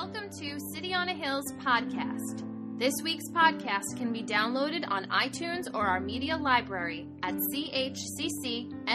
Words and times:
Welcome 0.00 0.30
to 0.38 0.60
City 0.72 0.94
on 0.94 1.08
a 1.08 1.12
Hill's 1.12 1.52
podcast. 1.54 2.44
This 2.78 2.94
week's 3.02 3.28
podcast 3.30 3.96
can 3.96 4.12
be 4.12 4.22
downloaded 4.22 4.88
on 4.88 5.06
iTunes 5.06 5.64
or 5.74 5.84
our 5.84 5.98
media 5.98 6.36
library 6.36 7.08
at 7.24 7.34
chccny.com. 7.34 8.86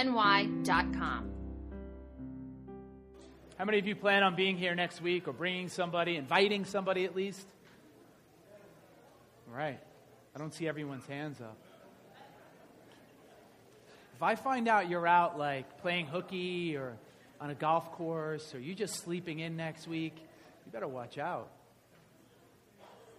How 3.58 3.66
many 3.66 3.80
of 3.80 3.86
you 3.86 3.98
plan 3.98 4.24
on 4.24 4.38
being 4.38 4.58
here 4.58 4.74
next 4.76 5.02
week 5.02 5.28
or 5.28 5.34
bringing 5.34 5.68
somebody, 5.68 6.16
inviting 6.16 6.64
somebody 6.64 7.04
at 7.04 7.18
least? 7.18 7.46
All 9.50 9.58
right. 9.58 9.82
I 10.34 10.40
don't 10.40 10.54
see 10.54 10.70
everyone's 10.70 11.06
hands 11.06 11.42
up. 11.42 11.58
If 14.16 14.24
I 14.24 14.36
find 14.36 14.70
out 14.70 14.90
you're 14.90 15.06
out 15.06 15.38
like 15.38 15.82
playing 15.82 16.06
hooky 16.06 16.78
or 16.78 16.96
on 17.42 17.50
a 17.50 17.56
golf 17.56 17.92
course 17.92 18.56
or 18.56 18.60
you 18.62 18.74
just 18.74 19.04
sleeping 19.04 19.40
in 19.40 19.58
next 19.58 19.86
week, 19.86 20.16
better 20.74 20.88
watch 20.88 21.20
out. 21.20 21.52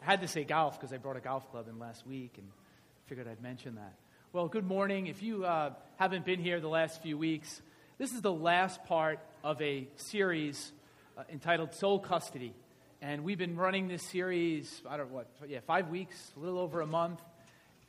I 0.03 0.07
had 0.07 0.23
to 0.23 0.29
say 0.29 0.43
golf 0.43 0.77
because 0.77 0.93
I 0.93 0.97
brought 0.97 1.17
a 1.17 1.21
golf 1.21 1.49
club 1.53 1.69
in 1.69 1.79
last 1.79 2.05
week 2.05 2.33
and 2.37 2.49
figured 3.07 3.29
I'd 3.29 3.41
mention 3.41 3.77
that. 3.77 3.95
Well, 4.33 4.49
good 4.49 4.67
morning. 4.67 5.07
If 5.07 5.23
you 5.23 5.45
uh, 5.45 5.71
haven't 5.95 6.25
been 6.25 6.41
here 6.41 6.59
the 6.59 6.67
last 6.67 7.01
few 7.01 7.17
weeks, 7.17 7.63
this 7.97 8.13
is 8.13 8.23
the 8.23 8.33
last 8.33 8.85
part 8.87 9.21
of 9.45 9.63
a 9.63 9.87
series 9.95 10.73
uh, 11.17 11.23
entitled 11.33 11.75
Soul 11.75 12.01
Custody. 12.01 12.55
And 13.01 13.23
we've 13.23 13.39
been 13.39 13.55
running 13.55 13.87
this 13.87 14.03
series, 14.03 14.83
I 14.89 14.97
don't 14.97 15.11
know 15.11 15.15
what, 15.15 15.29
yeah, 15.47 15.61
five 15.65 15.91
weeks, 15.91 16.33
a 16.37 16.41
little 16.41 16.59
over 16.59 16.81
a 16.81 16.89
month. 16.89 17.21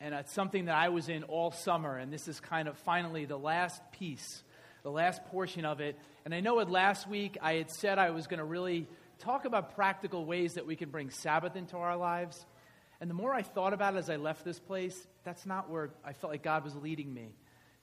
And 0.00 0.14
it's 0.14 0.32
something 0.32 0.66
that 0.66 0.76
I 0.76 0.90
was 0.90 1.08
in 1.08 1.24
all 1.24 1.50
summer. 1.50 1.98
And 1.98 2.12
this 2.12 2.28
is 2.28 2.38
kind 2.38 2.68
of 2.68 2.78
finally 2.78 3.24
the 3.24 3.36
last 3.38 3.82
piece, 3.90 4.44
the 4.84 4.92
last 4.92 5.24
portion 5.24 5.64
of 5.64 5.80
it. 5.80 5.98
And 6.24 6.32
I 6.32 6.38
know 6.38 6.60
it 6.60 6.70
last 6.70 7.08
week 7.08 7.36
I 7.42 7.54
had 7.54 7.72
said 7.72 7.98
I 7.98 8.10
was 8.10 8.28
going 8.28 8.38
to 8.38 8.44
really 8.44 8.86
talk 9.18 9.44
about 9.44 9.74
practical 9.74 10.24
ways 10.24 10.54
that 10.54 10.66
we 10.66 10.76
can 10.76 10.90
bring 10.90 11.10
Sabbath 11.10 11.56
into 11.56 11.76
our 11.76 11.96
lives. 11.96 12.44
And 13.00 13.10
the 13.10 13.14
more 13.14 13.34
I 13.34 13.42
thought 13.42 13.72
about 13.72 13.94
it 13.94 13.98
as 13.98 14.10
I 14.10 14.16
left 14.16 14.44
this 14.44 14.58
place, 14.58 15.06
that's 15.24 15.46
not 15.46 15.70
where 15.70 15.90
I 16.04 16.12
felt 16.12 16.32
like 16.32 16.42
God 16.42 16.64
was 16.64 16.74
leading 16.76 17.12
me. 17.12 17.34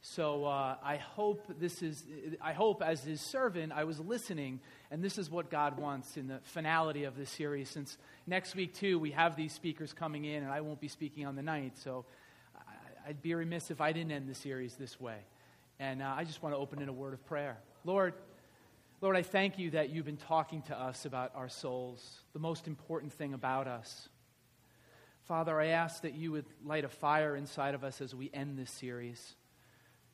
So 0.01 0.45
uh, 0.45 0.75
I 0.83 0.97
hope 0.97 1.45
this 1.59 1.81
is, 1.81 2.03
I 2.41 2.51
hope 2.51 2.81
as 2.81 3.03
his 3.03 3.21
servant, 3.21 3.71
I 3.71 3.85
was 3.85 3.99
listening, 3.99 4.59
and 4.91 5.01
this 5.01 5.17
is 5.17 5.29
what 5.29 5.49
God 5.49 5.77
wants 5.77 6.17
in 6.17 6.27
the 6.27 6.39
finality 6.43 7.05
of 7.05 7.15
this 7.15 7.29
series. 7.29 7.69
Since 7.69 7.97
next 8.27 8.53
week, 8.53 8.73
too, 8.73 8.99
we 8.99 9.11
have 9.11 9.37
these 9.37 9.53
speakers 9.53 9.93
coming 9.93 10.25
in, 10.25 10.43
and 10.43 10.51
I 10.51 10.59
won't 10.61 10.81
be 10.81 10.89
speaking 10.89 11.25
on 11.25 11.37
the 11.37 11.41
night. 11.41 11.77
So 11.77 12.05
I'd 13.07 13.21
be 13.21 13.33
remiss 13.33 13.71
if 13.71 13.81
I 13.81 13.91
didn't 13.91 14.11
end 14.11 14.29
the 14.29 14.35
series 14.35 14.75
this 14.75 14.99
way. 14.99 15.17
And 15.79 16.01
uh, 16.01 16.13
I 16.15 16.23
just 16.23 16.41
want 16.41 16.53
to 16.55 16.59
open 16.59 16.81
in 16.81 16.89
a 16.89 16.93
word 16.93 17.13
of 17.13 17.25
prayer. 17.25 17.57
Lord, 17.85 18.13
Lord, 19.03 19.17
I 19.17 19.21
thank 19.21 19.59
you 19.59 19.71
that 19.71 19.89
you've 19.89 20.05
been 20.05 20.15
talking 20.15 20.61
to 20.61 20.79
us 20.79 21.03
about 21.03 21.33
our 21.35 21.49
souls, 21.49 22.21
the 22.31 22.39
most 22.39 22.67
important 22.67 23.11
thing 23.11 23.33
about 23.33 23.67
us. 23.67 24.07
Father, 25.23 25.59
I 25.59 25.67
ask 25.67 26.03
that 26.03 26.13
you 26.13 26.31
would 26.31 26.45
light 26.63 26.85
a 26.85 26.87
fire 26.87 27.35
inside 27.35 27.75
of 27.75 27.83
us 27.83 27.99
as 27.99 28.15
we 28.15 28.31
end 28.33 28.57
this 28.57 28.71
series. 28.71 29.35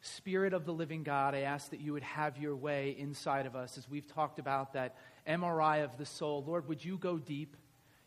Spirit 0.01 0.53
of 0.53 0.65
the 0.65 0.73
living 0.73 1.03
God, 1.03 1.35
I 1.35 1.41
ask 1.41 1.69
that 1.69 1.81
you 1.81 1.93
would 1.93 2.01
have 2.01 2.39
your 2.39 2.55
way 2.55 2.95
inside 2.97 3.45
of 3.45 3.55
us 3.55 3.77
as 3.77 3.87
we've 3.87 4.07
talked 4.07 4.39
about 4.39 4.73
that 4.73 4.95
MRI 5.27 5.83
of 5.83 5.95
the 5.99 6.05
soul. 6.07 6.43
Lord, 6.47 6.67
would 6.67 6.83
you 6.83 6.97
go 6.97 7.19
deep? 7.19 7.55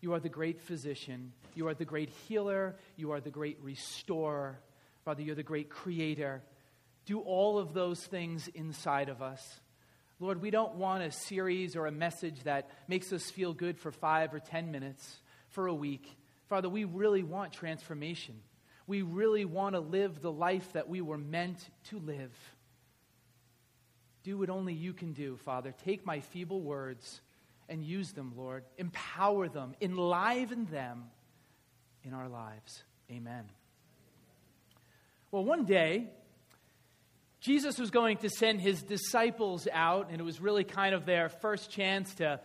You 0.00 0.14
are 0.14 0.20
the 0.20 0.28
great 0.28 0.60
physician. 0.60 1.32
You 1.54 1.68
are 1.68 1.74
the 1.74 1.84
great 1.84 2.08
healer. 2.26 2.74
You 2.96 3.12
are 3.12 3.20
the 3.20 3.30
great 3.30 3.60
restorer. 3.62 4.58
Father, 5.04 5.22
you're 5.22 5.36
the 5.36 5.44
great 5.44 5.70
creator. 5.70 6.42
Do 7.06 7.20
all 7.20 7.60
of 7.60 7.72
those 7.72 8.04
things 8.04 8.48
inside 8.48 9.08
of 9.08 9.22
us. 9.22 9.60
Lord, 10.22 10.40
we 10.40 10.52
don't 10.52 10.76
want 10.76 11.02
a 11.02 11.10
series 11.10 11.74
or 11.74 11.86
a 11.86 11.90
message 11.90 12.44
that 12.44 12.70
makes 12.86 13.12
us 13.12 13.28
feel 13.28 13.52
good 13.52 13.76
for 13.76 13.90
five 13.90 14.32
or 14.32 14.38
ten 14.38 14.70
minutes, 14.70 15.16
for 15.48 15.66
a 15.66 15.74
week. 15.74 16.08
Father, 16.48 16.68
we 16.68 16.84
really 16.84 17.24
want 17.24 17.52
transformation. 17.52 18.36
We 18.86 19.02
really 19.02 19.44
want 19.44 19.74
to 19.74 19.80
live 19.80 20.22
the 20.22 20.30
life 20.30 20.74
that 20.74 20.88
we 20.88 21.00
were 21.00 21.18
meant 21.18 21.58
to 21.86 21.98
live. 21.98 22.30
Do 24.22 24.38
what 24.38 24.48
only 24.48 24.74
you 24.74 24.92
can 24.92 25.12
do, 25.12 25.38
Father. 25.38 25.74
Take 25.84 26.06
my 26.06 26.20
feeble 26.20 26.60
words 26.60 27.20
and 27.68 27.82
use 27.82 28.12
them, 28.12 28.34
Lord. 28.36 28.62
Empower 28.78 29.48
them, 29.48 29.74
enliven 29.80 30.66
them 30.66 31.10
in 32.04 32.14
our 32.14 32.28
lives. 32.28 32.84
Amen. 33.10 33.46
Well, 35.32 35.44
one 35.44 35.64
day, 35.64 36.10
Jesus 37.42 37.76
was 37.76 37.90
going 37.90 38.18
to 38.18 38.30
send 38.30 38.60
his 38.60 38.84
disciples 38.84 39.66
out, 39.72 40.10
and 40.10 40.20
it 40.20 40.24
was 40.24 40.40
really 40.40 40.62
kind 40.62 40.94
of 40.94 41.04
their 41.04 41.28
first 41.28 41.70
chance 41.70 42.14
to 42.14 42.38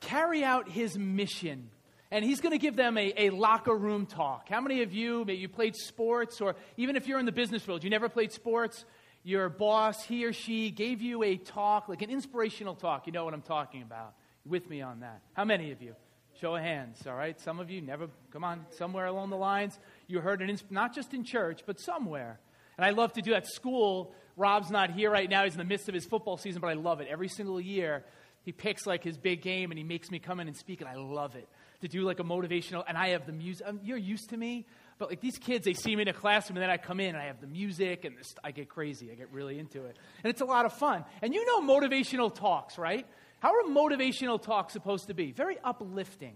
carry 0.00 0.44
out 0.44 0.68
his 0.68 0.98
mission. 0.98 1.70
And 2.10 2.22
he's 2.22 2.42
going 2.42 2.52
to 2.52 2.58
give 2.58 2.76
them 2.76 2.98
a, 2.98 3.14
a 3.16 3.30
locker 3.30 3.74
room 3.74 4.04
talk. 4.04 4.50
How 4.50 4.60
many 4.60 4.82
of 4.82 4.92
you, 4.92 5.24
maybe 5.24 5.38
you 5.38 5.48
played 5.48 5.74
sports, 5.76 6.42
or 6.42 6.56
even 6.76 6.94
if 6.94 7.08
you're 7.08 7.18
in 7.18 7.24
the 7.24 7.32
business 7.32 7.66
world, 7.66 7.82
you 7.82 7.88
never 7.88 8.10
played 8.10 8.30
sports, 8.30 8.84
your 9.22 9.48
boss, 9.48 10.04
he 10.04 10.26
or 10.26 10.34
she, 10.34 10.70
gave 10.70 11.00
you 11.00 11.22
a 11.22 11.38
talk, 11.38 11.88
like 11.88 12.02
an 12.02 12.10
inspirational 12.10 12.74
talk. 12.74 13.06
You 13.06 13.14
know 13.14 13.24
what 13.24 13.32
I'm 13.32 13.40
talking 13.40 13.80
about. 13.80 14.12
With 14.44 14.68
me 14.68 14.82
on 14.82 15.00
that. 15.00 15.22
How 15.32 15.46
many 15.46 15.72
of 15.72 15.80
you? 15.80 15.94
Show 16.38 16.54
of 16.54 16.62
hands, 16.62 17.06
all 17.06 17.14
right? 17.14 17.40
Some 17.40 17.60
of 17.60 17.70
you 17.70 17.80
never, 17.80 18.08
come 18.30 18.44
on, 18.44 18.66
somewhere 18.76 19.06
along 19.06 19.30
the 19.30 19.36
lines, 19.36 19.78
you 20.06 20.20
heard 20.20 20.42
an, 20.42 20.54
not 20.68 20.94
just 20.94 21.14
in 21.14 21.24
church, 21.24 21.62
but 21.64 21.80
somewhere. 21.80 22.38
And 22.78 22.86
I 22.86 22.90
love 22.90 23.12
to 23.14 23.22
do 23.22 23.32
that. 23.32 23.46
School, 23.46 24.14
Rob's 24.36 24.70
not 24.70 24.92
here 24.92 25.10
right 25.10 25.28
now. 25.28 25.44
He's 25.44 25.54
in 25.54 25.58
the 25.58 25.64
midst 25.64 25.88
of 25.88 25.94
his 25.94 26.06
football 26.06 26.36
season, 26.36 26.60
but 26.60 26.68
I 26.68 26.74
love 26.74 27.00
it. 27.00 27.08
Every 27.10 27.28
single 27.28 27.60
year, 27.60 28.04
he 28.44 28.52
picks 28.52 28.86
like 28.86 29.02
his 29.02 29.18
big 29.18 29.42
game 29.42 29.70
and 29.70 29.76
he 29.76 29.84
makes 29.84 30.10
me 30.10 30.20
come 30.20 30.40
in 30.40 30.46
and 30.46 30.56
speak, 30.56 30.80
and 30.80 30.88
I 30.88 30.94
love 30.94 31.34
it. 31.34 31.48
To 31.82 31.88
do 31.88 32.02
like 32.02 32.18
a 32.18 32.24
motivational, 32.24 32.82
and 32.88 32.96
I 32.96 33.10
have 33.10 33.26
the 33.26 33.32
music. 33.32 33.66
Um, 33.68 33.78
you're 33.84 33.98
used 33.98 34.30
to 34.30 34.36
me, 34.36 34.66
but 34.98 35.10
like 35.10 35.20
these 35.20 35.38
kids, 35.38 35.64
they 35.64 35.74
see 35.74 35.94
me 35.94 36.02
in 36.02 36.08
a 36.08 36.12
classroom, 36.12 36.56
and 36.56 36.62
then 36.62 36.70
I 36.70 36.76
come 36.76 36.98
in 36.98 37.10
and 37.10 37.18
I 37.18 37.26
have 37.26 37.40
the 37.40 37.46
music, 37.46 38.04
and 38.04 38.16
this, 38.16 38.34
I 38.42 38.50
get 38.50 38.68
crazy. 38.68 39.10
I 39.12 39.14
get 39.14 39.30
really 39.32 39.58
into 39.58 39.84
it. 39.84 39.96
And 40.24 40.30
it's 40.30 40.40
a 40.40 40.44
lot 40.44 40.64
of 40.66 40.72
fun. 40.72 41.04
And 41.20 41.34
you 41.34 41.44
know 41.44 41.60
motivational 41.60 42.34
talks, 42.34 42.78
right? 42.78 43.06
How 43.40 43.50
are 43.50 43.62
motivational 43.68 44.42
talks 44.42 44.72
supposed 44.72 45.06
to 45.08 45.14
be? 45.14 45.30
Very 45.30 45.56
uplifting. 45.62 46.34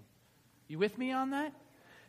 You 0.68 0.78
with 0.78 0.96
me 0.96 1.12
on 1.12 1.30
that? 1.30 1.52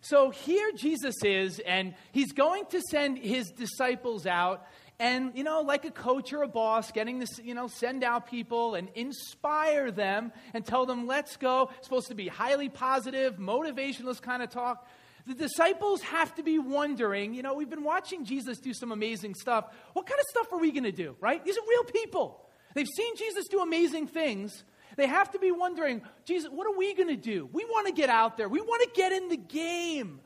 So 0.04 0.32
here 0.32 0.70
Jesus 0.76 1.16
is, 1.24 1.60
and 1.60 1.96
he's 2.12 2.34
going 2.34 2.66
to 2.72 2.82
send 2.92 3.18
his 3.18 3.52
disciples 3.52 4.28
out. 4.28 4.68
And, 5.00 5.32
you 5.34 5.46
know, 5.46 5.62
like 5.62 5.86
a 5.86 5.92
coach 5.92 6.34
or 6.34 6.44
a 6.44 6.48
boss, 6.48 6.92
getting 6.92 7.22
to, 7.22 7.28
you 7.42 7.54
know, 7.54 7.68
send 7.68 8.04
out 8.04 8.30
people 8.30 8.76
and 8.76 8.90
inspire 8.96 9.92
them 9.92 10.34
and 10.54 10.66
tell 10.66 10.86
them, 10.86 11.08
let's 11.08 11.38
go. 11.38 11.70
It's 11.78 11.88
supposed 11.88 12.10
to 12.10 12.16
be 12.16 12.28
highly 12.28 12.68
positive, 12.68 13.38
motivational 13.38 14.22
kind 14.22 14.44
of 14.44 14.50
talk. 14.50 14.86
The 15.26 15.36
disciples 15.36 16.02
have 16.02 16.36
to 16.36 16.44
be 16.44 16.60
wondering, 16.60 17.34
you 17.34 17.42
know, 17.42 17.54
we've 17.54 17.70
been 17.70 17.86
watching 17.86 18.26
Jesus 18.26 18.60
do 18.60 18.74
some 18.74 18.92
amazing 18.92 19.36
stuff. 19.36 19.74
What 19.94 20.06
kind 20.06 20.20
of 20.20 20.26
stuff 20.28 20.52
are 20.52 20.60
we 20.60 20.74
going 20.74 20.84
to 20.84 20.92
do, 20.92 21.16
right? 21.22 21.44
These 21.46 21.58
are 21.58 21.66
real 21.68 21.86
people. 21.86 22.46
They've 22.76 22.88
seen 22.94 23.16
Jesus 23.16 23.48
do 23.48 23.62
amazing 23.62 24.08
things. 24.08 24.66
They 24.96 25.08
have 25.08 25.32
to 25.32 25.40
be 25.40 25.52
wondering, 25.52 26.02
Jesus, 26.26 26.50
what 26.52 26.68
are 26.68 26.78
we 26.78 26.94
going 26.94 27.10
to 27.10 27.16
do? 27.16 27.50
We 27.52 27.66
want 27.66 27.88
to 27.88 27.94
get 27.94 28.10
out 28.10 28.38
there. 28.38 28.48
We 28.48 28.62
want 28.62 28.84
to 28.84 28.90
get 28.96 29.12
in 29.12 29.30
the 29.30 29.38
game. 29.38 30.20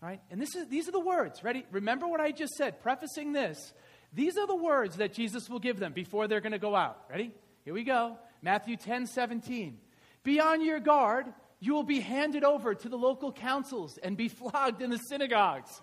Right? 0.00 0.20
And 0.30 0.40
this 0.40 0.54
is, 0.54 0.68
these 0.68 0.88
are 0.88 0.92
the 0.92 1.00
words. 1.00 1.42
Ready? 1.42 1.66
Remember 1.70 2.06
what 2.06 2.20
I 2.20 2.30
just 2.30 2.54
said, 2.54 2.80
prefacing 2.82 3.32
this. 3.32 3.72
These 4.12 4.36
are 4.38 4.46
the 4.46 4.56
words 4.56 4.96
that 4.96 5.12
Jesus 5.12 5.48
will 5.48 5.58
give 5.58 5.78
them 5.78 5.92
before 5.92 6.28
they're 6.28 6.40
going 6.40 6.52
to 6.52 6.58
go 6.58 6.74
out. 6.74 6.98
Ready? 7.10 7.32
Here 7.64 7.74
we 7.74 7.84
go. 7.84 8.18
Matthew 8.42 8.76
10 8.76 9.06
17. 9.06 9.78
Be 10.22 10.40
on 10.40 10.64
your 10.64 10.80
guard. 10.80 11.26
You 11.58 11.74
will 11.74 11.82
be 11.82 12.00
handed 12.00 12.44
over 12.44 12.74
to 12.74 12.88
the 12.88 12.96
local 12.96 13.32
councils 13.32 13.98
and 14.02 14.16
be 14.16 14.28
flogged 14.28 14.82
in 14.82 14.90
the 14.90 14.98
synagogues. 14.98 15.80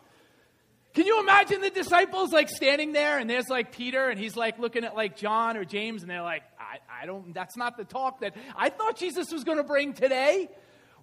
Can 0.94 1.08
you 1.08 1.20
imagine 1.20 1.62
the 1.62 1.72
disciples 1.72 2.32
like 2.32 2.50
standing 2.50 2.92
there 2.92 3.18
and 3.18 3.28
there's 3.28 3.50
like 3.50 3.72
Peter 3.72 4.10
and 4.10 4.20
he's 4.20 4.36
like 4.36 4.60
looking 4.60 4.84
at 4.84 4.96
like 4.96 5.18
John 5.18 5.58
or 5.58 5.66
James 5.66 6.04
and 6.04 6.12
they're 6.12 6.22
like, 6.22 6.44
I, 6.74 7.04
I 7.04 7.06
don't, 7.06 7.34
that's 7.34 7.56
not 7.56 7.78
the 7.78 7.84
talk 7.84 8.22
that 8.22 8.36
I 8.56 8.70
thought 8.70 8.98
Jesus 8.98 9.32
was 9.32 9.44
going 9.44 9.58
to 9.58 9.64
bring 9.64 9.94
today. 9.94 10.50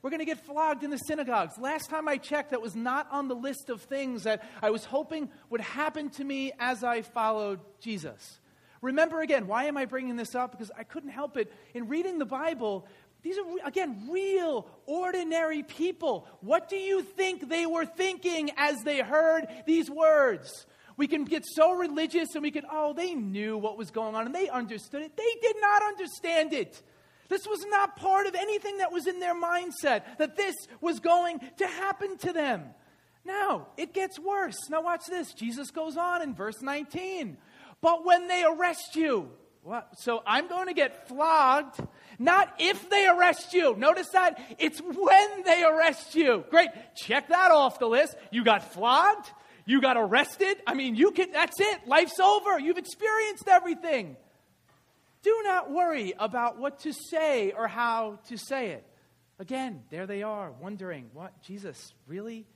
We're 0.02 0.10
going 0.10 0.20
to 0.20 0.26
get 0.26 0.44
flogged 0.44 0.82
in 0.82 0.90
the 0.90 0.96
synagogues. 0.96 1.58
Last 1.58 1.90
time 1.90 2.08
I 2.08 2.16
checked, 2.16 2.50
that 2.50 2.62
was 2.62 2.74
not 2.74 3.06
on 3.12 3.28
the 3.28 3.34
list 3.34 3.68
of 3.68 3.82
things 3.82 4.24
that 4.24 4.42
I 4.62 4.70
was 4.70 4.84
hoping 4.84 5.28
would 5.50 5.60
happen 5.60 6.10
to 6.10 6.24
me 6.24 6.52
as 6.58 6.82
I 6.82 7.02
followed 7.02 7.60
Jesus. 7.80 8.40
Remember 8.80 9.20
again, 9.20 9.46
why 9.46 9.64
am 9.64 9.76
I 9.76 9.84
bringing 9.84 10.16
this 10.16 10.34
up? 10.34 10.52
Because 10.52 10.72
I 10.76 10.84
couldn't 10.84 11.10
help 11.10 11.36
it. 11.36 11.52
In 11.74 11.86
reading 11.86 12.18
the 12.18 12.24
Bible, 12.24 12.86
these 13.22 13.36
are, 13.38 13.44
again, 13.64 14.08
real, 14.10 14.66
ordinary 14.86 15.62
people. 15.62 16.26
What 16.40 16.68
do 16.68 16.76
you 16.76 17.02
think 17.02 17.48
they 17.48 17.66
were 17.66 17.84
thinking 17.84 18.50
as 18.56 18.82
they 18.82 19.00
heard 19.00 19.46
these 19.66 19.90
words? 19.90 20.66
We 21.00 21.06
can 21.06 21.24
get 21.24 21.46
so 21.46 21.72
religious 21.72 22.34
and 22.34 22.42
we 22.42 22.50
can, 22.50 22.64
oh, 22.70 22.92
they 22.92 23.14
knew 23.14 23.56
what 23.56 23.78
was 23.78 23.90
going 23.90 24.14
on 24.14 24.26
and 24.26 24.34
they 24.34 24.50
understood 24.50 25.00
it. 25.00 25.16
They 25.16 25.34
did 25.40 25.56
not 25.58 25.82
understand 25.82 26.52
it. 26.52 26.82
This 27.30 27.46
was 27.46 27.64
not 27.70 27.96
part 27.96 28.26
of 28.26 28.34
anything 28.34 28.76
that 28.76 28.92
was 28.92 29.06
in 29.06 29.18
their 29.18 29.34
mindset, 29.34 30.02
that 30.18 30.36
this 30.36 30.54
was 30.82 31.00
going 31.00 31.40
to 31.56 31.66
happen 31.66 32.18
to 32.18 32.34
them. 32.34 32.64
Now, 33.24 33.68
it 33.78 33.94
gets 33.94 34.18
worse. 34.18 34.58
Now, 34.68 34.82
watch 34.82 35.06
this. 35.08 35.32
Jesus 35.32 35.70
goes 35.70 35.96
on 35.96 36.20
in 36.20 36.34
verse 36.34 36.60
19. 36.60 37.38
But 37.80 38.04
when 38.04 38.28
they 38.28 38.44
arrest 38.44 38.94
you, 38.94 39.30
what? 39.62 39.98
So 40.00 40.22
I'm 40.26 40.48
going 40.48 40.66
to 40.66 40.74
get 40.74 41.08
flogged 41.08 41.80
Not 42.18 42.52
if 42.58 42.90
they 42.90 43.06
arrest 43.06 43.54
you. 43.54 43.74
Notice 43.74 44.08
that? 44.12 44.38
It's 44.58 44.80
when 44.80 45.42
they 45.44 45.64
arrest 45.64 46.14
you. 46.14 46.44
Great. 46.50 46.68
Check 46.94 47.28
that 47.28 47.50
off 47.52 47.78
the 47.78 47.86
list. 47.86 48.16
You 48.30 48.44
got 48.44 48.74
flogged. 48.74 49.30
You 49.70 49.80
got 49.80 49.96
arrested. 49.96 50.56
I 50.66 50.74
mean, 50.74 50.96
you 50.96 51.12
can, 51.12 51.30
that's 51.30 51.60
it. 51.60 51.86
Life's 51.86 52.18
over. 52.18 52.58
You've 52.58 52.76
experienced 52.76 53.46
everything. 53.46 54.16
Do 55.22 55.42
not 55.44 55.70
worry 55.70 56.12
about 56.18 56.58
what 56.58 56.80
to 56.80 56.92
say 56.92 57.52
or 57.52 57.68
how 57.68 58.18
to 58.30 58.36
say 58.36 58.70
it. 58.70 58.84
Again, 59.38 59.84
there 59.88 60.08
they 60.08 60.24
are, 60.24 60.50
wondering, 60.50 61.10
what, 61.12 61.40
Jesus, 61.42 61.92
really? 62.08 62.48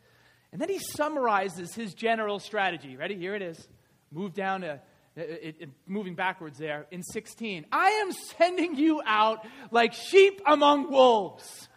And 0.50 0.60
then 0.60 0.68
he 0.68 0.80
summarizes 0.80 1.72
his 1.72 1.94
general 1.94 2.40
strategy. 2.40 2.96
Ready? 2.96 3.14
Here 3.14 3.36
it 3.36 3.42
is. 3.42 3.68
Move 4.10 4.34
down 4.34 4.62
to, 4.62 4.80
it, 5.14 5.54
it, 5.60 5.68
moving 5.86 6.16
backwards 6.16 6.58
there 6.58 6.88
in 6.90 7.04
16. 7.04 7.64
I 7.70 7.90
am 7.90 8.10
sending 8.10 8.74
you 8.74 9.00
out 9.06 9.46
like 9.70 9.92
sheep 9.92 10.40
among 10.44 10.90
wolves, 10.90 11.68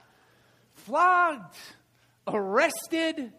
flogged, 0.74 1.56
arrested. 2.28 3.34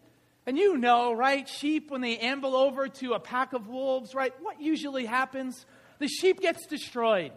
And 0.48 0.56
you 0.56 0.78
know, 0.78 1.12
right? 1.12 1.46
Sheep, 1.46 1.90
when 1.90 2.00
they 2.00 2.16
amble 2.16 2.56
over 2.56 2.88
to 2.88 3.12
a 3.12 3.20
pack 3.20 3.52
of 3.52 3.68
wolves, 3.68 4.14
right? 4.14 4.32
What 4.40 4.58
usually 4.62 5.04
happens? 5.04 5.66
The 5.98 6.08
sheep 6.08 6.40
gets 6.40 6.64
destroyed. 6.64 7.32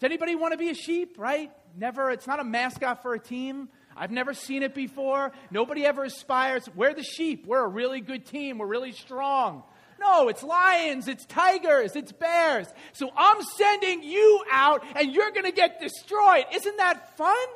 Does 0.00 0.02
anybody 0.02 0.34
want 0.34 0.50
to 0.50 0.58
be 0.58 0.68
a 0.68 0.74
sheep, 0.74 1.14
right? 1.16 1.52
Never, 1.76 2.10
it's 2.10 2.26
not 2.26 2.40
a 2.40 2.44
mascot 2.44 3.02
for 3.02 3.14
a 3.14 3.20
team. 3.20 3.68
I've 3.96 4.10
never 4.10 4.34
seen 4.34 4.64
it 4.64 4.74
before. 4.74 5.30
Nobody 5.52 5.86
ever 5.86 6.02
aspires. 6.02 6.68
We're 6.74 6.92
the 6.92 7.04
sheep. 7.04 7.46
We're 7.46 7.64
a 7.64 7.68
really 7.68 8.00
good 8.00 8.26
team. 8.26 8.58
We're 8.58 8.66
really 8.66 8.90
strong. 8.90 9.62
No, 10.00 10.26
it's 10.26 10.42
lions, 10.42 11.06
it's 11.06 11.24
tigers, 11.24 11.94
it's 11.94 12.10
bears. 12.10 12.66
So 12.94 13.12
I'm 13.16 13.40
sending 13.42 14.02
you 14.02 14.42
out 14.50 14.84
and 14.96 15.14
you're 15.14 15.30
going 15.30 15.44
to 15.44 15.52
get 15.52 15.80
destroyed. 15.80 16.46
Isn't 16.52 16.78
that 16.78 17.16
fun? 17.16 17.46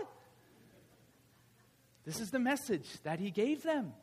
This 2.04 2.20
is 2.20 2.30
the 2.30 2.38
message 2.38 2.86
that 3.02 3.18
he 3.18 3.32
gave 3.32 3.64
them. 3.64 3.94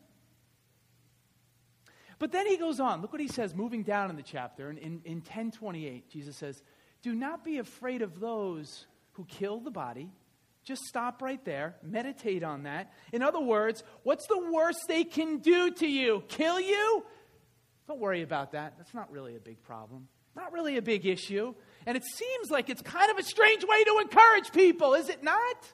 But 2.19 2.31
then 2.31 2.45
he 2.45 2.57
goes 2.57 2.80
on. 2.80 3.01
Look 3.01 3.12
what 3.12 3.21
he 3.21 3.27
says, 3.27 3.56
moving 3.56 3.83
down 3.83 4.10
in 4.10 4.16
the 4.16 4.24
chapter. 4.24 4.69
In, 4.69 4.77
in, 4.77 5.01
in 5.06 5.16
1028, 5.18 6.10
Jesus 6.10 6.36
says, 6.36 6.62
Do 7.01 7.16
not 7.16 7.44
be 7.44 7.57
afraid 7.57 8.01
of 8.01 8.19
those 8.19 8.86
who 9.13 9.25
kill 9.25 9.60
the 9.60 9.71
body 9.71 10.12
just 10.69 10.86
stop 10.86 11.24
right 11.24 11.44
there, 11.45 11.75
meditate 11.81 12.44
on 12.44 12.63
that. 12.63 12.94
In 13.12 13.24
other 13.24 13.39
words, 13.39 13.83
what's 14.04 14.27
the 14.27 14.51
worst 14.51 14.81
they 14.88 15.04
can 15.04 15.38
do 15.39 15.71
to 15.71 15.88
you? 15.88 16.24
Kill 16.27 16.60
you? 16.60 17.04
Don't 17.88 18.00
worry 18.00 18.21
about 18.21 18.51
that. 18.51 18.75
That's 18.77 18.94
not 18.94 19.12
really 19.12 19.36
a 19.36 19.39
big 19.39 19.63
problem, 19.63 20.07
not 20.36 20.54
really 20.54 20.77
a 20.77 20.81
big 20.83 21.07
issue. 21.07 21.56
And 21.88 21.98
it 21.98 22.04
seems 22.04 22.51
like 22.51 22.69
it's 22.69 22.83
kind 22.83 23.10
of 23.10 23.18
a 23.18 23.24
strange 23.24 23.63
way 23.63 23.83
to 23.83 23.98
encourage 24.00 24.51
people, 24.51 24.94
is 24.94 25.10
it 25.10 25.24
not? 25.24 25.74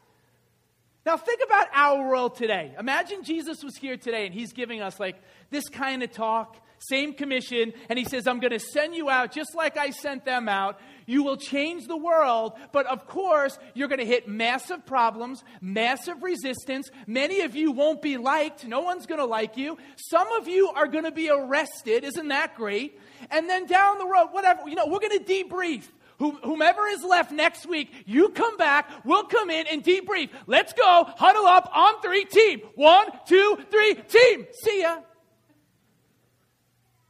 Now, 1.06 1.18
think 1.18 1.42
about 1.46 1.68
our 1.74 2.10
world 2.10 2.36
today. 2.36 2.74
Imagine 2.80 3.24
Jesus 3.24 3.64
was 3.64 3.76
here 3.76 3.96
today 3.96 4.26
and 4.26 4.34
he's 4.34 4.54
giving 4.54 4.82
us 4.82 5.00
like 5.00 5.22
this 5.52 5.70
kind 5.70 6.02
of 6.02 6.12
talk 6.12 6.58
same 6.80 7.14
commission, 7.14 7.74
and 7.90 7.98
he 7.98 8.06
says, 8.06 8.28
I'm 8.28 8.40
going 8.40 8.52
to 8.52 8.60
send 8.60 8.96
you 8.96 9.10
out 9.10 9.32
just 9.32 9.56
like 9.56 9.78
I 9.78 9.90
sent 9.90 10.26
them 10.26 10.50
out. 10.50 10.80
You 11.06 11.24
will 11.24 11.38
change 11.38 11.88
the 11.88 11.98
world, 11.98 12.54
but 12.72 12.86
of 12.88 13.08
course, 13.08 13.58
you're 13.74 13.88
going 13.88 14.00
to 14.00 14.06
hit 14.06 14.28
massive 14.28 14.86
problems, 14.86 15.44
massive 15.62 16.22
resistance. 16.22 16.90
Many 17.08 17.42
of 17.42 17.56
you 17.56 17.72
won't 17.72 18.02
be 18.02 18.18
liked. 18.18 18.66
No 18.66 18.82
one's 18.82 19.06
going 19.06 19.20
to 19.20 19.26
like 19.26 19.58
you. 19.58 19.78
Some 19.96 20.32
of 20.34 20.48
you 20.48 20.70
are 20.70 20.88
going 20.88 21.04
to 21.06 21.12
be 21.12 21.30
arrested. 21.30 22.04
Isn't 22.04 22.28
that 22.30 22.56
great? 22.56 23.00
And 23.32 23.50
then 23.50 23.66
down 23.66 23.98
the 23.98 24.08
road, 24.08 24.30
whatever, 24.32 24.68
you 24.68 24.76
know, 24.76 24.88
we're 24.88 25.00
going 25.00 25.24
to 25.24 25.24
debrief. 25.24 25.84
Whomever 26.18 26.88
is 26.88 27.04
left 27.04 27.32
next 27.32 27.66
week, 27.66 27.92
you 28.06 28.30
come 28.30 28.56
back, 28.58 28.90
we'll 29.04 29.26
come 29.26 29.50
in 29.50 29.68
and 29.68 29.84
debrief. 29.84 30.30
Let's 30.48 30.72
go, 30.74 31.06
huddle 31.18 31.46
up 31.46 31.70
on 31.74 32.02
three, 32.02 32.26
team. 32.26 32.62
One, 32.76 33.08
two, 33.28 33.58
three, 33.70 33.96
team. 33.96 34.48
See 34.52 34.82
ya. 34.82 35.00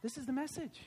This 0.02 0.18
is 0.18 0.26
the 0.26 0.32
message. 0.32 0.80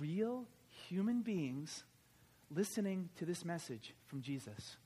Real 0.00 0.46
human 0.88 1.22
beings 1.22 1.84
listening 2.50 3.08
to 3.16 3.24
this 3.24 3.44
message 3.44 3.94
from 4.06 4.20
Jesus. 4.20 4.76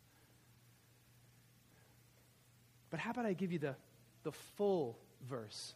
But 2.90 3.00
how 3.00 3.10
about 3.10 3.26
I 3.26 3.32
give 3.32 3.52
you 3.52 3.58
the, 3.58 3.74
the 4.22 4.32
full 4.32 4.98
verse? 5.28 5.74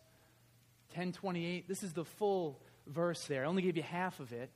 1028, 0.91 1.69
this 1.69 1.83
is 1.83 1.93
the 1.93 2.05
full 2.05 2.61
verse 2.87 3.25
there. 3.27 3.45
I 3.45 3.47
only 3.47 3.63
gave 3.63 3.77
you 3.77 3.83
half 3.83 4.21
of 4.21 4.33
it. 4.33 4.51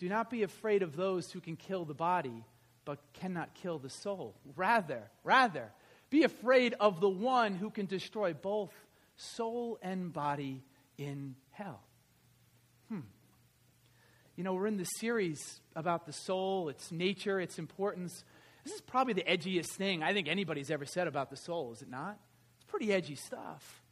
Do 0.00 0.08
not 0.08 0.30
be 0.30 0.42
afraid 0.42 0.82
of 0.82 0.96
those 0.96 1.30
who 1.30 1.40
can 1.40 1.56
kill 1.56 1.84
the 1.84 1.94
body, 1.94 2.42
but 2.86 2.98
cannot 3.12 3.52
kill 3.52 3.78
the 3.78 3.90
soul. 3.90 4.34
Rather, 4.56 5.02
rather, 5.24 5.70
be 6.08 6.24
afraid 6.24 6.74
of 6.80 7.00
the 7.00 7.08
one 7.08 7.54
who 7.54 7.68
can 7.68 7.84
destroy 7.84 8.32
both 8.32 8.72
soul 9.16 9.78
and 9.82 10.10
body 10.10 10.64
in 10.96 11.36
hell. 11.50 11.82
Hmm. 12.88 13.00
You 14.36 14.44
know, 14.44 14.54
we're 14.54 14.68
in 14.68 14.78
this 14.78 14.88
series 15.00 15.60
about 15.76 16.06
the 16.06 16.14
soul, 16.14 16.70
its 16.70 16.90
nature, 16.90 17.38
its 17.38 17.58
importance. 17.58 18.24
This 18.64 18.72
is 18.72 18.80
probably 18.80 19.12
the 19.12 19.24
edgiest 19.24 19.72
thing 19.76 20.02
I 20.02 20.14
think 20.14 20.28
anybody's 20.28 20.70
ever 20.70 20.86
said 20.86 21.08
about 21.08 21.28
the 21.28 21.36
soul, 21.36 21.72
is 21.74 21.82
it 21.82 21.90
not? 21.90 22.18
It's 22.56 22.70
pretty 22.70 22.90
edgy 22.90 23.16
stuff 23.16 23.82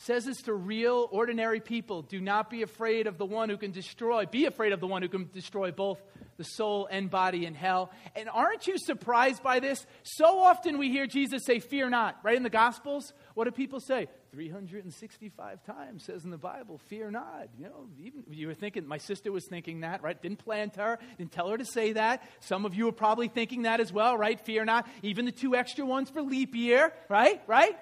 says 0.00 0.24
this 0.24 0.40
to 0.42 0.54
real, 0.54 1.08
ordinary 1.10 1.60
people. 1.60 2.00
Do 2.00 2.22
not 2.22 2.48
be 2.48 2.62
afraid 2.62 3.06
of 3.06 3.18
the 3.18 3.26
one 3.26 3.50
who 3.50 3.58
can 3.58 3.70
destroy. 3.70 4.24
Be 4.24 4.46
afraid 4.46 4.72
of 4.72 4.80
the 4.80 4.86
one 4.86 5.02
who 5.02 5.08
can 5.08 5.28
destroy 5.30 5.72
both 5.72 6.00
the 6.38 6.44
soul 6.44 6.88
and 6.90 7.10
body 7.10 7.44
in 7.44 7.54
hell. 7.54 7.90
And 8.16 8.30
aren't 8.30 8.66
you 8.66 8.78
surprised 8.78 9.42
by 9.42 9.60
this? 9.60 9.84
So 10.02 10.38
often 10.38 10.78
we 10.78 10.90
hear 10.90 11.06
Jesus 11.06 11.44
say, 11.44 11.58
Fear 11.60 11.90
not, 11.90 12.18
right 12.22 12.34
in 12.34 12.42
the 12.42 12.48
Gospels. 12.48 13.12
What 13.34 13.44
do 13.44 13.50
people 13.50 13.78
say? 13.78 14.08
365 14.32 15.64
times 15.64 16.04
says 16.04 16.24
in 16.24 16.30
the 16.30 16.38
Bible, 16.38 16.78
fear 16.78 17.10
not. 17.10 17.48
You 17.58 17.64
know, 17.64 17.88
even 17.98 18.24
you 18.30 18.46
were 18.46 18.54
thinking, 18.54 18.86
my 18.86 18.98
sister 18.98 19.32
was 19.32 19.44
thinking 19.46 19.80
that, 19.80 20.02
right? 20.02 20.20
Didn't 20.20 20.38
plant 20.38 20.76
her, 20.76 20.98
didn't 21.18 21.32
tell 21.32 21.48
her 21.48 21.58
to 21.58 21.64
say 21.64 21.92
that. 21.94 22.22
Some 22.40 22.64
of 22.64 22.74
you 22.74 22.88
are 22.88 22.92
probably 22.92 23.28
thinking 23.28 23.62
that 23.62 23.80
as 23.80 23.92
well, 23.92 24.16
right? 24.16 24.40
Fear 24.40 24.66
not. 24.66 24.88
Even 25.02 25.24
the 25.24 25.32
two 25.32 25.56
extra 25.56 25.84
ones 25.84 26.10
for 26.10 26.22
leap 26.22 26.54
year, 26.54 26.92
right? 27.08 27.42
Right? 27.46 27.76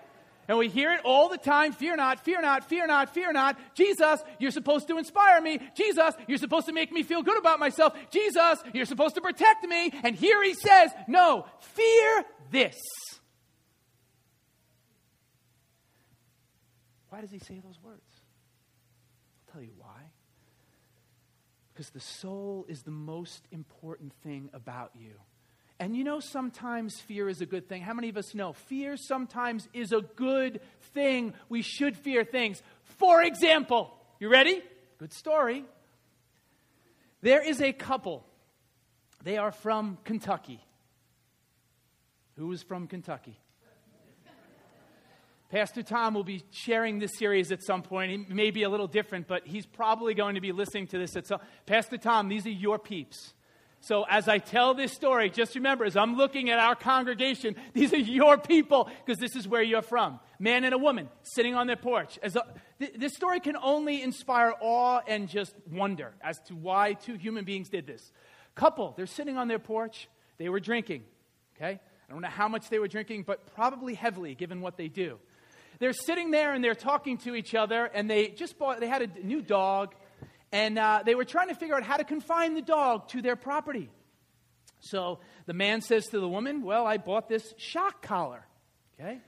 And 0.49 0.57
we 0.57 0.69
hear 0.69 0.93
it 0.93 1.03
all 1.05 1.29
the 1.29 1.37
time 1.37 1.73
fear 1.73 1.95
not, 1.95 2.25
fear 2.25 2.41
not, 2.41 2.65
fear 2.65 2.87
not, 2.87 3.13
fear 3.13 3.33
not. 3.33 3.59
Jesus, 3.75 4.23
you're 4.39 4.51
supposed 4.51 4.89
to 4.89 4.97
inspire 4.97 5.43
me. 5.43 5.61
Jesus, 5.77 6.15
you're 6.27 6.39
supposed 6.39 6.67
to 6.67 6.73
make 6.73 6.91
me 6.91 7.03
feel 7.03 7.23
good 7.23 7.37
about 7.37 7.61
myself. 7.61 7.93
Jesus, 8.11 8.59
you're 8.73 8.87
supposed 8.87 9.15
to 9.17 9.21
protect 9.21 9.65
me. 9.65 9.93
And 10.03 10.17
here 10.17 10.43
he 10.43 10.55
says, 10.55 10.91
no, 11.07 11.45
fear 11.61 12.25
this. 12.51 12.77
Why 17.11 17.21
does 17.21 17.31
he 17.31 17.39
say 17.39 17.61
those 17.63 17.79
words? 17.83 18.01
I'll 19.47 19.53
tell 19.53 19.63
you 19.63 19.75
why. 19.77 20.13
Because 21.75 21.91
the 21.91 22.01
soul 22.01 22.65
is 22.69 22.83
the 22.83 22.91
most 22.91 23.47
important 23.53 24.15
thing 24.23 24.49
about 24.55 24.93
you. 24.95 25.13
And 25.81 25.97
you 25.97 26.03
know, 26.03 26.19
sometimes 26.19 26.99
fear 26.99 27.29
is 27.29 27.41
a 27.41 27.47
good 27.47 27.69
thing. 27.69 27.83
How 27.83 27.95
many 27.95 28.09
of 28.09 28.17
us 28.17 28.35
know? 28.35 28.53
Fear 28.53 28.97
sometimes 28.97 29.69
is 29.73 29.93
a 29.93 30.01
good 30.01 30.61
thing. 30.93 31.35
We 31.49 31.63
should 31.63 31.97
fear 31.97 32.25
things. 32.25 32.63
For 32.83 33.23
example, 33.23 33.93
you 34.19 34.29
ready? 34.29 34.61
Good 34.99 35.13
story. 35.13 35.65
There 37.23 37.47
is 37.47 37.61
a 37.61 37.73
couple. 37.73 38.25
They 39.23 39.37
are 39.37 39.53
from 39.53 39.99
Kentucky. 40.05 40.61
Who 42.37 42.51
is 42.53 42.63
from 42.63 42.89
Kentucky? 42.89 43.39
Pastor 45.51 45.83
Tom 45.83 46.13
will 46.13 46.25
be 46.25 46.43
sharing 46.51 46.99
this 46.99 47.17
series 47.17 47.53
at 47.53 47.63
some 47.63 47.83
point. 47.83 48.13
It 48.13 48.29
may 48.29 48.51
be 48.51 48.65
a 48.65 48.69
little 48.69 48.87
different, 48.87 49.27
but 49.27 49.47
he's 49.47 49.65
probably 49.65 50.13
going 50.13 50.35
to 50.35 50.43
be 50.43 50.53
listening 50.53 50.89
to 50.89 50.99
this 50.99 51.17
at 51.17 51.27
some. 51.27 51.41
Pastor 51.65 51.97
Tom, 51.97 52.29
these 52.29 52.47
are 52.47 52.51
your 52.51 52.79
peeps. 52.79 53.33
So 53.81 54.05
as 54.09 54.29
I 54.29 54.39
tell 54.39 54.75
this 54.75 54.93
story, 54.93 55.31
just 55.31 55.55
remember, 55.55 55.85
as 55.85 55.97
I'm 55.97 56.17
looking 56.17 56.51
at 56.51 56.59
our 56.59 56.75
congregation, 56.75 57.55
these 57.73 57.93
are 57.93 57.99
your 57.99 58.37
people 58.37 58.91
because 59.05 59.19
this 59.21 59.37
is 59.37 59.47
where 59.47 59.63
you're 59.63 59.83
from. 59.83 60.19
Man 60.39 60.65
and 60.65 60.75
a 60.75 60.79
woman 60.79 61.09
sitting 61.23 61.55
on 61.55 61.67
their 61.67 61.77
porch. 61.77 62.19
As 62.23 62.37
a, 62.37 62.43
th- 62.79 62.95
this 62.97 63.15
story 63.15 63.41
can 63.41 63.57
only 63.57 64.03
inspire 64.03 64.53
awe 64.61 65.01
and 65.07 65.29
just 65.29 65.55
wonder 65.71 66.13
as 66.21 66.39
to 66.47 66.55
why 66.55 66.95
two 66.95 67.15
human 67.15 67.45
beings 67.45 67.69
did 67.69 67.87
this. 67.87 68.13
Couple, 68.55 68.95
they're 68.97 69.07
sitting 69.07 69.37
on 69.37 69.47
their 69.47 69.61
porch. 69.61 70.09
They 70.39 70.49
were 70.49 70.61
drinking. 70.61 71.05
Okay, 71.57 71.81
I 72.09 72.13
don't 72.13 72.23
know 72.23 72.29
how 72.29 72.49
much 72.49 72.71
they 72.71 72.79
were 72.79 72.89
drinking, 72.89 73.25
but 73.25 73.55
probably 73.55 73.95
heavily 73.95 74.35
given 74.35 74.61
what 74.61 74.77
they 74.77 74.89
do. 74.89 75.19
They're 75.79 75.93
sitting 75.93 76.33
there 76.33 76.53
and 76.55 76.63
they're 76.63 76.75
talking 76.75 77.19
to 77.19 77.37
each 77.37 77.55
other, 77.55 77.85
and 77.85 78.11
they 78.11 78.29
just 78.29 78.59
bought. 78.59 78.81
They 78.81 78.89
had 78.89 79.03
a 79.03 79.25
new 79.25 79.43
dog 79.43 79.95
and 80.53 80.79
uh, 80.79 81.03
they 81.05 81.15
were 81.15 81.25
trying 81.25 81.49
to 81.49 81.55
figure 81.55 81.75
out 81.75 81.83
how 81.83 81.97
to 81.97 82.05
confine 82.05 82.55
the 82.55 82.63
dog 82.63 83.09
to 83.09 83.23
their 83.23 83.37
property. 83.37 83.91
So 84.81 85.19
the 85.47 85.55
man 85.55 85.81
says 85.81 86.07
to 86.09 86.21
the 86.21 86.29
woman, 86.29 86.63
Well, 86.63 86.87
I 86.87 86.97
bought 86.99 87.29
this 87.29 87.55
shock 87.59 88.03
collar. 88.03 88.47
Okay? 89.01 89.21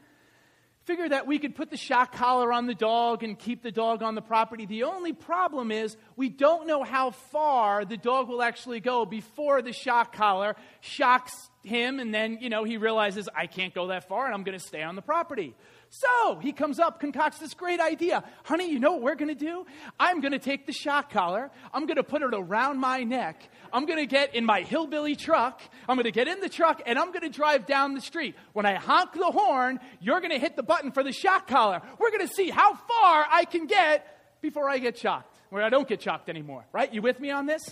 figure 0.90 1.08
that 1.08 1.24
we 1.24 1.38
could 1.38 1.54
put 1.54 1.70
the 1.70 1.76
shock 1.76 2.10
collar 2.10 2.52
on 2.52 2.66
the 2.66 2.74
dog 2.74 3.22
and 3.22 3.38
keep 3.38 3.62
the 3.62 3.70
dog 3.70 4.02
on 4.02 4.16
the 4.16 4.20
property. 4.20 4.66
The 4.66 4.82
only 4.82 5.12
problem 5.12 5.70
is 5.70 5.96
we 6.16 6.28
don't 6.28 6.66
know 6.66 6.82
how 6.82 7.12
far 7.12 7.84
the 7.84 7.96
dog 7.96 8.28
will 8.28 8.42
actually 8.42 8.80
go 8.80 9.04
before 9.04 9.62
the 9.62 9.72
shock 9.72 10.12
collar 10.12 10.56
shocks 10.80 11.32
him, 11.62 12.00
and 12.00 12.12
then, 12.12 12.38
you 12.40 12.48
know, 12.48 12.64
he 12.64 12.76
realizes, 12.76 13.28
I 13.36 13.46
can't 13.46 13.72
go 13.72 13.86
that 13.86 14.08
far 14.08 14.26
and 14.26 14.34
I'm 14.34 14.42
going 14.42 14.58
to 14.58 14.64
stay 14.64 14.82
on 14.82 14.96
the 14.96 15.02
property. 15.02 15.54
So 15.92 16.36
he 16.36 16.52
comes 16.52 16.78
up, 16.78 17.00
concocts 17.00 17.38
this 17.38 17.52
great 17.52 17.80
idea. 17.80 18.22
Honey, 18.44 18.70
you 18.70 18.78
know 18.78 18.92
what 18.92 19.02
we're 19.02 19.16
going 19.16 19.28
to 19.28 19.34
do? 19.34 19.66
I'm 19.98 20.20
going 20.20 20.30
to 20.30 20.38
take 20.38 20.64
the 20.64 20.72
shock 20.72 21.10
collar, 21.10 21.50
I'm 21.74 21.86
going 21.86 21.96
to 21.96 22.04
put 22.04 22.22
it 22.22 22.30
around 22.32 22.78
my 22.78 23.02
neck, 23.02 23.42
I'm 23.72 23.86
going 23.86 23.98
to 23.98 24.06
get 24.06 24.36
in 24.36 24.44
my 24.44 24.60
hillbilly 24.60 25.16
truck, 25.16 25.60
I'm 25.88 25.96
going 25.96 26.04
to 26.04 26.12
get 26.12 26.28
in 26.28 26.38
the 26.38 26.48
truck, 26.48 26.80
and 26.86 26.96
I'm 26.96 27.08
going 27.10 27.22
to 27.22 27.28
drive 27.28 27.66
down 27.66 27.94
the 27.94 28.00
street. 28.00 28.36
When 28.52 28.66
I 28.66 28.76
honk 28.76 29.14
the 29.14 29.32
horn, 29.32 29.80
you're 30.00 30.20
going 30.20 30.30
to 30.30 30.38
hit 30.38 30.54
the 30.54 30.62
button 30.62 30.92
for 30.92 31.02
the 31.02 31.12
shock 31.12 31.48
collar. 31.48 31.82
We're 31.98 32.12
going 32.12 32.26
to 32.26 32.32
see 32.32 32.50
how 32.50 32.74
far 32.74 33.26
I 33.28 33.44
can 33.50 33.66
get 33.66 34.40
before 34.40 34.70
I 34.70 34.78
get 34.78 34.96
shocked, 34.96 35.36
where 35.50 35.64
I 35.64 35.70
don't 35.70 35.88
get 35.88 36.00
shocked 36.00 36.28
anymore, 36.28 36.64
right? 36.72 36.94
You 36.94 37.02
with 37.02 37.18
me 37.18 37.32
on 37.32 37.46
this? 37.46 37.62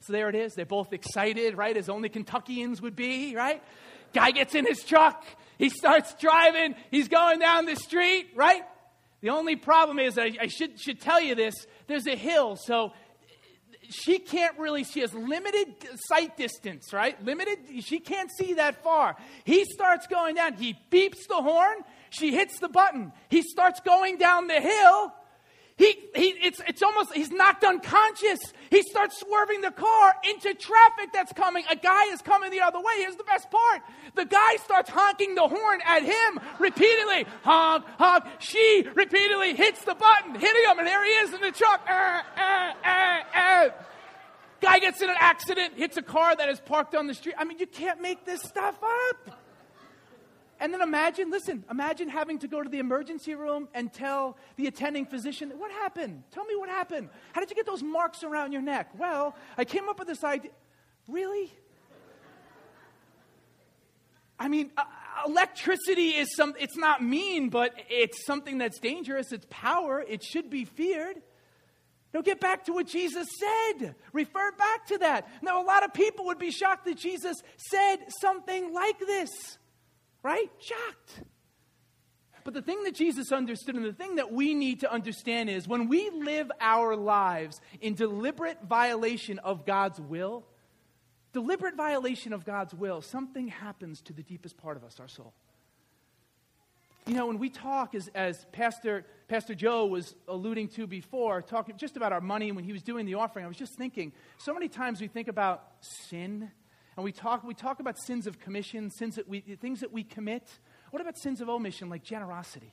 So 0.00 0.14
there 0.14 0.30
it 0.30 0.34
is. 0.34 0.54
They're 0.54 0.64
both 0.64 0.94
excited, 0.94 1.58
right? 1.58 1.76
As 1.76 1.90
only 1.90 2.08
Kentuckians 2.08 2.80
would 2.80 2.96
be, 2.96 3.36
right? 3.36 3.62
Guy 4.14 4.30
gets 4.30 4.54
in 4.54 4.64
his 4.64 4.82
truck. 4.82 5.22
He 5.58 5.70
starts 5.70 6.14
driving. 6.14 6.74
He's 6.90 7.08
going 7.08 7.38
down 7.38 7.66
the 7.66 7.76
street, 7.76 8.28
right? 8.34 8.62
The 9.22 9.30
only 9.30 9.56
problem 9.56 9.98
is, 9.98 10.18
I, 10.18 10.32
I 10.40 10.46
should, 10.46 10.78
should 10.78 11.00
tell 11.00 11.20
you 11.20 11.34
this 11.34 11.54
there's 11.86 12.06
a 12.06 12.16
hill, 12.16 12.56
so 12.56 12.92
she 13.88 14.18
can't 14.18 14.58
really, 14.58 14.84
she 14.84 15.00
has 15.00 15.14
limited 15.14 15.68
sight 16.08 16.36
distance, 16.36 16.92
right? 16.92 17.22
Limited, 17.24 17.58
she 17.84 18.00
can't 18.00 18.30
see 18.30 18.54
that 18.54 18.82
far. 18.82 19.16
He 19.44 19.64
starts 19.64 20.06
going 20.06 20.34
down. 20.34 20.54
He 20.54 20.76
beeps 20.90 21.26
the 21.28 21.36
horn. 21.36 21.78
She 22.10 22.32
hits 22.32 22.58
the 22.58 22.68
button. 22.68 23.12
He 23.28 23.42
starts 23.42 23.80
going 23.80 24.18
down 24.18 24.46
the 24.46 24.60
hill. 24.60 25.12
He, 25.78 25.94
he, 26.14 26.28
it's, 26.42 26.58
it's 26.66 26.82
almost, 26.82 27.12
he's 27.12 27.30
knocked 27.30 27.62
unconscious. 27.62 28.38
He 28.70 28.80
starts 28.82 29.20
swerving 29.20 29.60
the 29.60 29.70
car 29.70 30.14
into 30.24 30.54
traffic 30.54 31.12
that's 31.12 31.34
coming. 31.34 31.64
A 31.70 31.76
guy 31.76 32.04
is 32.12 32.22
coming 32.22 32.50
the 32.50 32.62
other 32.62 32.78
way. 32.78 32.94
Here's 32.96 33.16
the 33.16 33.24
best 33.24 33.50
part. 33.50 33.82
The 34.14 34.24
guy 34.24 34.56
starts 34.64 34.88
honking 34.88 35.34
the 35.34 35.46
horn 35.46 35.80
at 35.84 36.02
him 36.02 36.40
repeatedly. 36.58 37.26
Honk, 37.42 37.84
honk. 37.98 38.24
She 38.38 38.88
repeatedly 38.94 39.54
hits 39.54 39.84
the 39.84 39.94
button, 39.94 40.34
hitting 40.34 40.64
him, 40.64 40.78
and 40.78 40.86
there 40.86 41.04
he 41.04 41.10
is 41.10 41.34
in 41.34 41.42
the 41.42 41.52
truck. 41.52 41.86
Uh, 41.86 42.22
uh, 42.38 43.22
uh. 43.34 43.68
Guy 44.62 44.78
gets 44.78 45.02
in 45.02 45.10
an 45.10 45.16
accident, 45.20 45.74
hits 45.74 45.98
a 45.98 46.02
car 46.02 46.34
that 46.34 46.48
is 46.48 46.58
parked 46.58 46.94
on 46.94 47.06
the 47.06 47.12
street. 47.12 47.34
I 47.36 47.44
mean, 47.44 47.58
you 47.58 47.66
can't 47.66 48.00
make 48.00 48.24
this 48.24 48.40
stuff 48.40 48.76
up. 48.82 49.45
And 50.58 50.72
then 50.72 50.80
imagine, 50.80 51.30
listen, 51.30 51.64
imagine 51.70 52.08
having 52.08 52.38
to 52.38 52.48
go 52.48 52.62
to 52.62 52.68
the 52.68 52.78
emergency 52.78 53.34
room 53.34 53.68
and 53.74 53.92
tell 53.92 54.38
the 54.56 54.66
attending 54.66 55.04
physician, 55.04 55.52
what 55.56 55.70
happened? 55.70 56.22
Tell 56.30 56.44
me 56.44 56.56
what 56.56 56.68
happened. 56.68 57.10
How 57.32 57.40
did 57.40 57.50
you 57.50 57.56
get 57.56 57.66
those 57.66 57.82
marks 57.82 58.24
around 58.24 58.52
your 58.52 58.62
neck? 58.62 58.90
Well, 58.98 59.36
I 59.58 59.64
came 59.64 59.88
up 59.88 59.98
with 59.98 60.08
this 60.08 60.24
idea. 60.24 60.52
Really? 61.06 61.52
I 64.38 64.48
mean, 64.48 64.70
uh, 64.76 64.84
electricity 65.26 66.10
is 66.10 66.34
some, 66.34 66.54
it's 66.58 66.76
not 66.76 67.02
mean, 67.02 67.48
but 67.48 67.74
it's 67.88 68.24
something 68.24 68.58
that's 68.58 68.78
dangerous. 68.78 69.32
It's 69.32 69.46
power. 69.50 70.04
It 70.06 70.22
should 70.22 70.50
be 70.50 70.64
feared. 70.64 71.16
Now 72.12 72.22
get 72.22 72.40
back 72.40 72.64
to 72.64 72.72
what 72.72 72.86
Jesus 72.86 73.26
said. 73.38 73.94
Refer 74.12 74.52
back 74.52 74.86
to 74.86 74.98
that. 74.98 75.28
Now, 75.42 75.62
a 75.62 75.66
lot 75.66 75.84
of 75.84 75.92
people 75.92 76.26
would 76.26 76.38
be 76.38 76.50
shocked 76.50 76.86
that 76.86 76.96
Jesus 76.96 77.36
said 77.56 77.96
something 78.20 78.72
like 78.72 78.98
this 78.98 79.58
right? 80.26 80.50
Shocked. 80.58 81.20
But 82.42 82.52
the 82.52 82.62
thing 82.62 82.82
that 82.82 82.96
Jesus 82.96 83.30
understood 83.30 83.76
and 83.76 83.84
the 83.84 83.92
thing 83.92 84.16
that 84.16 84.32
we 84.32 84.54
need 84.54 84.80
to 84.80 84.92
understand 84.92 85.48
is 85.48 85.68
when 85.68 85.88
we 85.88 86.10
live 86.10 86.50
our 86.60 86.96
lives 86.96 87.60
in 87.80 87.94
deliberate 87.94 88.58
violation 88.64 89.38
of 89.38 89.64
God's 89.64 90.00
will, 90.00 90.44
deliberate 91.32 91.76
violation 91.76 92.32
of 92.32 92.44
God's 92.44 92.74
will, 92.74 93.02
something 93.02 93.46
happens 93.46 94.00
to 94.02 94.12
the 94.12 94.24
deepest 94.24 94.56
part 94.58 94.76
of 94.76 94.82
us, 94.82 94.98
our 94.98 95.06
soul. 95.06 95.32
You 97.06 97.14
know, 97.14 97.26
when 97.26 97.38
we 97.38 97.48
talk, 97.48 97.94
as, 97.94 98.08
as 98.08 98.46
Pastor, 98.50 99.06
Pastor 99.28 99.54
Joe 99.54 99.86
was 99.86 100.16
alluding 100.26 100.70
to 100.70 100.88
before, 100.88 101.40
talking 101.40 101.76
just 101.76 101.96
about 101.96 102.12
our 102.12 102.20
money, 102.20 102.50
when 102.50 102.64
he 102.64 102.72
was 102.72 102.82
doing 102.82 103.06
the 103.06 103.14
offering, 103.14 103.44
I 103.44 103.48
was 103.48 103.56
just 103.56 103.74
thinking 103.74 104.12
so 104.38 104.52
many 104.52 104.68
times 104.68 105.00
we 105.00 105.06
think 105.06 105.28
about 105.28 105.62
sin 105.80 106.50
and 106.96 107.04
we 107.04 107.12
talk, 107.12 107.44
we 107.44 107.54
talk 107.54 107.80
about 107.80 107.98
sins 107.98 108.26
of 108.26 108.40
commission, 108.40 108.90
sins 108.90 109.16
that 109.16 109.28
we, 109.28 109.40
things 109.40 109.80
that 109.80 109.92
we 109.92 110.02
commit. 110.02 110.48
What 110.90 111.02
about 111.02 111.18
sins 111.18 111.40
of 111.40 111.48
omission, 111.48 111.90
like 111.90 112.02
generosity? 112.02 112.72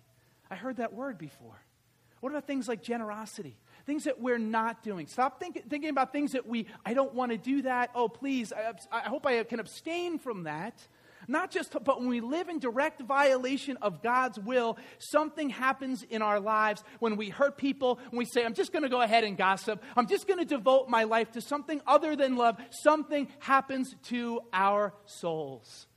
I 0.49 0.55
heard 0.55 0.77
that 0.77 0.93
word 0.93 1.17
before. 1.17 1.61
What 2.21 2.29
about 2.31 2.47
things 2.47 2.69
like 2.69 2.81
generosity? 2.81 3.57
Things 3.85 4.05
that 4.05 4.21
we're 4.21 4.37
not 4.37 4.81
doing. 4.81 5.07
Stop 5.07 5.41
think, 5.41 5.69
thinking 5.69 5.89
about 5.89 6.13
things 6.13 6.31
that 6.31 6.47
we, 6.47 6.67
I 6.85 6.93
don't 6.93 7.13
want 7.13 7.33
to 7.33 7.37
do 7.37 7.63
that. 7.63 7.89
Oh, 7.93 8.07
please, 8.07 8.53
I, 8.53 8.73
I 8.91 9.09
hope 9.09 9.25
I 9.25 9.43
can 9.43 9.59
abstain 9.59 10.19
from 10.19 10.43
that. 10.43 10.87
Not 11.27 11.51
just, 11.51 11.71
but 11.83 11.99
when 11.99 12.09
we 12.09 12.21
live 12.21 12.49
in 12.49 12.59
direct 12.59 13.01
violation 13.01 13.77
of 13.81 14.01
God's 14.01 14.39
will, 14.39 14.77
something 14.99 15.49
happens 15.49 16.03
in 16.03 16.21
our 16.21 16.39
lives 16.39 16.83
when 16.99 17.15
we 17.17 17.29
hurt 17.29 17.57
people, 17.57 17.99
when 18.09 18.17
we 18.19 18.25
say, 18.25 18.43
I'm 18.43 18.53
just 18.53 18.71
going 18.71 18.83
to 18.83 18.89
go 18.89 19.01
ahead 19.01 19.23
and 19.23 19.37
gossip, 19.37 19.81
I'm 19.95 20.07
just 20.07 20.27
going 20.27 20.39
to 20.39 20.45
devote 20.45 20.89
my 20.89 21.03
life 21.03 21.31
to 21.31 21.41
something 21.41 21.81
other 21.87 22.15
than 22.15 22.35
love, 22.35 22.57
something 22.71 23.27
happens 23.39 23.95
to 24.03 24.41
our 24.51 24.93
souls. 25.05 25.87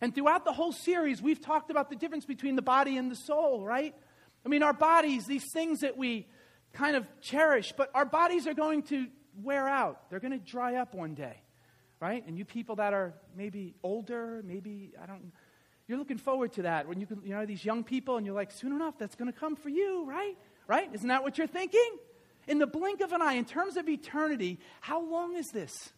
And 0.00 0.14
throughout 0.14 0.44
the 0.44 0.52
whole 0.52 0.72
series, 0.72 1.20
we've 1.20 1.40
talked 1.40 1.70
about 1.70 1.90
the 1.90 1.96
difference 1.96 2.24
between 2.24 2.56
the 2.56 2.62
body 2.62 2.96
and 2.96 3.10
the 3.10 3.16
soul, 3.16 3.64
right? 3.64 3.94
I 4.46 4.48
mean, 4.48 4.62
our 4.62 4.72
bodies, 4.72 5.26
these 5.26 5.50
things 5.52 5.80
that 5.80 5.96
we 5.96 6.26
kind 6.72 6.96
of 6.96 7.04
cherish, 7.20 7.72
but 7.76 7.90
our 7.94 8.04
bodies 8.04 8.46
are 8.46 8.54
going 8.54 8.82
to 8.84 9.08
wear 9.42 9.68
out. 9.68 10.08
They're 10.10 10.20
going 10.20 10.38
to 10.38 10.38
dry 10.38 10.76
up 10.76 10.94
one 10.94 11.14
day 11.14 11.42
right? 12.00 12.24
And 12.26 12.38
you 12.38 12.44
people 12.44 12.76
that 12.76 12.92
are 12.92 13.14
maybe 13.36 13.74
older, 13.82 14.42
maybe, 14.44 14.92
I 15.02 15.06
don't, 15.06 15.32
you're 15.86 15.98
looking 15.98 16.18
forward 16.18 16.52
to 16.54 16.62
that. 16.62 16.86
When 16.86 17.00
you, 17.00 17.06
can, 17.06 17.22
you 17.24 17.34
know, 17.34 17.46
these 17.46 17.64
young 17.64 17.82
people, 17.84 18.16
and 18.16 18.26
you're 18.26 18.34
like, 18.34 18.52
soon 18.52 18.72
enough, 18.72 18.98
that's 18.98 19.14
going 19.14 19.32
to 19.32 19.38
come 19.38 19.56
for 19.56 19.68
you, 19.68 20.04
right? 20.06 20.36
Right? 20.66 20.88
Isn't 20.92 21.08
that 21.08 21.22
what 21.22 21.38
you're 21.38 21.46
thinking? 21.46 21.96
In 22.46 22.58
the 22.58 22.66
blink 22.66 23.00
of 23.00 23.12
an 23.12 23.22
eye, 23.22 23.34
in 23.34 23.44
terms 23.44 23.76
of 23.76 23.88
eternity, 23.88 24.58
how 24.80 25.02
long 25.02 25.36
is 25.36 25.46
this? 25.52 25.92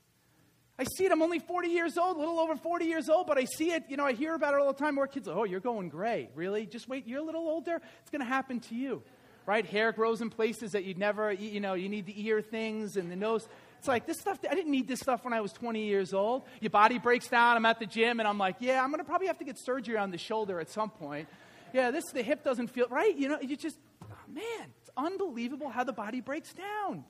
I 0.80 0.84
see 0.96 1.04
it. 1.04 1.12
I'm 1.12 1.20
only 1.20 1.40
40 1.40 1.68
years 1.68 1.98
old, 1.98 2.16
a 2.16 2.18
little 2.18 2.40
over 2.40 2.56
40 2.56 2.86
years 2.86 3.10
old, 3.10 3.26
but 3.26 3.36
I 3.36 3.44
see 3.44 3.72
it. 3.72 3.84
You 3.88 3.98
know, 3.98 4.06
I 4.06 4.14
hear 4.14 4.34
about 4.34 4.54
it 4.54 4.60
all 4.60 4.72
the 4.72 4.78
time. 4.78 4.94
More 4.94 5.06
kids, 5.06 5.28
oh, 5.28 5.44
you're 5.44 5.60
going 5.60 5.90
gray. 5.90 6.30
Really? 6.34 6.64
Just 6.64 6.88
wait. 6.88 7.06
You're 7.06 7.20
a 7.20 7.22
little 7.22 7.46
older. 7.46 7.82
It's 8.00 8.10
going 8.10 8.22
to 8.22 8.26
happen 8.26 8.60
to 8.60 8.74
you, 8.74 9.02
right? 9.44 9.66
Hair 9.66 9.92
grows 9.92 10.22
in 10.22 10.30
places 10.30 10.72
that 10.72 10.84
you'd 10.84 10.96
never, 10.96 11.30
you 11.32 11.60
know, 11.60 11.74
you 11.74 11.90
need 11.90 12.06
the 12.06 12.26
ear 12.26 12.40
things 12.40 12.96
and 12.96 13.12
the 13.12 13.16
nose. 13.16 13.46
It's 13.80 13.88
like, 13.88 14.04
this 14.04 14.20
stuff, 14.20 14.38
I 14.48 14.54
didn't 14.54 14.70
need 14.70 14.86
this 14.86 15.00
stuff 15.00 15.24
when 15.24 15.32
I 15.32 15.40
was 15.40 15.54
20 15.54 15.86
years 15.86 16.12
old. 16.12 16.42
Your 16.60 16.68
body 16.68 16.98
breaks 16.98 17.28
down. 17.28 17.56
I'm 17.56 17.64
at 17.64 17.78
the 17.78 17.86
gym 17.86 18.20
and 18.20 18.28
I'm 18.28 18.36
like, 18.36 18.56
yeah, 18.60 18.84
I'm 18.84 18.90
going 18.90 18.98
to 18.98 19.06
probably 19.06 19.28
have 19.28 19.38
to 19.38 19.44
get 19.44 19.58
surgery 19.58 19.96
on 19.96 20.10
the 20.10 20.18
shoulder 20.18 20.60
at 20.60 20.68
some 20.68 20.90
point. 20.90 21.28
Yeah, 21.72 21.90
this, 21.90 22.04
the 22.12 22.22
hip 22.22 22.44
doesn't 22.44 22.66
feel 22.66 22.88
right. 22.90 23.16
You 23.16 23.30
know, 23.30 23.40
you 23.40 23.56
just, 23.56 23.78
oh, 24.04 24.14
man, 24.28 24.66
it's 24.82 24.90
unbelievable 24.98 25.70
how 25.70 25.84
the 25.84 25.94
body 25.94 26.20
breaks 26.20 26.52
down. 26.52 27.06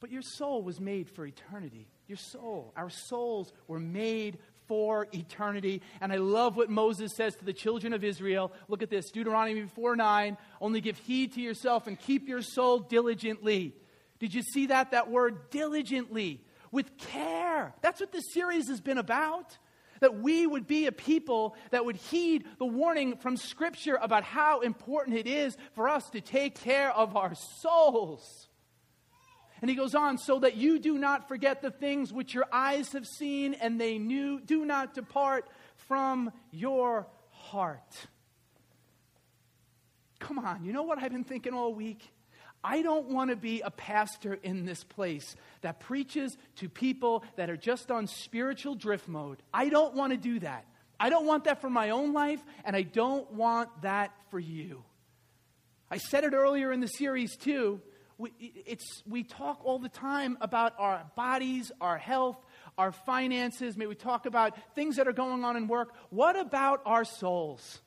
But 0.00 0.10
your 0.10 0.22
soul 0.22 0.64
was 0.64 0.80
made 0.80 1.08
for 1.08 1.24
eternity. 1.24 1.86
Your 2.08 2.18
soul, 2.18 2.72
our 2.74 2.90
souls 2.90 3.52
were 3.68 3.78
made 3.78 4.38
for 4.66 5.06
eternity. 5.14 5.80
And 6.00 6.12
I 6.12 6.16
love 6.16 6.56
what 6.56 6.70
Moses 6.70 7.14
says 7.14 7.36
to 7.36 7.44
the 7.44 7.52
children 7.52 7.92
of 7.92 8.02
Israel. 8.02 8.50
Look 8.66 8.82
at 8.82 8.90
this 8.90 9.12
Deuteronomy 9.12 9.62
4 9.62 9.94
9. 9.94 10.36
Only 10.60 10.80
give 10.80 10.98
heed 10.98 11.34
to 11.34 11.40
yourself 11.40 11.86
and 11.86 11.96
keep 11.96 12.26
your 12.26 12.42
soul 12.42 12.80
diligently. 12.80 13.76
Did 14.22 14.34
you 14.34 14.42
see 14.42 14.66
that? 14.66 14.92
That 14.92 15.10
word 15.10 15.50
diligently, 15.50 16.44
with 16.70 16.96
care. 16.96 17.74
That's 17.80 17.98
what 17.98 18.12
this 18.12 18.32
series 18.32 18.68
has 18.68 18.80
been 18.80 18.96
about. 18.96 19.58
That 19.98 20.20
we 20.20 20.46
would 20.46 20.68
be 20.68 20.86
a 20.86 20.92
people 20.92 21.56
that 21.72 21.84
would 21.84 21.96
heed 21.96 22.44
the 22.60 22.64
warning 22.64 23.16
from 23.16 23.36
Scripture 23.36 23.98
about 24.00 24.22
how 24.22 24.60
important 24.60 25.16
it 25.16 25.26
is 25.26 25.56
for 25.74 25.88
us 25.88 26.08
to 26.10 26.20
take 26.20 26.54
care 26.60 26.92
of 26.92 27.16
our 27.16 27.34
souls. 27.34 28.46
And 29.60 29.68
he 29.68 29.74
goes 29.74 29.96
on, 29.96 30.18
so 30.18 30.38
that 30.38 30.56
you 30.56 30.78
do 30.78 30.98
not 30.98 31.26
forget 31.26 31.60
the 31.60 31.72
things 31.72 32.12
which 32.12 32.32
your 32.32 32.46
eyes 32.52 32.92
have 32.92 33.08
seen 33.08 33.54
and 33.54 33.80
they 33.80 33.98
knew, 33.98 34.38
do 34.38 34.64
not 34.64 34.94
depart 34.94 35.48
from 35.88 36.30
your 36.52 37.08
heart. 37.30 38.06
Come 40.20 40.38
on, 40.38 40.64
you 40.64 40.72
know 40.72 40.84
what 40.84 41.02
I've 41.02 41.10
been 41.10 41.24
thinking 41.24 41.54
all 41.54 41.74
week? 41.74 42.08
I 42.64 42.82
don't 42.82 43.08
want 43.08 43.30
to 43.30 43.36
be 43.36 43.60
a 43.60 43.70
pastor 43.70 44.34
in 44.34 44.64
this 44.64 44.84
place 44.84 45.34
that 45.62 45.80
preaches 45.80 46.36
to 46.56 46.68
people 46.68 47.24
that 47.36 47.50
are 47.50 47.56
just 47.56 47.90
on 47.90 48.06
spiritual 48.06 48.74
drift 48.74 49.08
mode. 49.08 49.42
I 49.52 49.68
don't 49.68 49.94
want 49.94 50.12
to 50.12 50.16
do 50.16 50.38
that. 50.40 50.66
I 51.00 51.10
don't 51.10 51.26
want 51.26 51.44
that 51.44 51.60
for 51.60 51.68
my 51.68 51.90
own 51.90 52.12
life, 52.12 52.40
and 52.64 52.76
I 52.76 52.82
don't 52.82 53.32
want 53.32 53.68
that 53.82 54.12
for 54.30 54.38
you. 54.38 54.84
I 55.90 55.98
said 55.98 56.22
it 56.22 56.32
earlier 56.32 56.70
in 56.70 56.80
the 56.80 56.86
series, 56.86 57.36
too. 57.36 57.80
We, 58.18 58.30
it's, 58.38 59.02
we 59.08 59.24
talk 59.24 59.60
all 59.64 59.80
the 59.80 59.88
time 59.88 60.38
about 60.40 60.74
our 60.78 61.04
bodies, 61.16 61.72
our 61.80 61.98
health, 61.98 62.36
our 62.78 62.92
finances. 62.92 63.76
Maybe 63.76 63.88
we 63.88 63.94
talk 63.96 64.26
about 64.26 64.56
things 64.76 64.96
that 64.96 65.08
are 65.08 65.12
going 65.12 65.42
on 65.42 65.56
in 65.56 65.66
work. 65.66 65.92
What 66.10 66.38
about 66.38 66.82
our 66.86 67.04
souls? 67.04 67.80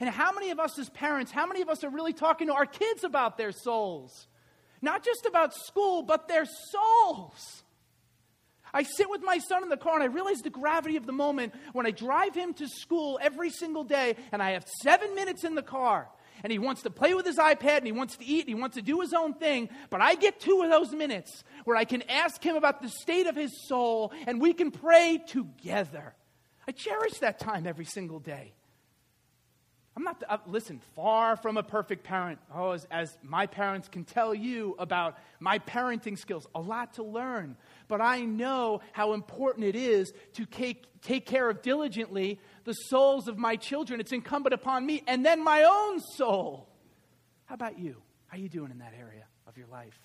And 0.00 0.08
how 0.10 0.32
many 0.32 0.50
of 0.50 0.58
us 0.58 0.78
as 0.78 0.88
parents, 0.90 1.30
how 1.30 1.46
many 1.46 1.62
of 1.62 1.68
us 1.68 1.84
are 1.84 1.90
really 1.90 2.12
talking 2.12 2.48
to 2.48 2.54
our 2.54 2.66
kids 2.66 3.04
about 3.04 3.38
their 3.38 3.52
souls? 3.52 4.26
Not 4.82 5.04
just 5.04 5.24
about 5.24 5.54
school, 5.54 6.02
but 6.02 6.28
their 6.28 6.44
souls. 6.44 7.62
I 8.72 8.82
sit 8.82 9.08
with 9.08 9.22
my 9.22 9.38
son 9.38 9.62
in 9.62 9.68
the 9.68 9.76
car 9.76 9.94
and 9.94 10.02
I 10.02 10.06
realize 10.06 10.42
the 10.42 10.50
gravity 10.50 10.96
of 10.96 11.06
the 11.06 11.12
moment 11.12 11.54
when 11.72 11.86
I 11.86 11.92
drive 11.92 12.34
him 12.34 12.52
to 12.54 12.66
school 12.66 13.20
every 13.22 13.50
single 13.50 13.84
day 13.84 14.16
and 14.32 14.42
I 14.42 14.50
have 14.50 14.66
seven 14.82 15.14
minutes 15.14 15.44
in 15.44 15.54
the 15.54 15.62
car 15.62 16.08
and 16.42 16.50
he 16.50 16.58
wants 16.58 16.82
to 16.82 16.90
play 16.90 17.14
with 17.14 17.24
his 17.24 17.38
iPad 17.38 17.78
and 17.78 17.86
he 17.86 17.92
wants 17.92 18.16
to 18.16 18.24
eat 18.24 18.40
and 18.40 18.48
he 18.48 18.60
wants 18.60 18.74
to 18.74 18.82
do 18.82 19.00
his 19.00 19.14
own 19.14 19.34
thing. 19.34 19.68
But 19.90 20.00
I 20.00 20.16
get 20.16 20.40
two 20.40 20.60
of 20.62 20.70
those 20.70 20.92
minutes 20.92 21.44
where 21.64 21.76
I 21.76 21.84
can 21.84 22.02
ask 22.02 22.42
him 22.42 22.56
about 22.56 22.82
the 22.82 22.88
state 22.88 23.28
of 23.28 23.36
his 23.36 23.66
soul 23.68 24.12
and 24.26 24.40
we 24.40 24.52
can 24.52 24.72
pray 24.72 25.22
together. 25.24 26.14
I 26.66 26.72
cherish 26.72 27.18
that 27.20 27.38
time 27.38 27.68
every 27.68 27.84
single 27.84 28.18
day. 28.18 28.54
I'm 29.96 30.02
not, 30.02 30.22
uh, 30.28 30.38
listen, 30.46 30.80
far 30.96 31.36
from 31.36 31.56
a 31.56 31.62
perfect 31.62 32.02
parent. 32.02 32.40
Oh, 32.52 32.72
as, 32.72 32.84
as, 32.90 33.16
my 33.22 33.46
parents 33.46 33.86
can 33.86 34.04
tell 34.04 34.34
you 34.34 34.74
about 34.78 35.16
my 35.38 35.60
parenting 35.60 36.18
skills, 36.18 36.48
a 36.52 36.60
lot 36.60 36.94
to 36.94 37.04
learn. 37.04 37.56
But 37.86 38.00
I 38.00 38.22
know 38.22 38.80
how 38.92 39.12
important 39.12 39.66
it 39.66 39.76
is 39.76 40.12
to 40.32 40.46
take, 40.46 41.00
take 41.00 41.26
care 41.26 41.48
of 41.48 41.62
diligently 41.62 42.40
the 42.64 42.72
souls 42.72 43.28
of 43.28 43.38
my 43.38 43.54
children. 43.54 44.00
It's 44.00 44.10
incumbent 44.10 44.52
upon 44.52 44.84
me 44.84 45.04
and 45.06 45.24
then 45.24 45.44
my 45.44 45.62
own 45.62 46.00
soul. 46.00 46.68
How 47.44 47.54
about 47.54 47.78
you? 47.78 48.02
How 48.26 48.36
are 48.36 48.40
you 48.40 48.48
doing 48.48 48.72
in 48.72 48.78
that 48.78 48.94
area 48.98 49.26
of 49.46 49.56
your 49.56 49.68
life? 49.68 49.98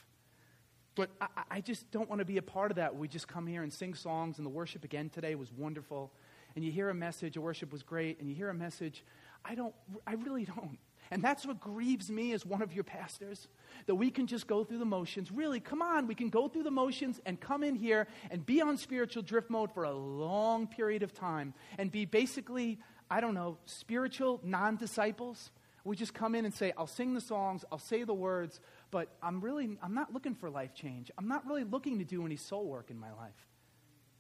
But 0.94 1.10
I, 1.20 1.28
I 1.50 1.62
just 1.62 1.90
don't 1.90 2.10
want 2.10 2.20
to 2.20 2.26
be 2.26 2.38
a 2.38 2.44
part 2.44 2.70
of 2.70 2.76
that. 2.76 2.96
We 2.96 3.08
just 3.08 3.28
come 3.28 3.48
here 3.48 3.64
and 3.64 3.74
sing 3.74 3.96
songs, 3.96 4.38
and 4.38 4.46
the 4.46 4.52
worship 4.52 4.84
again 4.84 5.10
today 5.10 5.34
was 5.34 5.52
wonderful. 5.52 6.12
And 6.56 6.64
you 6.64 6.72
hear 6.72 6.90
a 6.90 6.94
message, 6.94 7.36
the 7.36 7.42
worship 7.42 7.72
was 7.72 7.84
great, 7.84 8.20
and 8.20 8.30
you 8.30 8.36
hear 8.36 8.50
a 8.50 8.54
message 8.54 9.04
I 9.50 9.56
don't, 9.56 9.74
I 10.06 10.14
really 10.14 10.46
don't. 10.46 10.78
And 11.12 11.24
that's 11.24 11.44
what 11.44 11.60
grieves 11.60 12.12
me 12.12 12.34
as 12.34 12.46
one 12.46 12.62
of 12.62 12.72
your 12.72 12.84
pastors, 12.84 13.48
that 13.88 13.96
we 13.96 14.12
can 14.12 14.28
just 14.28 14.46
go 14.46 14.64
through 14.64 14.78
the 14.78 14.86
motions. 14.86 15.32
Really, 15.32 15.60
come 15.60 15.82
on, 15.82 16.06
we 16.06 16.14
can 16.14 16.30
go 16.30 16.48
through 16.48 16.64
the 16.64 16.72
motions 16.72 17.20
and 17.26 17.40
come 17.40 17.64
in 17.64 17.76
here 17.76 18.08
and 18.30 18.46
be 18.46 18.62
on 18.62 18.78
spiritual 18.78 19.24
drift 19.24 19.50
mode 19.50 19.72
for 19.72 19.86
a 19.86 19.92
long 19.92 20.68
period 20.68 21.02
of 21.02 21.12
time 21.12 21.56
and 21.80 21.92
be 21.92 22.06
basically, 22.06 22.78
I 23.10 23.22
don't 23.22 23.34
know, 23.34 23.58
spiritual 23.66 24.40
non 24.44 24.76
disciples. 24.76 25.50
We 25.84 25.96
just 25.96 26.14
come 26.14 26.36
in 26.36 26.46
and 26.46 26.54
say, 26.54 26.74
I'll 26.78 26.86
sing 26.86 27.16
the 27.16 27.22
songs, 27.22 27.66
I'll 27.72 27.80
say 27.80 28.04
the 28.04 28.14
words, 28.14 28.60
but 28.92 29.10
I'm 29.24 29.42
really, 29.42 29.78
I'm 29.82 29.96
not 29.96 30.14
looking 30.14 30.36
for 30.36 30.52
life 30.52 30.76
change. 30.76 31.10
I'm 31.18 31.28
not 31.28 31.48
really 31.48 31.64
looking 31.64 31.98
to 31.98 32.06
do 32.06 32.24
any 32.24 32.36
soul 32.36 32.68
work 32.68 32.92
in 32.92 33.00
my 33.00 33.12
life. 33.14 33.48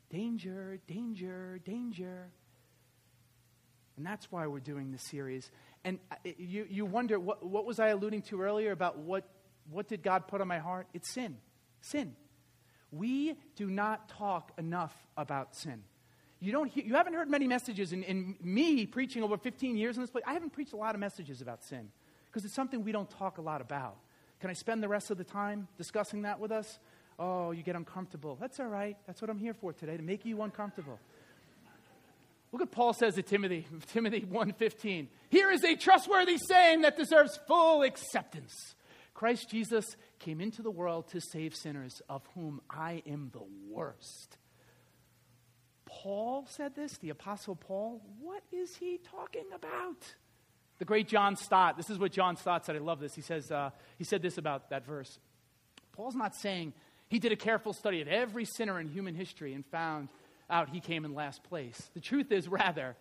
Danger, 0.10 0.80
danger, 0.88 1.60
danger. 1.64 2.32
And 4.00 4.08
that's 4.08 4.32
why 4.32 4.48
we're 4.48 4.62
doing 4.62 4.94
this 4.94 5.02
series. 5.04 5.52
And 5.84 6.00
uh, 6.10 6.16
you, 6.38 6.66
you 6.70 6.86
wonder, 6.86 7.20
what, 7.20 7.46
what 7.46 7.66
was 7.66 7.82
I 7.82 7.90
alluding 7.90 8.22
to 8.24 8.42
earlier 8.42 8.72
about 8.72 8.98
what, 8.98 9.26
what 9.70 9.90
did 9.90 10.04
God 10.04 10.26
put 10.26 10.40
on 10.40 10.48
my 10.48 10.60
heart? 10.60 10.88
It's 10.94 11.10
sin. 11.10 11.36
Sin. 11.82 12.16
We 12.94 13.36
do 13.58 13.70
not 13.70 14.08
talk 14.08 14.54
enough 14.58 14.96
about 15.18 15.54
sin. 15.54 15.84
You, 16.40 16.54
don't 16.54 16.74
you 16.78 16.94
haven't 16.94 17.14
heard 17.14 17.30
many 17.30 17.46
messages 17.46 17.92
in, 17.92 18.04
in 18.04 18.38
me 18.42 18.86
preaching 18.86 19.22
over 19.22 19.36
15 19.36 19.76
years 19.76 19.98
in 19.98 20.02
this 20.02 20.10
place. 20.10 20.24
I 20.26 20.32
haven't 20.32 20.54
preached 20.54 20.72
a 20.72 20.78
lot 20.78 20.96
of 20.96 21.02
messages 21.02 21.42
about 21.42 21.62
sin 21.62 21.90
because 22.28 22.46
it's 22.46 22.54
something 22.54 22.86
we 22.86 22.94
don't 22.94 23.10
talk 23.10 23.38
a 23.38 23.42
lot 23.42 23.60
about. 23.60 23.98
Can 24.40 24.50
I 24.50 24.54
spend 24.54 24.82
the 24.82 24.88
rest 24.88 25.12
of 25.12 25.18
the 25.18 25.26
time 25.26 25.68
discussing 25.78 26.22
that 26.22 26.40
with 26.40 26.54
us? 26.54 26.80
Oh, 27.20 27.52
you 27.52 27.64
get 27.64 27.76
uncomfortable. 27.76 28.38
That's 28.40 28.62
all 28.62 28.68
right. 28.68 28.96
That's 29.08 29.22
what 29.22 29.30
I'm 29.30 29.40
here 29.40 29.54
for 29.54 29.74
today, 29.74 29.98
to 29.98 30.04
make 30.04 30.24
you 30.24 30.42
uncomfortable. 30.42 31.00
Look 32.52 32.62
what 32.62 32.72
Paul 32.72 32.94
says 32.94 33.16
to 33.16 33.22
Timothy, 33.22 33.68
Timothy 33.94 34.22
1:15. 34.22 35.08
Here 35.30 35.52
is 35.52 35.64
a 35.64 35.76
trustworthy 35.76 36.38
saying 36.38 36.82
that 36.82 36.98
deserves 36.98 37.40
full 37.48 37.84
acceptance. 37.84 38.54
Christ 39.14 39.50
Jesus 39.50 39.86
came 40.20 40.40
into 40.40 40.62
the 40.62 40.72
world 40.72 41.10
to 41.10 41.20
save 41.20 41.54
sinners, 41.54 42.02
of 42.10 42.22
whom 42.36 42.62
I 42.70 43.04
am 43.06 43.32
the 43.34 43.44
worst. 43.70 44.38
Paul 45.86 46.46
said 46.48 46.76
this, 46.76 46.98
the 47.00 47.10
apostle 47.10 47.56
Paul. 47.56 48.02
What 48.22 48.44
is 48.52 48.76
he 48.76 49.00
talking 49.12 49.46
about? 49.54 50.16
The 50.78 50.86
great 50.86 51.08
John 51.08 51.36
Stott. 51.36 51.76
This 51.76 51.90
is 51.90 51.98
what 51.98 52.12
John 52.12 52.38
Stott 52.38 52.66
said. 52.66 52.76
I 52.76 52.80
love 52.80 53.00
this. 53.00 53.14
He 53.14 53.22
says 53.22 53.52
uh, 53.52 53.72
he 53.98 54.04
said 54.06 54.22
this 54.22 54.38
about 54.38 54.70
that 54.70 54.86
verse. 54.86 55.20
Paul's 55.92 56.16
not 56.16 56.36
saying 56.36 56.74
he 57.10 57.20
did 57.20 57.32
a 57.32 57.36
careful 57.36 57.74
study 57.74 58.02
of 58.02 58.08
every 58.08 58.46
sinner 58.46 58.80
in 58.80 58.88
human 58.88 59.16
history 59.16 59.54
and 59.54 59.66
found 59.66 60.08
out 60.50 60.70
he 60.70 60.80
came 60.80 61.06
in 61.06 61.14
last 61.14 61.44
place. 61.44 61.90
The 61.94 62.00
truth 62.00 62.32
is, 62.32 62.48
rather, 62.48 62.96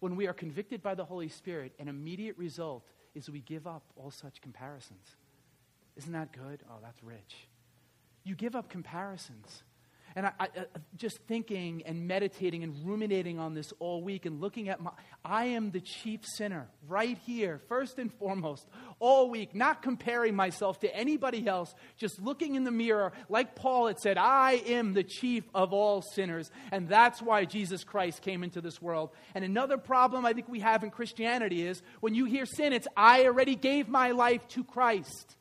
when 0.00 0.16
we 0.16 0.26
are 0.26 0.32
convicted 0.32 0.82
by 0.82 0.94
the 0.94 1.04
Holy 1.04 1.28
Spirit, 1.28 1.72
an 1.78 1.88
immediate 1.88 2.36
result 2.38 2.84
is 3.14 3.28
we 3.28 3.40
give 3.40 3.66
up 3.66 3.82
all 3.96 4.10
such 4.10 4.40
comparisons. 4.40 5.16
Isn't 5.96 6.12
that 6.12 6.32
good? 6.32 6.62
Oh, 6.70 6.78
that's 6.82 7.02
rich. 7.02 7.48
You 8.24 8.34
give 8.34 8.54
up 8.54 8.68
comparisons. 8.68 9.62
And 10.16 10.26
I, 10.26 10.32
I, 10.40 10.44
uh, 10.44 10.64
just 10.96 11.18
thinking 11.28 11.82
and 11.86 12.08
meditating 12.08 12.64
and 12.64 12.74
ruminating 12.84 13.38
on 13.38 13.54
this 13.54 13.72
all 13.78 14.02
week 14.02 14.26
and 14.26 14.40
looking 14.40 14.68
at 14.68 14.80
my, 14.80 14.90
I 15.24 15.46
am 15.46 15.70
the 15.70 15.80
chief 15.80 16.20
sinner 16.36 16.68
right 16.88 17.16
here, 17.26 17.60
first 17.68 17.98
and 17.98 18.12
foremost, 18.12 18.66
all 18.98 19.30
week, 19.30 19.54
not 19.54 19.82
comparing 19.82 20.34
myself 20.34 20.80
to 20.80 20.94
anybody 20.94 21.46
else, 21.46 21.74
just 21.96 22.20
looking 22.20 22.56
in 22.56 22.64
the 22.64 22.70
mirror. 22.70 23.12
Like 23.28 23.54
Paul 23.54 23.86
had 23.86 24.00
said, 24.00 24.18
I 24.18 24.62
am 24.66 24.94
the 24.94 25.04
chief 25.04 25.44
of 25.54 25.72
all 25.72 26.02
sinners. 26.02 26.50
And 26.72 26.88
that's 26.88 27.22
why 27.22 27.44
Jesus 27.44 27.84
Christ 27.84 28.22
came 28.22 28.42
into 28.42 28.60
this 28.60 28.82
world. 28.82 29.10
And 29.34 29.44
another 29.44 29.78
problem 29.78 30.26
I 30.26 30.32
think 30.32 30.48
we 30.48 30.60
have 30.60 30.82
in 30.82 30.90
Christianity 30.90 31.66
is 31.66 31.82
when 32.00 32.14
you 32.14 32.24
hear 32.24 32.46
sin, 32.46 32.72
it's, 32.72 32.88
I 32.96 33.26
already 33.26 33.54
gave 33.54 33.88
my 33.88 34.10
life 34.10 34.46
to 34.48 34.64
Christ. 34.64 35.36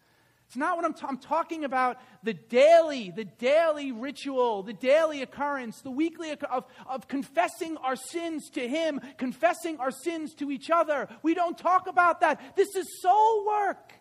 It's 0.50 0.58
not 0.58 0.78
what 0.78 0.84
I'm, 0.86 0.96
t- 0.96 1.06
I'm 1.08 1.20
talking 1.20 1.64
about. 1.64 1.98
The 2.24 2.34
daily, 2.34 3.12
the 3.16 3.24
daily 3.24 3.92
ritual, 3.92 4.64
the 4.64 4.74
daily 4.74 5.22
occurrence, 5.22 5.82
the 5.84 5.92
weekly 5.92 6.32
of, 6.32 6.66
of 6.88 7.08
confessing 7.08 7.78
our 7.78 7.96
sins 7.96 8.50
to 8.56 8.68
Him, 8.68 9.00
confessing 9.20 9.78
our 9.78 9.92
sins 9.92 10.34
to 10.40 10.50
each 10.50 10.72
other. 10.72 11.08
We 11.22 11.36
don't 11.36 11.56
talk 11.56 11.86
about 11.86 12.22
that. 12.22 12.56
This 12.56 12.76
is 12.76 12.88
soul 13.00 13.46
work. 13.46 13.94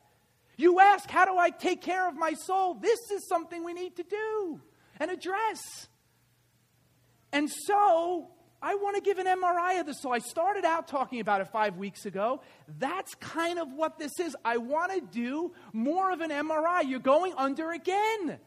You 0.56 0.80
ask, 0.80 1.11
how 1.11 1.26
do 1.26 1.37
I 1.37 1.50
take 1.50 1.82
care 1.82 2.08
of 2.08 2.14
my 2.14 2.32
soul? 2.32 2.72
This 2.72 2.98
is 3.12 3.28
something 3.28 3.62
we 3.62 3.74
need 3.74 3.96
to 3.96 4.02
do 4.02 4.62
and 4.98 5.11
address. 5.11 5.87
And 7.30 7.50
so, 7.50 8.30
I 8.60 8.74
want 8.74 8.96
to 8.96 9.02
give 9.02 9.18
an 9.18 9.26
MRI 9.26 9.80
of 9.80 9.86
this. 9.86 10.00
So 10.00 10.10
I 10.10 10.18
started 10.18 10.64
out 10.64 10.88
talking 10.88 11.20
about 11.20 11.40
it 11.40 11.48
five 11.52 11.76
weeks 11.76 12.06
ago. 12.06 12.40
That's 12.78 13.14
kind 13.16 13.58
of 13.58 13.72
what 13.72 13.98
this 13.98 14.18
is. 14.18 14.36
I 14.44 14.56
want 14.56 14.92
to 14.92 15.00
do 15.00 15.52
more 15.72 16.10
of 16.10 16.20
an 16.20 16.30
MRI. 16.30 16.88
You're 16.88 16.98
going 16.98 17.34
under 17.36 17.70
again. 17.70 18.38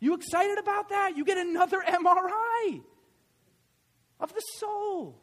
You 0.00 0.14
excited 0.14 0.58
about 0.58 0.88
that? 0.88 1.16
You 1.16 1.24
get 1.24 1.38
another 1.38 1.82
MRI 1.86 2.82
of 4.20 4.34
the 4.34 4.42
soul. 4.56 5.20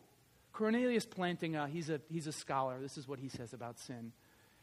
Cornelius 0.54 1.06
Plantinga, 1.06 1.70
he's 1.70 1.90
a, 1.90 2.00
he's 2.10 2.28
a 2.28 2.32
scholar. 2.32 2.80
This 2.80 2.98
is 2.98 3.08
what 3.08 3.20
he 3.20 3.28
says 3.28 3.54
about 3.54 3.80
sin. 3.80 4.14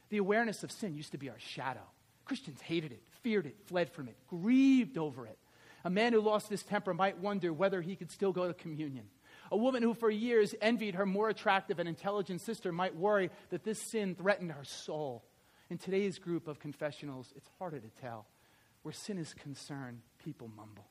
The 0.09 0.17
awareness 0.17 0.63
of 0.63 0.73
sin 0.73 0.95
used 0.95 1.13
to 1.13 1.19
be 1.19 1.29
our 1.29 1.39
shadow. 1.39 1.87
Christians 2.25 2.61
hated 2.63 2.93
it, 2.93 3.03
feared 3.23 3.45
it, 3.45 3.57
fled 3.67 3.91
from 3.91 4.09
it, 4.09 4.17
grieved 4.29 4.97
over 4.97 5.27
it. 5.27 5.39
A 5.85 5.91
man 5.91 6.13
who 6.13 6.21
lost 6.21 6.49
his 6.49 6.63
temper 6.63 6.95
might 6.95 7.19
wonder 7.19 7.53
whether 7.53 7.83
he 7.83 7.97
could 7.97 8.11
still 8.11 8.33
go 8.33 8.47
to 8.47 8.55
communion. 8.55 9.05
A 9.53 9.57
woman 9.57 9.83
who 9.83 9.93
for 9.93 10.11
years 10.11 10.55
envied 10.63 10.95
her 10.95 11.05
more 11.05 11.29
attractive 11.29 11.79
and 11.79 11.87
intelligent 11.87 12.41
sister 12.41 12.73
might 12.73 12.97
worry 12.97 13.29
that 13.51 13.65
this 13.65 13.79
sin 13.79 14.15
threatened 14.15 14.51
her 14.53 14.65
soul. 14.65 15.23
In 15.69 15.77
today's 15.77 16.19
group 16.19 16.49
of 16.49 16.59
confessionals, 16.59 17.35
it's 17.37 17.49
harder 17.59 17.79
to 17.79 17.91
tell. 18.01 18.25
Where 18.81 18.95
sin 18.95 19.19
is 19.19 19.35
concerned, 19.35 20.01
people 20.25 20.49
mumble. 20.57 20.87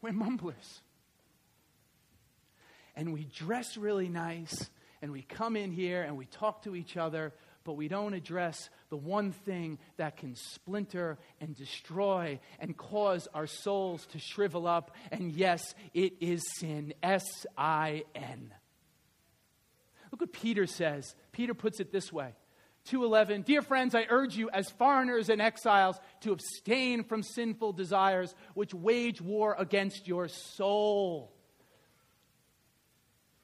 We're 0.00 0.14
mumblers. 0.14 0.80
And 2.96 3.12
we 3.12 3.24
dress 3.24 3.76
really 3.76 4.08
nice, 4.08 4.70
and 5.02 5.12
we 5.12 5.20
come 5.20 5.56
in 5.56 5.72
here 5.72 6.02
and 6.02 6.16
we 6.16 6.24
talk 6.24 6.62
to 6.62 6.74
each 6.74 6.96
other, 6.96 7.34
but 7.64 7.74
we 7.74 7.88
don't 7.88 8.14
address 8.14 8.70
the 8.88 8.96
one 8.96 9.32
thing 9.32 9.78
that 9.96 10.16
can 10.16 10.34
splinter 10.34 11.18
and 11.40 11.54
destroy 11.54 12.40
and 12.58 12.76
cause 12.76 13.28
our 13.34 13.46
souls 13.46 14.06
to 14.06 14.18
shrivel 14.18 14.66
up. 14.66 14.92
And 15.10 15.32
yes, 15.32 15.74
it 15.92 16.14
is 16.20 16.42
sin. 16.58 16.94
S 17.02 17.46
I 17.56 18.04
N. 18.14 18.52
Look 20.10 20.22
what 20.22 20.32
Peter 20.32 20.66
says. 20.66 21.14
Peter 21.32 21.54
puts 21.54 21.80
it 21.80 21.92
this 21.92 22.12
way 22.12 22.34
2:11 22.88 23.44
Dear 23.44 23.62
friends 23.62 23.94
I 23.94 24.06
urge 24.08 24.36
you 24.36 24.50
as 24.50 24.70
foreigners 24.70 25.28
and 25.28 25.40
exiles 25.40 26.00
to 26.22 26.32
abstain 26.32 27.04
from 27.04 27.22
sinful 27.22 27.74
desires 27.74 28.34
which 28.54 28.74
wage 28.74 29.20
war 29.20 29.54
against 29.58 30.08
your 30.08 30.28
soul 30.28 31.32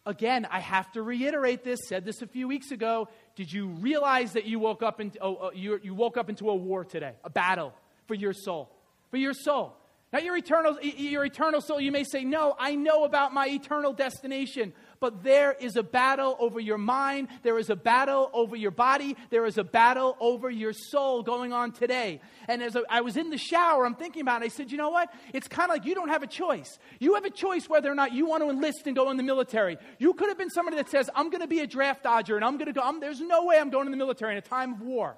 Again, 0.07 0.47
I 0.49 0.61
have 0.61 0.93
to 0.93 1.03
reiterate 1.03 1.65
this, 1.65 1.81
said 1.89 2.05
this 2.05 2.23
a 2.23 2.29
few 2.29 2.47
weeks 2.47 2.71
ago. 2.71 3.09
Did 3.37 3.53
you 3.53 3.69
realize 3.69 4.33
that 4.33 4.47
you 4.47 4.59
woke 4.59 4.83
up, 4.83 4.99
into, 4.99 5.19
oh, 5.23 5.39
oh, 5.43 5.51
you, 5.55 5.79
you 5.83 5.95
woke 5.95 6.17
up 6.17 6.31
into 6.31 6.49
a 6.49 6.57
war 6.57 6.85
today, 6.85 7.13
a 7.23 7.31
battle 7.31 7.75
for 8.07 8.15
your 8.15 8.33
soul? 8.33 8.71
For 9.11 9.19
your 9.19 9.35
soul. 9.35 9.77
Not 10.13 10.25
your 10.25 10.37
eternal, 10.37 10.81
your 10.81 11.27
eternal 11.27 11.61
soul. 11.61 11.79
You 11.79 11.93
may 11.93 12.05
say, 12.05 12.25
No, 12.25 12.57
I 12.59 12.75
know 12.75 13.05
about 13.05 13.35
my 13.35 13.47
eternal 13.49 13.93
destination. 13.93 14.73
But 15.01 15.23
there 15.23 15.53
is 15.53 15.77
a 15.77 15.83
battle 15.83 16.37
over 16.39 16.59
your 16.61 16.79
mind. 16.79 17.29
There 17.43 17.59
is 17.59 17.71
a 17.71 17.77
battle 17.77 18.31
over 18.33 18.57
your 18.57 18.71
body. 18.71 19.17
There 19.31 19.47
is 19.47 19.59
a 19.59 19.65
battle 19.65 20.17
over 20.21 20.51
your 20.51 20.73
soul 20.73 21.23
going 21.23 21.53
on 21.53 21.73
today. 21.73 22.21
And 22.49 22.63
as 22.63 22.77
I 22.89 23.01
was 23.03 23.17
in 23.17 23.31
the 23.31 23.39
shower, 23.39 23.85
I'm 23.85 23.95
thinking 23.95 24.23
about 24.23 24.43
it. 24.43 24.47
I 24.47 24.49
said, 24.49 24.71
You 24.71 24.79
know 24.79 24.91
what? 24.91 25.13
It's 25.33 25.49
kind 25.49 25.71
of 25.71 25.77
like 25.77 25.87
you 25.87 25.95
don't 25.95 26.09
have 26.09 26.23
a 26.23 26.27
choice. 26.27 26.79
You 26.99 27.15
have 27.15 27.25
a 27.25 27.31
choice 27.31 27.69
whether 27.69 27.91
or 27.91 27.95
not 27.95 28.13
you 28.13 28.27
want 28.27 28.43
to 28.43 28.51
enlist 28.51 28.87
and 28.87 28.97
go 28.97 29.11
in 29.11 29.17
the 29.17 29.23
military. 29.23 29.77
You 29.99 30.15
could 30.15 30.29
have 30.29 30.39
been 30.39 30.51
somebody 30.51 30.77
that 30.77 30.89
says, 30.89 31.11
I'm 31.15 31.31
going 31.31 31.43
to 31.43 31.47
be 31.47 31.61
a 31.61 31.67
draft 31.67 32.03
dodger 32.03 32.37
and 32.37 32.45
I'm 32.45 32.57
going 32.57 32.67
to 32.67 32.73
go. 32.73 32.83
I'm, 32.83 33.01
there's 33.01 33.21
no 33.21 33.45
way 33.45 33.59
I'm 33.59 33.71
going 33.71 33.87
in 33.87 33.91
the 33.91 33.99
military 33.99 34.33
in 34.33 34.39
a 34.39 34.43
time 34.43 34.75
of 34.75 34.81
war. 34.81 35.17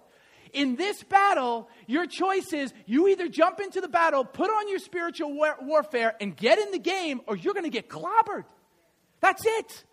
In 0.52 0.76
this 0.76 1.02
battle, 1.02 1.68
your 1.86 2.06
choice 2.06 2.52
is 2.52 2.72
you 2.86 3.08
either 3.08 3.28
jump 3.28 3.60
into 3.60 3.80
the 3.80 3.88
battle, 3.88 4.24
put 4.24 4.50
on 4.50 4.68
your 4.68 4.78
spiritual 4.78 5.34
war- 5.34 5.58
warfare, 5.60 6.14
and 6.20 6.36
get 6.36 6.58
in 6.58 6.70
the 6.70 6.78
game, 6.78 7.20
or 7.26 7.36
you're 7.36 7.54
going 7.54 7.64
to 7.64 7.70
get 7.70 7.88
clobbered. 7.88 8.44
That's 9.20 9.44
it. 9.44 9.84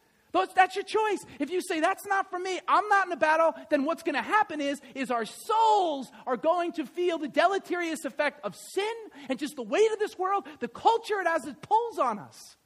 That's 0.53 0.75
your 0.75 0.83
choice. 0.83 1.25
If 1.39 1.49
you 1.49 1.61
say 1.61 1.79
that's 1.79 2.05
not 2.05 2.29
for 2.29 2.37
me, 2.37 2.59
I'm 2.67 2.87
not 2.89 3.07
in 3.07 3.13
a 3.13 3.17
battle, 3.17 3.53
then 3.69 3.85
what's 3.85 4.03
going 4.03 4.15
to 4.15 4.21
happen 4.21 4.59
is, 4.59 4.81
is 4.93 5.09
our 5.09 5.25
souls 5.25 6.11
are 6.27 6.35
going 6.35 6.73
to 6.73 6.85
feel 6.85 7.17
the 7.17 7.29
deleterious 7.29 8.03
effect 8.03 8.43
of 8.43 8.53
sin 8.55 8.93
and 9.29 9.39
just 9.39 9.55
the 9.55 9.63
weight 9.63 9.89
of 9.93 9.99
this 9.99 10.17
world, 10.17 10.45
the 10.59 10.67
culture 10.67 11.21
it 11.21 11.27
has, 11.27 11.45
it 11.45 11.61
pulls 11.61 11.99
on 11.99 12.19
us. 12.19 12.57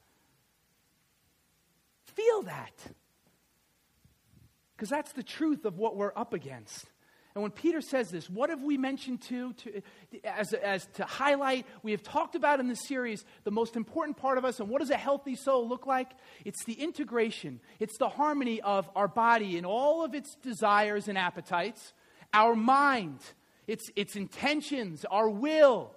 Feel 2.06 2.42
that. 2.42 2.72
Because 4.76 4.88
that's 4.88 5.12
the 5.12 5.22
truth 5.22 5.64
of 5.64 5.78
what 5.78 5.96
we're 5.96 6.12
up 6.16 6.34
against. 6.34 6.86
And 7.34 7.42
when 7.42 7.52
Peter 7.52 7.80
says 7.80 8.10
this, 8.10 8.28
what 8.28 8.50
have 8.50 8.62
we 8.62 8.76
mentioned 8.76 9.22
to, 9.22 9.52
to 9.52 9.82
as, 10.24 10.52
as 10.52 10.86
to 10.94 11.04
highlight? 11.04 11.64
We 11.82 11.92
have 11.92 12.02
talked 12.02 12.34
about 12.34 12.58
in 12.58 12.66
this 12.66 12.86
series 12.88 13.24
the 13.44 13.52
most 13.52 13.76
important 13.76 14.16
part 14.16 14.36
of 14.36 14.44
us 14.44 14.58
and 14.58 14.68
what 14.68 14.80
does 14.80 14.90
a 14.90 14.96
healthy 14.96 15.36
soul 15.36 15.68
look 15.68 15.86
like? 15.86 16.10
It's 16.44 16.64
the 16.64 16.72
integration, 16.72 17.60
it's 17.78 17.96
the 17.98 18.08
harmony 18.08 18.60
of 18.60 18.90
our 18.96 19.06
body 19.06 19.56
and 19.56 19.64
all 19.64 20.04
of 20.04 20.14
its 20.14 20.34
desires 20.42 21.06
and 21.06 21.16
appetites, 21.16 21.92
our 22.34 22.56
mind, 22.56 23.20
its, 23.68 23.90
its 23.94 24.16
intentions, 24.16 25.04
our 25.04 25.28
will. 25.28 25.92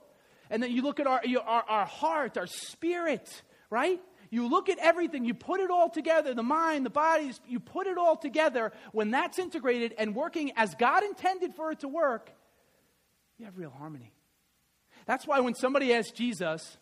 And 0.52 0.62
then 0.62 0.72
you 0.72 0.84
look 0.84 1.00
at 1.00 1.08
our, 1.08 1.22
our, 1.46 1.64
our 1.68 1.86
heart, 1.86 2.38
our 2.38 2.46
spirit, 2.46 3.42
right? 3.72 4.00
You 4.34 4.50
look 4.50 4.68
at 4.68 4.80
everything, 4.80 5.26
you 5.26 5.36
put 5.36 5.60
it 5.60 5.70
all 5.70 5.92
together 5.92 6.34
the 6.34 6.42
mind, 6.42 6.88
the 6.88 6.90
body, 6.90 7.32
you 7.48 7.60
put 7.60 7.86
it 7.86 8.00
all 8.00 8.16
together. 8.16 8.72
When 8.92 9.12
that's 9.12 9.38
integrated 9.38 9.94
and 9.96 10.16
working 10.16 10.54
as 10.56 10.74
God 10.74 11.04
intended 11.04 11.54
for 11.54 11.72
it 11.72 11.82
to 11.82 11.88
work, 11.88 12.32
you 13.38 13.46
have 13.46 13.60
real 13.60 13.70
harmony. 13.70 14.12
That's 15.06 15.28
why 15.28 15.40
when 15.42 15.54
somebody 15.54 15.94
asked 15.94 16.16
Jesus, 16.16 16.78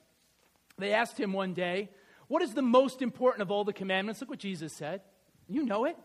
they 0.77 0.93
asked 0.93 1.19
him 1.19 1.33
one 1.33 1.53
day, 1.53 1.89
What 2.29 2.41
is 2.41 2.53
the 2.53 2.61
most 2.61 3.01
important 3.01 3.41
of 3.41 3.51
all 3.51 3.65
the 3.65 3.73
commandments? 3.73 4.21
Look 4.21 4.29
what 4.29 4.39
Jesus 4.39 4.71
said. 4.77 5.01
You 5.49 5.65
know 5.65 5.83
it. 5.83 5.97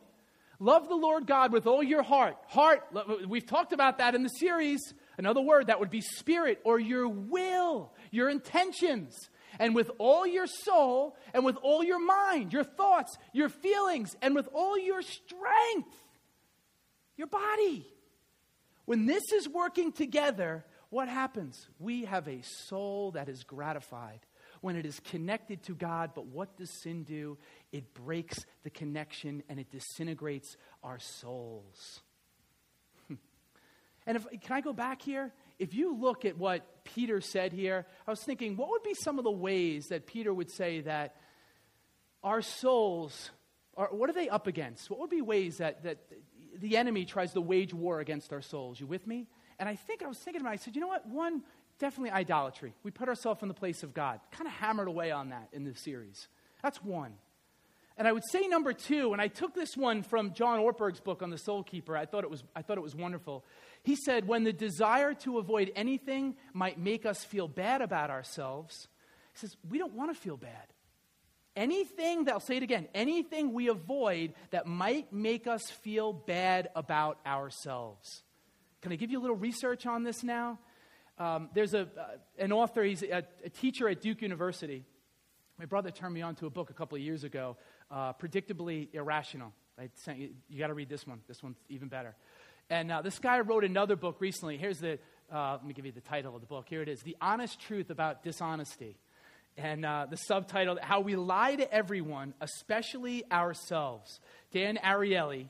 Love 0.58 0.88
the 0.88 0.96
Lord 0.96 1.28
God 1.28 1.52
with 1.52 1.68
all 1.68 1.82
your 1.82 2.02
heart. 2.02 2.38
Heart, 2.48 2.82
we've 3.28 3.46
talked 3.46 3.72
about 3.72 3.98
that 3.98 4.16
in 4.16 4.24
the 4.24 4.30
series. 4.30 4.80
Another 5.16 5.42
word 5.42 5.68
that 5.68 5.78
would 5.78 5.90
be 5.90 6.00
spirit 6.00 6.60
or 6.64 6.80
your 6.80 7.06
will, 7.06 7.92
your 8.10 8.28
intentions 8.30 9.28
and 9.58 9.74
with 9.74 9.90
all 9.98 10.26
your 10.26 10.46
soul, 10.46 11.16
and 11.34 11.44
with 11.44 11.56
all 11.62 11.82
your 11.82 12.04
mind, 12.04 12.52
your 12.52 12.64
thoughts, 12.64 13.16
your 13.32 13.48
feelings, 13.48 14.16
and 14.22 14.34
with 14.34 14.48
all 14.52 14.78
your 14.78 15.02
strength, 15.02 15.94
your 17.16 17.26
body. 17.26 17.86
When 18.84 19.06
this 19.06 19.32
is 19.32 19.48
working 19.48 19.92
together, 19.92 20.64
what 20.90 21.08
happens? 21.08 21.68
We 21.78 22.04
have 22.04 22.28
a 22.28 22.42
soul 22.42 23.10
that 23.12 23.28
is 23.28 23.42
gratified 23.44 24.20
when 24.60 24.76
it 24.76 24.86
is 24.86 25.00
connected 25.00 25.62
to 25.64 25.74
God. 25.74 26.12
But 26.14 26.26
what 26.26 26.56
does 26.56 26.70
sin 26.82 27.02
do? 27.02 27.38
It 27.72 27.94
breaks 27.94 28.38
the 28.62 28.70
connection 28.70 29.42
and 29.48 29.58
it 29.58 29.70
disintegrates 29.70 30.56
our 30.82 30.98
souls. 30.98 32.00
and 34.06 34.16
if, 34.16 34.26
can 34.40 34.56
I 34.56 34.60
go 34.60 34.72
back 34.72 35.02
here? 35.02 35.32
If 35.58 35.74
you 35.74 35.96
look 35.96 36.24
at 36.24 36.36
what 36.36 36.84
Peter 36.84 37.20
said 37.20 37.52
here, 37.52 37.86
I 38.06 38.10
was 38.10 38.22
thinking, 38.22 38.56
what 38.56 38.68
would 38.70 38.82
be 38.82 38.94
some 38.94 39.18
of 39.18 39.24
the 39.24 39.30
ways 39.30 39.88
that 39.88 40.06
Peter 40.06 40.32
would 40.32 40.50
say 40.50 40.80
that 40.82 41.16
our 42.22 42.42
souls 42.42 43.30
are, 43.76 43.88
what 43.90 44.10
are 44.10 44.12
they 44.12 44.28
up 44.28 44.46
against? 44.46 44.90
What 44.90 45.00
would 45.00 45.10
be 45.10 45.22
ways 45.22 45.58
that, 45.58 45.84
that 45.84 45.98
the 46.58 46.76
enemy 46.76 47.04
tries 47.04 47.32
to 47.32 47.40
wage 47.40 47.74
war 47.74 48.00
against 48.00 48.32
our 48.32 48.42
souls? 48.42 48.80
You 48.80 48.86
with 48.86 49.06
me? 49.06 49.28
And 49.58 49.68
I 49.68 49.74
think 49.74 50.02
I 50.02 50.06
was 50.06 50.18
thinking 50.18 50.40
about 50.40 50.50
it, 50.50 50.60
I 50.60 50.64
said, 50.64 50.74
you 50.74 50.80
know 50.80 50.88
what? 50.88 51.06
One, 51.06 51.42
definitely 51.78 52.10
idolatry. 52.10 52.74
We 52.82 52.90
put 52.90 53.08
ourselves 53.08 53.42
in 53.42 53.48
the 53.48 53.54
place 53.54 53.82
of 53.82 53.94
God. 53.94 54.20
Kind 54.30 54.46
of 54.46 54.54
hammered 54.54 54.88
away 54.88 55.10
on 55.10 55.30
that 55.30 55.48
in 55.52 55.64
this 55.64 55.80
series. 55.80 56.28
That's 56.62 56.82
one. 56.82 57.14
And 57.98 58.06
I 58.06 58.12
would 58.12 58.24
say 58.30 58.46
number 58.46 58.74
two, 58.74 59.14
and 59.14 59.22
I 59.22 59.28
took 59.28 59.54
this 59.54 59.74
one 59.74 60.02
from 60.02 60.34
John 60.34 60.58
Ortberg's 60.58 61.00
book 61.00 61.22
on 61.22 61.30
the 61.30 61.38
Soul 61.38 61.62
Keeper. 61.62 61.96
I 61.96 62.04
thought 62.04 62.24
it 62.24 62.30
was, 62.30 62.44
I 62.54 62.60
thought 62.60 62.76
it 62.76 62.82
was 62.82 62.94
wonderful. 62.94 63.44
He 63.86 63.94
said, 63.94 64.26
when 64.26 64.42
the 64.42 64.52
desire 64.52 65.14
to 65.14 65.38
avoid 65.38 65.70
anything 65.76 66.34
might 66.52 66.76
make 66.76 67.06
us 67.06 67.22
feel 67.22 67.46
bad 67.46 67.82
about 67.82 68.10
ourselves, 68.10 68.88
he 69.32 69.38
says, 69.38 69.56
we 69.70 69.78
don't 69.78 69.92
want 69.92 70.12
to 70.12 70.20
feel 70.20 70.36
bad. 70.36 70.66
Anything, 71.54 72.24
that, 72.24 72.34
I'll 72.34 72.40
say 72.40 72.56
it 72.56 72.64
again, 72.64 72.88
anything 72.96 73.52
we 73.52 73.68
avoid 73.68 74.34
that 74.50 74.66
might 74.66 75.12
make 75.12 75.46
us 75.46 75.70
feel 75.70 76.12
bad 76.12 76.68
about 76.74 77.20
ourselves. 77.24 78.24
Can 78.82 78.90
I 78.90 78.96
give 78.96 79.12
you 79.12 79.20
a 79.20 79.22
little 79.22 79.36
research 79.36 79.86
on 79.86 80.02
this 80.02 80.24
now? 80.24 80.58
Um, 81.16 81.50
there's 81.54 81.72
a, 81.72 81.82
uh, 81.82 82.16
an 82.40 82.50
author, 82.50 82.82
he's 82.82 83.04
a, 83.04 83.22
a, 83.44 83.50
teacher 83.50 83.88
at 83.88 84.00
Duke 84.00 84.20
University. 84.20 84.84
My 85.60 85.64
brother 85.64 85.92
turned 85.92 86.12
me 86.12 86.22
on 86.22 86.34
to 86.34 86.46
a 86.46 86.50
book 86.50 86.70
a 86.70 86.74
couple 86.74 86.96
of 86.96 87.02
years 87.02 87.22
ago, 87.22 87.56
uh, 87.92 88.14
Predictably 88.14 88.88
Irrational. 88.92 89.52
I 89.78 89.90
sent 89.94 90.18
you, 90.18 90.30
you 90.48 90.58
got 90.58 90.68
to 90.68 90.74
read 90.74 90.88
this 90.88 91.06
one. 91.06 91.20
This 91.28 91.40
one's 91.40 91.58
even 91.68 91.86
better. 91.86 92.16
And 92.68 92.90
uh, 92.90 93.02
this 93.02 93.18
guy 93.20 93.38
wrote 93.40 93.62
another 93.62 93.94
book 93.94 94.16
recently. 94.18 94.56
Here's 94.56 94.78
the, 94.78 94.98
uh, 95.32 95.52
let 95.52 95.64
me 95.64 95.72
give 95.72 95.86
you 95.86 95.92
the 95.92 96.00
title 96.00 96.34
of 96.34 96.40
the 96.40 96.48
book. 96.48 96.66
Here 96.68 96.82
it 96.82 96.88
is 96.88 97.00
The 97.00 97.16
Honest 97.20 97.60
Truth 97.60 97.90
About 97.90 98.24
Dishonesty. 98.24 98.96
And 99.56 99.86
uh, 99.86 100.06
the 100.10 100.16
subtitle, 100.16 100.76
How 100.82 101.00
We 101.00 101.14
Lie 101.14 101.56
to 101.56 101.72
Everyone, 101.72 102.34
Especially 102.40 103.24
Ourselves. 103.30 104.20
Dan 104.52 104.78
Ariely. 104.84 105.46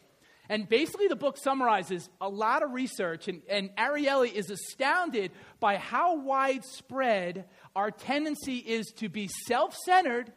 And 0.50 0.68
basically, 0.68 1.08
the 1.08 1.16
book 1.16 1.38
summarizes 1.38 2.08
a 2.20 2.28
lot 2.28 2.62
of 2.62 2.72
research, 2.72 3.28
and, 3.28 3.42
and 3.48 3.70
Ariely 3.76 4.32
is 4.32 4.50
astounded 4.50 5.32
by 5.58 5.76
how 5.76 6.20
widespread 6.20 7.46
our 7.74 7.90
tendency 7.90 8.58
is 8.58 8.92
to 8.98 9.08
be 9.08 9.28
self 9.46 9.74
centered, 9.74 10.32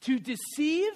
to 0.00 0.18
deceive, 0.18 0.90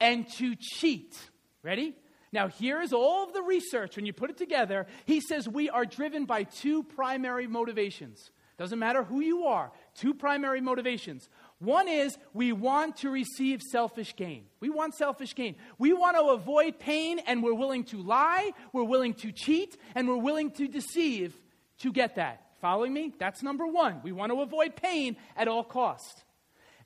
and 0.00 0.26
to 0.38 0.54
cheat. 0.56 1.14
Ready? 1.62 1.94
Now, 2.32 2.48
here's 2.48 2.92
all 2.92 3.24
of 3.24 3.34
the 3.34 3.42
research. 3.42 3.96
When 3.96 4.06
you 4.06 4.12
put 4.12 4.30
it 4.30 4.38
together, 4.38 4.86
he 5.04 5.20
says 5.20 5.48
we 5.48 5.68
are 5.68 5.84
driven 5.84 6.24
by 6.24 6.44
two 6.44 6.82
primary 6.82 7.46
motivations. 7.46 8.30
Doesn't 8.58 8.78
matter 8.78 9.02
who 9.02 9.20
you 9.20 9.44
are, 9.44 9.72
two 9.94 10.14
primary 10.14 10.60
motivations. 10.60 11.28
One 11.58 11.88
is 11.88 12.16
we 12.32 12.52
want 12.52 12.96
to 12.98 13.10
receive 13.10 13.60
selfish 13.60 14.14
gain. 14.16 14.44
We 14.60 14.70
want 14.70 14.94
selfish 14.94 15.34
gain. 15.34 15.56
We 15.78 15.92
want 15.92 16.16
to 16.16 16.24
avoid 16.30 16.78
pain, 16.78 17.18
and 17.20 17.42
we're 17.42 17.54
willing 17.54 17.84
to 17.84 18.02
lie, 18.02 18.52
we're 18.72 18.84
willing 18.84 19.14
to 19.14 19.32
cheat, 19.32 19.76
and 19.94 20.08
we're 20.08 20.16
willing 20.16 20.50
to 20.52 20.68
deceive 20.68 21.34
to 21.78 21.92
get 21.92 22.16
that. 22.16 22.46
Following 22.60 22.92
me? 22.92 23.12
That's 23.18 23.42
number 23.42 23.66
one. 23.66 24.00
We 24.02 24.12
want 24.12 24.32
to 24.32 24.40
avoid 24.40 24.76
pain 24.76 25.16
at 25.36 25.48
all 25.48 25.64
costs. 25.64 26.22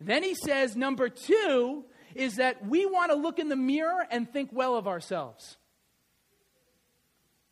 Then 0.00 0.22
he 0.22 0.34
says, 0.34 0.76
number 0.76 1.08
two, 1.08 1.84
is 2.18 2.36
that 2.36 2.66
we 2.66 2.86
want 2.86 3.10
to 3.10 3.16
look 3.16 3.38
in 3.38 3.48
the 3.48 3.56
mirror 3.56 4.06
and 4.10 4.30
think 4.30 4.50
well 4.52 4.76
of 4.76 4.86
ourselves. 4.86 5.56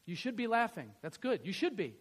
You 0.06 0.16
should 0.16 0.36
be 0.36 0.46
laughing. 0.46 0.90
That's 1.02 1.16
good. 1.16 1.40
You 1.44 1.52
should 1.52 1.76
be. 1.76 1.94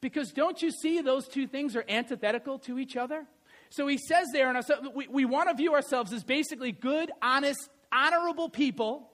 Because 0.00 0.32
don't 0.32 0.60
you 0.60 0.70
see 0.70 1.00
those 1.00 1.28
two 1.28 1.46
things 1.46 1.76
are 1.76 1.84
antithetical 1.88 2.58
to 2.60 2.78
each 2.78 2.96
other? 2.96 3.26
So 3.70 3.86
he 3.86 3.98
says 3.98 4.28
there, 4.32 4.50
and 4.50 4.64
we, 4.94 5.08
we 5.08 5.24
want 5.24 5.48
to 5.48 5.54
view 5.54 5.74
ourselves 5.74 6.12
as 6.12 6.24
basically 6.24 6.72
good, 6.72 7.10
honest, 7.20 7.68
honorable 7.90 8.48
people. 8.48 9.10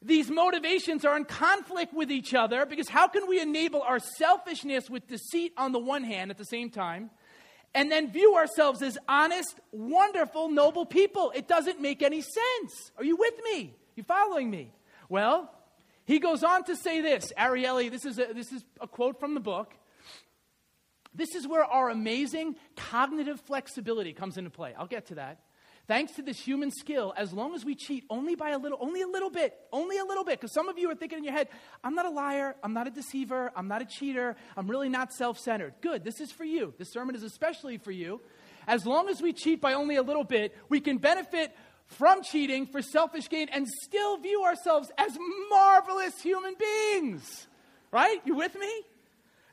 These 0.00 0.30
motivations 0.30 1.04
are 1.04 1.16
in 1.16 1.24
conflict 1.24 1.94
with 1.94 2.10
each 2.10 2.34
other 2.34 2.66
because 2.66 2.88
how 2.88 3.08
can 3.08 3.26
we 3.26 3.40
enable 3.40 3.82
our 3.82 3.98
selfishness 3.98 4.90
with 4.90 5.06
deceit 5.06 5.52
on 5.56 5.72
the 5.72 5.78
one 5.78 6.04
hand 6.04 6.30
at 6.30 6.36
the 6.36 6.44
same 6.44 6.70
time? 6.70 7.10
And 7.74 7.90
then 7.90 8.10
view 8.10 8.36
ourselves 8.36 8.82
as 8.82 8.96
honest, 9.08 9.58
wonderful, 9.72 10.48
noble 10.48 10.86
people. 10.86 11.32
It 11.34 11.48
doesn't 11.48 11.80
make 11.80 12.02
any 12.02 12.20
sense. 12.20 12.92
Are 12.96 13.04
you 13.04 13.16
with 13.16 13.34
me? 13.44 13.74
You 13.96 14.04
following 14.04 14.50
me? 14.50 14.72
Well, 15.08 15.50
he 16.04 16.18
goes 16.18 16.44
on 16.44 16.64
to 16.64 16.76
say 16.76 17.00
this. 17.00 17.32
Ariely, 17.38 17.90
this 17.90 18.04
is 18.04 18.18
a, 18.18 18.32
this 18.32 18.52
is 18.52 18.64
a 18.80 18.86
quote 18.86 19.18
from 19.18 19.34
the 19.34 19.40
book. 19.40 19.74
This 21.14 21.34
is 21.34 21.46
where 21.46 21.64
our 21.64 21.90
amazing 21.90 22.56
cognitive 22.76 23.40
flexibility 23.40 24.12
comes 24.12 24.36
into 24.36 24.50
play. 24.50 24.74
I'll 24.76 24.86
get 24.86 25.06
to 25.06 25.16
that. 25.16 25.40
Thanks 25.86 26.12
to 26.12 26.22
this 26.22 26.38
human 26.38 26.70
skill, 26.70 27.12
as 27.16 27.32
long 27.32 27.54
as 27.54 27.64
we 27.64 27.74
cheat 27.74 28.04
only 28.10 28.34
by 28.34 28.50
a 28.50 28.58
little, 28.58 28.78
only 28.80 29.02
a 29.02 29.06
little 29.06 29.30
bit, 29.30 29.54
only 29.72 29.98
a 29.98 30.04
little 30.04 30.24
bit, 30.24 30.40
because 30.40 30.52
some 30.52 30.68
of 30.68 30.78
you 30.78 30.90
are 30.90 30.94
thinking 30.94 31.18
in 31.18 31.24
your 31.24 31.32
head, 31.32 31.48
I'm 31.82 31.94
not 31.94 32.06
a 32.06 32.10
liar, 32.10 32.56
I'm 32.62 32.72
not 32.72 32.86
a 32.86 32.90
deceiver, 32.90 33.52
I'm 33.56 33.68
not 33.68 33.82
a 33.82 33.84
cheater, 33.84 34.36
I'm 34.56 34.68
really 34.68 34.88
not 34.88 35.12
self 35.12 35.38
centered. 35.38 35.74
Good, 35.80 36.04
this 36.04 36.20
is 36.20 36.32
for 36.32 36.44
you. 36.44 36.74
This 36.78 36.92
sermon 36.92 37.14
is 37.14 37.22
especially 37.22 37.78
for 37.78 37.92
you. 37.92 38.20
As 38.66 38.86
long 38.86 39.08
as 39.08 39.20
we 39.20 39.32
cheat 39.32 39.60
by 39.60 39.74
only 39.74 39.96
a 39.96 40.02
little 40.02 40.24
bit, 40.24 40.56
we 40.68 40.80
can 40.80 40.98
benefit 40.98 41.54
from 41.86 42.22
cheating 42.22 42.66
for 42.66 42.80
selfish 42.80 43.28
gain 43.28 43.48
and 43.52 43.68
still 43.68 44.16
view 44.16 44.42
ourselves 44.44 44.90
as 44.96 45.16
marvelous 45.50 46.20
human 46.20 46.54
beings. 46.58 47.46
Right? 47.90 48.20
You 48.24 48.34
with 48.34 48.58
me? 48.58 48.82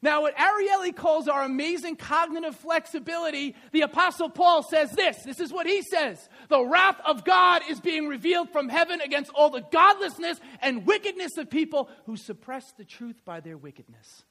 Now, 0.03 0.21
what 0.21 0.35
Ariely 0.35 0.95
calls 0.95 1.27
our 1.27 1.43
amazing 1.43 1.95
cognitive 1.95 2.55
flexibility, 2.55 3.55
the 3.71 3.81
Apostle 3.81 4.29
Paul 4.29 4.63
says 4.63 4.91
this. 4.91 5.21
This 5.23 5.39
is 5.39 5.53
what 5.53 5.67
he 5.67 5.83
says 5.83 6.27
The 6.49 6.65
wrath 6.65 6.99
of 7.05 7.23
God 7.23 7.61
is 7.69 7.79
being 7.79 8.07
revealed 8.07 8.49
from 8.49 8.67
heaven 8.67 8.99
against 9.01 9.31
all 9.31 9.51
the 9.51 9.61
godlessness 9.71 10.39
and 10.61 10.87
wickedness 10.87 11.37
of 11.37 11.49
people 11.49 11.89
who 12.05 12.17
suppress 12.17 12.71
the 12.77 12.85
truth 12.85 13.23
by 13.25 13.41
their 13.41 13.57
wickedness. 13.57 14.23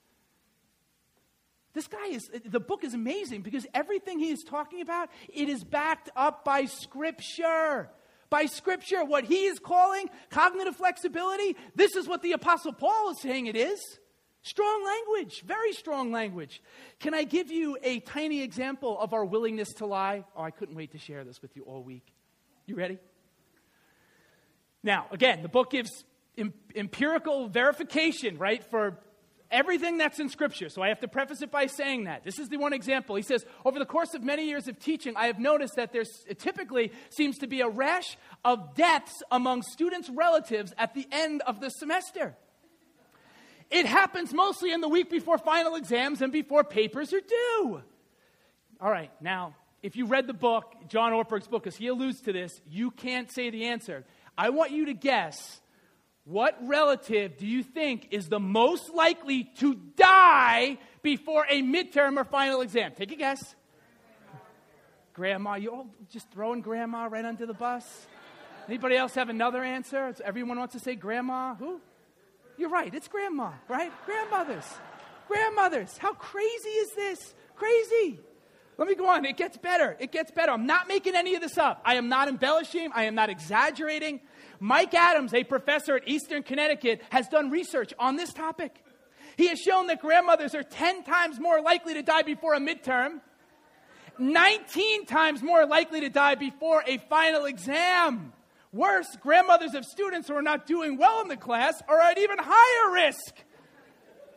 This 1.73 1.87
guy 1.87 2.07
is, 2.09 2.29
the 2.45 2.59
book 2.59 2.83
is 2.83 2.95
amazing 2.95 3.43
because 3.43 3.65
everything 3.73 4.19
he 4.19 4.31
is 4.31 4.43
talking 4.43 4.81
about, 4.81 5.09
it 5.33 5.49
is 5.49 5.63
backed 5.63 6.11
up 6.17 6.45
by 6.45 6.65
Scripture. 6.65 7.91
By 8.29 8.47
Scripture, 8.47 9.05
what 9.05 9.25
he 9.25 9.47
is 9.47 9.61
calling 9.61 10.11
cognitive 10.31 10.75
flexibility, 10.75 11.57
this 11.77 11.95
is 11.95 12.09
what 12.09 12.23
the 12.23 12.33
Apostle 12.33 12.73
Paul 12.73 13.11
is 13.11 13.21
saying 13.21 13.47
it 13.47 13.57
is. 13.57 13.81
Strong 14.42 14.85
language, 14.85 15.42
very 15.42 15.72
strong 15.72 16.12
language. 16.12 16.62
Can 16.98 17.12
I 17.12 17.24
give 17.24 17.50
you 17.50 17.76
a 17.83 18.00
tiny 18.00 18.40
example 18.42 18.98
of 18.98 19.12
our 19.12 19.24
willingness 19.24 19.68
to 19.74 19.87
lie? 19.87 20.24
Oh, 20.35 20.42
I 20.42 20.50
couldn't 20.50 20.74
wait 20.74 20.92
to 20.92 20.98
share 20.98 21.24
this 21.24 21.42
with 21.42 21.55
you 21.57 21.64
all 21.64 21.83
week. 21.83 22.07
You 22.66 22.74
ready? 22.74 22.98
Now, 24.83 25.07
again, 25.11 25.42
the 25.42 25.48
book 25.48 25.70
gives 25.70 26.05
em- 26.38 26.55
empirical 26.74 27.48
verification, 27.48 28.38
right, 28.38 28.64
for 28.64 28.98
everything 29.50 29.98
that's 29.98 30.18
in 30.18 30.31
Scripture. 30.31 30.70
So 30.70 30.81
I 30.81 30.88
have 30.88 31.00
to 31.00 31.09
preface 31.09 31.42
it 31.42 31.50
by 31.50 31.66
saying 31.66 32.05
that. 32.05 32.24
This 32.24 32.38
is 32.38 32.48
the 32.48 32.57
one 32.57 32.72
example. 32.72 33.16
He 33.16 33.22
says, 33.22 33.44
Over 33.66 33.79
the 33.79 33.85
course 33.85 34.14
of 34.14 34.22
many 34.22 34.48
years 34.48 34.68
of 34.68 34.79
teaching, 34.79 35.14
I 35.16 35.26
have 35.26 35.38
noticed 35.38 35.76
that 35.76 35.92
there 35.92 36.05
typically 36.38 36.92
seems 37.11 37.37
to 37.38 37.46
be 37.46 37.61
a 37.61 37.68
rash 37.68 38.16
of 38.42 38.74
deaths 38.74 39.22
among 39.31 39.62
students' 39.62 40.09
relatives 40.09 40.72
at 40.79 40.94
the 40.94 41.07
end 41.12 41.42
of 41.42 41.61
the 41.61 41.68
semester. 41.68 42.37
It 43.71 43.87
happens 43.87 44.33
mostly 44.35 44.73
in 44.73 44.81
the 44.81 44.89
week 44.89 45.11
before 45.11 45.39
final 45.39 45.77
exams 45.77 46.23
and 46.23 46.33
before 46.33 46.65
papers 46.65 47.13
are 47.13 47.21
due. 47.21 47.83
All 48.81 48.91
right, 48.91 49.11
now, 49.21 49.55
if 49.83 49.97
you 49.97 50.07
read 50.07 50.27
the 50.27 50.35
book, 50.35 50.75
John 50.89 51.13
Ortberg's 51.13 51.47
book, 51.47 51.63
because 51.63 51.77
he 51.77 51.87
alludes 51.87 52.21
to 52.23 52.33
this, 52.33 52.61
you 52.69 52.91
can't 52.91 53.31
say 53.31 53.51
the 53.51 53.67
answer. 53.67 54.05
I 54.37 54.51
want 54.51 54.73
you 54.73 54.87
to 54.87 54.95
guess 54.95 55.61
what 56.25 56.57
relative 56.63 57.39
do 57.39 57.47
you 57.47 57.63
think 57.63 58.09
is 58.11 58.29
the 58.29 58.41
most 58.41 58.93
likely 58.95 59.45
to 59.59 59.75
die 59.97 60.79
before 61.03 61.47
a 61.49 61.63
midterm 61.63 62.17
or 62.19 62.25
final 62.25 62.61
exam? 62.61 62.93
Take 62.97 63.13
a 63.13 63.17
guess. 63.17 63.55
Grandma, 65.13 65.55
you 65.57 65.71
all 65.71 65.87
just 66.11 66.31
throwing 66.31 66.61
grandma 66.61 67.07
right 67.07 67.25
under 67.25 67.47
the 67.47 67.55
bus? 67.55 68.07
Anybody 68.69 68.97
else 68.97 69.15
have 69.15 69.29
another 69.29 69.63
answer? 69.63 70.15
Everyone 70.25 70.59
wants 70.59 70.75
to 70.75 70.81
say 70.81 70.95
grandma. 70.95 71.55
Who? 71.57 71.81
You're 72.61 72.68
right, 72.68 72.94
it's 72.94 73.09
grandma, 73.09 73.53
right? 73.68 73.90
Grandmothers. 74.05 74.66
Grandmothers. 75.29 75.96
How 75.96 76.12
crazy 76.12 76.68
is 76.68 76.92
this? 76.94 77.35
Crazy. 77.57 78.20
Let 78.77 78.87
me 78.87 78.94
go 78.94 79.09
on. 79.09 79.25
It 79.25 79.38
gets 79.38 79.57
better. 79.57 79.96
It 79.99 80.12
gets 80.12 80.31
better. 80.31 80.53
I'm 80.53 80.66
not 80.66 80.87
making 80.87 81.16
any 81.16 81.35
of 81.35 81.40
this 81.40 81.57
up. 81.57 81.81
I 81.87 81.94
am 81.94 82.11
not 82.11 82.29
embellishing. 82.29 82.90
I 82.94 83.05
am 83.05 83.14
not 83.14 83.31
exaggerating. 83.31 84.20
Mike 84.59 84.92
Adams, 84.92 85.33
a 85.33 85.42
professor 85.42 85.96
at 85.96 86.07
Eastern 86.07 86.42
Connecticut, 86.42 87.01
has 87.09 87.29
done 87.29 87.51
research 87.51 87.94
on 87.99 88.16
this 88.16 88.31
topic. 88.35 88.85
He 89.38 89.49
has 89.49 89.59
shown 89.59 89.87
that 89.87 90.03
grandmothers 90.03 90.55
are 90.55 90.62
10 90.62 91.05
times 91.05 91.40
more 91.40 91.62
likely 91.62 91.94
to 91.94 92.03
die 92.03 92.23
before 92.23 92.53
a 92.53 92.61
midterm, 92.61 93.20
19 94.18 95.07
times 95.07 95.42
more 95.42 95.64
likely 95.64 96.01
to 96.01 96.11
die 96.11 96.35
before 96.35 96.85
a 96.87 96.99
final 97.09 97.46
exam. 97.46 98.35
Worse, 98.73 99.17
grandmothers 99.21 99.75
of 99.75 99.85
students 99.85 100.29
who 100.29 100.35
are 100.35 100.43
not 100.43 100.67
doing 100.67 100.97
well 100.97 101.21
in 101.23 101.29
the 101.29 101.37
class 101.37 101.83
are 101.89 102.01
at 102.01 102.19
even 102.19 102.39
higher 102.41 102.93
risk. 102.93 103.35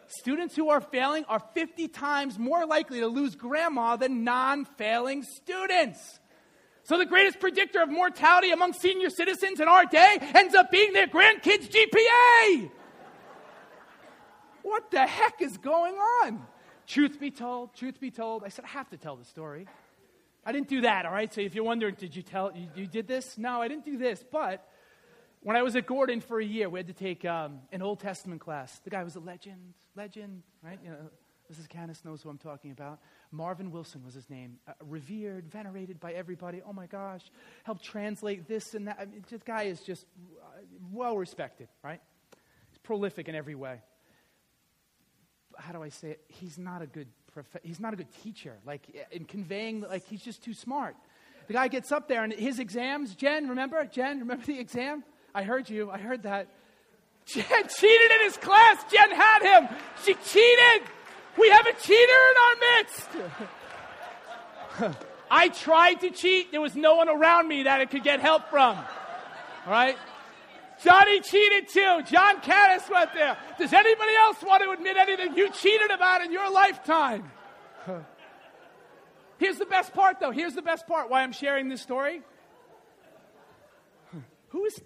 Students 0.07 0.55
who 0.55 0.69
are 0.69 0.81
failing 0.81 1.23
are 1.25 1.41
50 1.53 1.87
times 1.87 2.39
more 2.39 2.65
likely 2.65 2.99
to 2.99 3.07
lose 3.07 3.35
grandma 3.35 3.95
than 3.95 4.23
non 4.23 4.65
failing 4.65 5.23
students. 5.23 6.19
So, 6.83 6.97
the 6.97 7.05
greatest 7.05 7.39
predictor 7.39 7.81
of 7.81 7.89
mortality 7.89 8.51
among 8.51 8.73
senior 8.73 9.09
citizens 9.09 9.59
in 9.59 9.67
our 9.67 9.85
day 9.85 10.17
ends 10.35 10.53
up 10.53 10.69
being 10.69 10.93
their 10.93 11.07
grandkids' 11.07 11.69
GPA. 11.69 12.71
What 14.63 14.91
the 14.91 15.05
heck 15.05 15.41
is 15.41 15.57
going 15.57 15.95
on? 15.95 16.45
Truth 16.87 17.19
be 17.19 17.31
told, 17.31 17.73
truth 17.73 17.99
be 17.99 18.11
told, 18.11 18.43
I 18.43 18.49
said, 18.49 18.65
I 18.65 18.69
have 18.69 18.89
to 18.89 18.97
tell 18.97 19.15
the 19.15 19.25
story. 19.25 19.67
I 20.45 20.51
didn't 20.51 20.67
do 20.67 20.81
that, 20.81 21.05
all 21.05 21.11
right? 21.11 21.33
So 21.33 21.41
if 21.41 21.55
you're 21.55 21.63
wondering, 21.63 21.95
did 21.95 22.15
you 22.15 22.21
tell, 22.21 22.51
you, 22.55 22.67
you 22.75 22.87
did 22.87 23.07
this? 23.07 23.37
No, 23.37 23.61
I 23.61 23.67
didn't 23.67 23.85
do 23.85 23.97
this. 23.97 24.23
But 24.29 24.67
when 25.41 25.55
I 25.55 25.61
was 25.61 25.75
at 25.75 25.85
Gordon 25.85 26.21
for 26.21 26.39
a 26.39 26.45
year, 26.45 26.69
we 26.69 26.79
had 26.79 26.87
to 26.87 26.93
take 26.93 27.23
um, 27.25 27.59
an 27.71 27.81
Old 27.81 27.99
Testament 27.99 28.41
class. 28.41 28.79
The 28.83 28.89
guy 28.89 29.03
was 29.03 29.15
a 29.15 29.19
legend, 29.19 29.73
legend, 29.95 30.43
right? 30.61 30.79
You 30.83 30.91
know, 30.91 30.97
Mrs. 31.51 31.69
Canis 31.69 32.03
knows 32.03 32.21
who 32.21 32.29
I'm 32.29 32.37
talking 32.37 32.71
about. 32.71 32.99
Marvin 33.31 33.71
Wilson 33.71 34.03
was 34.03 34.13
his 34.13 34.29
name. 34.29 34.57
Uh, 34.67 34.73
revered, 34.85 35.49
venerated 35.51 35.99
by 35.99 36.13
everybody. 36.13 36.61
Oh 36.65 36.73
my 36.73 36.87
gosh. 36.87 37.23
Helped 37.63 37.83
translate 37.83 38.47
this 38.47 38.73
and 38.73 38.87
that. 38.87 38.97
I 38.99 39.05
mean, 39.05 39.23
this 39.29 39.43
guy 39.43 39.63
is 39.63 39.81
just 39.81 40.05
uh, 40.41 40.61
well 40.91 41.17
respected, 41.17 41.67
right? 41.83 42.01
He's 42.69 42.77
prolific 42.79 43.27
in 43.27 43.35
every 43.35 43.55
way. 43.55 43.81
How 45.57 45.73
do 45.73 45.83
I 45.83 45.89
say 45.89 46.11
it? 46.11 46.21
He's 46.27 46.57
not 46.57 46.81
a 46.81 46.87
good 46.87 47.07
he's 47.63 47.79
not 47.79 47.93
a 47.93 47.95
good 47.95 48.11
teacher. 48.23 48.57
Like 48.65 48.81
in 49.11 49.25
conveying, 49.25 49.81
like 49.81 50.05
he's 50.07 50.21
just 50.21 50.43
too 50.43 50.53
smart. 50.53 50.95
The 51.47 51.53
guy 51.53 51.67
gets 51.67 51.91
up 51.91 52.07
there 52.07 52.23
and 52.23 52.31
his 52.31 52.59
exams, 52.59 53.15
Jen, 53.15 53.49
remember? 53.49 53.83
Jen, 53.85 54.19
remember 54.19 54.45
the 54.45 54.59
exam? 54.59 55.03
I 55.35 55.43
heard 55.43 55.69
you. 55.69 55.89
I 55.91 55.97
heard 55.97 56.23
that. 56.23 56.47
Jen 57.25 57.43
cheated 57.67 58.11
in 58.11 58.21
his 58.21 58.37
class. 58.37 58.83
Jen 58.91 59.11
had 59.11 59.41
him. 59.41 59.69
She 60.03 60.13
cheated. 60.13 60.87
We 61.37 61.49
have 61.49 61.65
a 61.65 61.73
cheater 61.73 62.21
in 62.31 62.35
our 62.43 62.55
midst. 62.77 63.09
I 65.31 65.49
tried 65.49 65.95
to 66.01 66.11
cheat. 66.11 66.51
There 66.51 66.61
was 66.61 66.75
no 66.75 66.95
one 66.95 67.09
around 67.09 67.47
me 67.47 67.63
that 67.63 67.81
I 67.81 67.85
could 67.85 68.03
get 68.03 68.19
help 68.19 68.49
from. 68.49 68.77
All 68.77 69.71
right? 69.71 69.97
Johnny 70.83 71.21
cheated 71.21 71.69
too. 71.69 72.01
John 72.05 72.41
Caddis 72.41 72.89
went 72.89 73.13
there. 73.13 73.37
Does 73.57 73.71
anybody 73.71 74.15
else 74.15 74.37
want 74.43 74.63
to 74.63 74.71
admit 74.71 74.97
anything 74.97 75.37
you 75.37 75.49
cheated 75.51 75.91
about 75.91 76.21
in 76.21 76.31
your 76.31 76.51
lifetime? 76.51 77.31
Here's 79.37 79.57
the 79.57 79.65
best 79.65 79.93
part, 79.93 80.19
though. 80.19 80.31
Here's 80.31 80.55
the 80.55 80.61
best 80.61 80.87
part 80.87 81.09
why 81.09 81.23
I'm 81.23 81.31
sharing 81.31 81.69
this 81.69 81.81
story. 81.81 82.21
Who 84.49 84.65
is. 84.65 84.79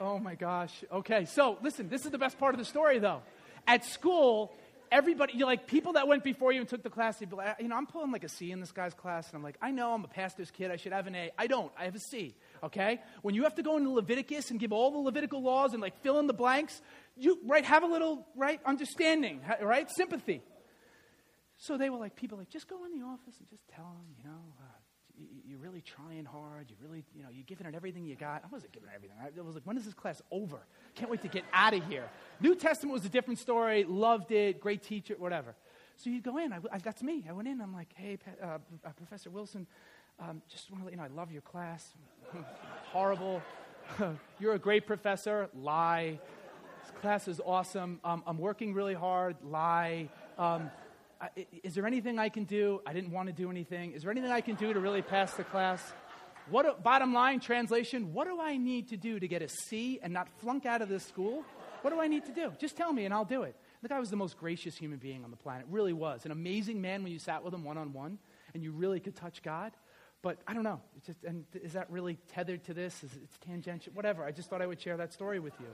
Oh 0.00 0.18
my 0.18 0.34
gosh. 0.34 0.84
Okay, 0.90 1.26
so 1.26 1.58
listen, 1.62 1.88
this 1.88 2.04
is 2.04 2.10
the 2.10 2.18
best 2.18 2.38
part 2.38 2.54
of 2.54 2.58
the 2.58 2.64
story, 2.64 2.98
though. 2.98 3.22
At 3.66 3.84
school, 3.84 4.52
everybody, 4.90 5.34
you 5.36 5.46
like 5.46 5.66
people 5.66 5.94
that 5.94 6.08
went 6.08 6.24
before 6.24 6.52
you 6.52 6.60
and 6.60 6.68
took 6.68 6.82
the 6.82 6.90
class, 6.90 7.18
they'd 7.18 7.30
be 7.30 7.36
like, 7.36 7.56
you 7.60 7.68
know, 7.68 7.76
I'm 7.76 7.86
pulling 7.86 8.10
like 8.10 8.24
a 8.24 8.28
C 8.28 8.50
in 8.50 8.60
this 8.60 8.72
guy's 8.72 8.94
class, 8.94 9.28
and 9.28 9.36
I'm 9.36 9.42
like, 9.42 9.56
I 9.62 9.70
know 9.70 9.94
I'm 9.94 10.04
a 10.04 10.08
pastor's 10.08 10.50
kid, 10.50 10.70
I 10.70 10.76
should 10.76 10.92
have 10.92 11.06
an 11.06 11.14
A. 11.14 11.30
I 11.38 11.46
don't, 11.46 11.72
I 11.78 11.84
have 11.84 11.94
a 11.94 12.00
C, 12.00 12.34
okay? 12.62 13.00
When 13.22 13.34
you 13.34 13.44
have 13.44 13.54
to 13.56 13.62
go 13.62 13.76
into 13.76 13.90
Leviticus 13.90 14.50
and 14.50 14.60
give 14.60 14.72
all 14.72 14.90
the 14.90 14.98
Levitical 14.98 15.42
laws 15.42 15.72
and 15.72 15.82
like 15.82 16.00
fill 16.02 16.18
in 16.18 16.26
the 16.26 16.34
blanks, 16.34 16.80
you, 17.16 17.38
right, 17.46 17.64
have 17.64 17.82
a 17.82 17.86
little, 17.86 18.26
right, 18.36 18.60
understanding, 18.64 19.40
right, 19.60 19.90
sympathy. 19.90 20.42
So 21.58 21.76
they 21.76 21.90
were 21.90 21.98
like, 21.98 22.16
people 22.16 22.38
like, 22.38 22.50
just 22.50 22.68
go 22.68 22.84
in 22.84 22.98
the 22.98 23.04
office 23.04 23.36
and 23.38 23.48
just 23.48 23.62
tell 23.68 23.84
them, 23.84 24.14
you 24.18 24.24
know, 24.24 24.40
uh, 24.60 24.64
you're 25.46 25.58
really 25.58 25.82
trying 25.82 26.24
hard. 26.24 26.70
You 26.70 26.76
really, 26.82 27.04
you 27.14 27.22
know, 27.22 27.28
you're 27.30 27.44
giving 27.44 27.66
it 27.66 27.74
everything 27.74 28.04
you 28.04 28.16
got. 28.16 28.42
I 28.44 28.48
wasn't 28.50 28.72
giving 28.72 28.88
it 28.88 28.94
everything. 28.94 29.16
I 29.20 29.40
was 29.42 29.54
like, 29.54 29.64
when 29.64 29.76
is 29.76 29.84
this 29.84 29.94
class 29.94 30.20
over? 30.30 30.58
Can't 30.94 31.10
wait 31.10 31.22
to 31.22 31.28
get 31.28 31.44
out 31.52 31.74
of 31.74 31.84
here. 31.86 32.08
New 32.40 32.54
Testament 32.54 32.94
was 32.94 33.04
a 33.04 33.08
different 33.08 33.38
story. 33.38 33.84
Loved 33.84 34.32
it. 34.32 34.60
Great 34.60 34.82
teacher, 34.82 35.14
whatever. 35.18 35.54
So 35.96 36.10
you 36.10 36.20
go 36.20 36.38
in. 36.38 36.52
I, 36.52 36.58
I, 36.72 36.78
that's 36.78 37.02
me. 37.02 37.26
I 37.28 37.32
went 37.32 37.46
in. 37.46 37.60
I'm 37.60 37.72
like, 37.74 37.92
hey, 37.94 38.18
uh, 38.42 38.58
uh, 38.84 38.90
Professor 38.96 39.30
Wilson, 39.30 39.66
um, 40.20 40.42
just 40.48 40.70
want 40.70 40.82
to 40.82 40.84
let 40.84 40.92
you 40.92 40.98
know, 40.98 41.04
I 41.04 41.08
love 41.08 41.32
your 41.32 41.42
class. 41.42 41.86
Horrible. 42.92 43.42
you're 44.40 44.54
a 44.54 44.58
great 44.58 44.86
professor. 44.86 45.48
Lie. 45.54 46.18
This 46.82 46.92
class 47.00 47.28
is 47.28 47.40
awesome. 47.44 48.00
Um, 48.04 48.22
I'm 48.26 48.38
working 48.38 48.74
really 48.74 48.94
hard. 48.94 49.36
Lie. 49.42 50.08
Um, 50.38 50.70
is 51.62 51.74
there 51.74 51.86
anything 51.86 52.18
I 52.18 52.28
can 52.28 52.44
do? 52.44 52.80
I 52.86 52.92
didn't 52.92 53.12
want 53.12 53.28
to 53.28 53.32
do 53.32 53.50
anything. 53.50 53.92
Is 53.92 54.02
there 54.02 54.10
anything 54.10 54.30
I 54.30 54.40
can 54.40 54.56
do 54.56 54.72
to 54.72 54.80
really 54.80 55.02
pass 55.02 55.34
the 55.34 55.44
class? 55.44 55.92
What, 56.50 56.82
bottom 56.82 57.14
line, 57.14 57.38
translation, 57.38 58.12
what 58.12 58.26
do 58.26 58.40
I 58.40 58.56
need 58.56 58.88
to 58.88 58.96
do 58.96 59.20
to 59.20 59.28
get 59.28 59.42
a 59.42 59.48
C 59.48 60.00
and 60.02 60.12
not 60.12 60.28
flunk 60.40 60.66
out 60.66 60.82
of 60.82 60.88
this 60.88 61.04
school? 61.04 61.44
What 61.82 61.90
do 61.92 62.00
I 62.00 62.08
need 62.08 62.24
to 62.26 62.32
do? 62.32 62.52
Just 62.58 62.76
tell 62.76 62.92
me 62.92 63.04
and 63.04 63.14
I'll 63.14 63.24
do 63.24 63.42
it. 63.42 63.56
The 63.82 63.88
guy 63.88 63.98
was 63.98 64.10
the 64.10 64.16
most 64.16 64.38
gracious 64.38 64.76
human 64.76 64.98
being 64.98 65.24
on 65.24 65.30
the 65.30 65.36
planet, 65.36 65.66
really 65.70 65.92
was. 65.92 66.24
An 66.24 66.30
amazing 66.30 66.80
man 66.80 67.02
when 67.02 67.12
you 67.12 67.18
sat 67.18 67.42
with 67.44 67.54
him 67.54 67.64
one 67.64 67.78
on 67.78 67.92
one 67.92 68.18
and 68.54 68.62
you 68.62 68.72
really 68.72 69.00
could 69.00 69.16
touch 69.16 69.42
God. 69.42 69.72
But 70.22 70.38
I 70.46 70.54
don't 70.54 70.62
know. 70.62 70.80
It's 70.96 71.06
just, 71.06 71.24
and 71.24 71.44
is 71.52 71.72
that 71.72 71.90
really 71.90 72.16
tethered 72.32 72.64
to 72.64 72.74
this? 72.74 73.02
Is 73.02 73.10
it's 73.22 73.36
tangential? 73.44 73.92
Whatever. 73.92 74.24
I 74.24 74.30
just 74.30 74.48
thought 74.48 74.62
I 74.62 74.66
would 74.66 74.80
share 74.80 74.96
that 74.96 75.12
story 75.12 75.40
with 75.40 75.54
you. 75.58 75.66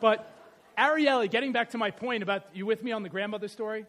But 0.00 0.30
Ariely, 0.78 1.30
getting 1.30 1.52
back 1.52 1.70
to 1.70 1.78
my 1.78 1.90
point 1.90 2.22
about 2.22 2.44
you 2.54 2.66
with 2.66 2.82
me 2.82 2.92
on 2.92 3.02
the 3.02 3.08
grandmother 3.08 3.48
story, 3.48 3.86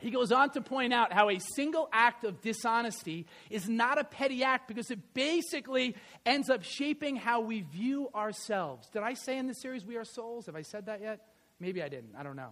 he 0.00 0.12
goes 0.12 0.30
on 0.30 0.50
to 0.50 0.60
point 0.60 0.92
out 0.92 1.12
how 1.12 1.28
a 1.28 1.40
single 1.56 1.88
act 1.92 2.22
of 2.22 2.40
dishonesty 2.40 3.26
is 3.50 3.68
not 3.68 3.98
a 3.98 4.04
petty 4.04 4.44
act 4.44 4.68
because 4.68 4.90
it 4.92 5.12
basically 5.12 5.96
ends 6.24 6.48
up 6.48 6.62
shaping 6.62 7.16
how 7.16 7.40
we 7.40 7.62
view 7.62 8.08
ourselves. 8.14 8.88
Did 8.90 9.02
I 9.02 9.14
say 9.14 9.38
in 9.38 9.48
this 9.48 9.60
series 9.60 9.84
we 9.84 9.96
are 9.96 10.04
souls? 10.04 10.46
Have 10.46 10.54
I 10.54 10.62
said 10.62 10.86
that 10.86 11.00
yet? 11.00 11.20
Maybe 11.58 11.82
I 11.82 11.88
didn't. 11.88 12.14
I 12.16 12.22
don't 12.22 12.36
know. 12.36 12.50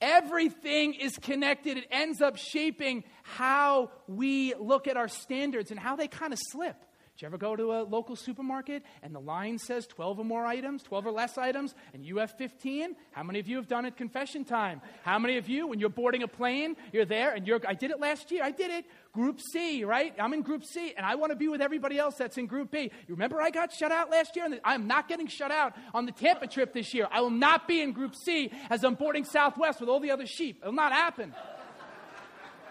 Everything 0.00 0.94
is 0.94 1.16
connected. 1.18 1.76
It 1.76 1.86
ends 1.90 2.22
up 2.22 2.36
shaping 2.36 3.04
how 3.22 3.90
we 4.08 4.54
look 4.54 4.88
at 4.88 4.96
our 4.96 5.08
standards 5.08 5.70
and 5.70 5.78
how 5.78 5.96
they 5.96 6.08
kind 6.08 6.32
of 6.32 6.38
slip. 6.50 6.76
You 7.20 7.26
ever 7.26 7.38
go 7.38 7.54
to 7.54 7.72
a 7.72 7.82
local 7.82 8.16
supermarket 8.16 8.82
and 9.02 9.14
the 9.14 9.20
line 9.20 9.58
says 9.58 9.86
12 9.86 10.20
or 10.20 10.24
more 10.24 10.46
items, 10.46 10.82
12 10.82 11.06
or 11.06 11.10
less 11.10 11.36
items, 11.36 11.74
and 11.92 12.04
you 12.04 12.18
have 12.18 12.32
15? 12.38 12.96
How 13.12 13.22
many 13.22 13.40
of 13.40 13.48
you 13.48 13.56
have 13.56 13.68
done 13.68 13.84
it 13.84 13.96
confession 13.96 14.44
time? 14.44 14.80
How 15.02 15.18
many 15.18 15.36
of 15.36 15.48
you, 15.48 15.66
when 15.66 15.80
you're 15.80 15.90
boarding 15.90 16.22
a 16.22 16.28
plane, 16.28 16.76
you're 16.92 17.04
there 17.04 17.32
and 17.32 17.46
you're, 17.46 17.60
I 17.66 17.74
did 17.74 17.90
it 17.90 18.00
last 18.00 18.30
year, 18.30 18.42
I 18.42 18.50
did 18.50 18.70
it. 18.70 18.86
Group 19.12 19.40
C, 19.52 19.84
right? 19.84 20.14
I'm 20.18 20.32
in 20.32 20.42
Group 20.42 20.64
C, 20.64 20.94
and 20.96 21.04
I 21.04 21.16
want 21.16 21.30
to 21.32 21.36
be 21.36 21.48
with 21.48 21.60
everybody 21.60 21.98
else 21.98 22.14
that's 22.16 22.38
in 22.38 22.46
Group 22.46 22.70
B. 22.70 22.90
You 23.08 23.14
remember 23.14 23.42
I 23.42 23.50
got 23.50 23.72
shut 23.72 23.90
out 23.90 24.10
last 24.10 24.36
year? 24.36 24.44
And 24.44 24.60
I'm 24.64 24.86
not 24.86 25.08
getting 25.08 25.26
shut 25.26 25.50
out 25.50 25.74
on 25.92 26.06
the 26.06 26.12
Tampa 26.12 26.46
trip 26.46 26.72
this 26.72 26.94
year. 26.94 27.08
I 27.10 27.20
will 27.20 27.30
not 27.30 27.66
be 27.66 27.80
in 27.80 27.92
Group 27.92 28.14
C 28.14 28.50
as 28.70 28.84
I'm 28.84 28.94
boarding 28.94 29.24
Southwest 29.24 29.80
with 29.80 29.88
all 29.88 30.00
the 30.00 30.12
other 30.12 30.26
sheep. 30.26 30.60
It 30.62 30.66
will 30.66 30.72
not 30.72 30.92
happen. 30.92 31.34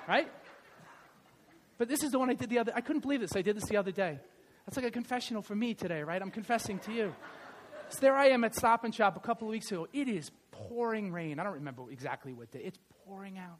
right? 0.07 0.31
But 1.77 1.87
this 1.87 2.03
is 2.03 2.11
the 2.11 2.19
one 2.19 2.29
I 2.29 2.33
did 2.33 2.49
the 2.49 2.59
other. 2.59 2.71
I 2.75 2.81
couldn't 2.81 3.01
believe 3.01 3.19
this. 3.21 3.35
I 3.35 3.41
did 3.41 3.55
this 3.55 3.65
the 3.65 3.77
other 3.77 3.91
day. 3.91 4.19
That's 4.69 4.77
like 4.77 4.85
a 4.85 4.91
confessional 4.91 5.41
for 5.41 5.55
me 5.55 5.73
today, 5.73 6.03
right? 6.03 6.21
I'm 6.21 6.29
confessing 6.29 6.77
to 6.81 6.93
you. 6.93 7.15
So 7.89 7.97
there 8.01 8.15
I 8.15 8.27
am 8.27 8.43
at 8.43 8.53
Stop 8.53 8.83
and 8.83 8.93
Shop 8.93 9.17
a 9.17 9.19
couple 9.19 9.47
of 9.47 9.51
weeks 9.51 9.71
ago. 9.71 9.87
It 9.91 10.07
is 10.07 10.29
pouring 10.51 11.11
rain. 11.11 11.39
I 11.39 11.43
don't 11.43 11.55
remember 11.55 11.91
exactly 11.91 12.33
what 12.33 12.51
day. 12.51 12.61
It's 12.63 12.77
pouring 13.03 13.39
out. 13.39 13.57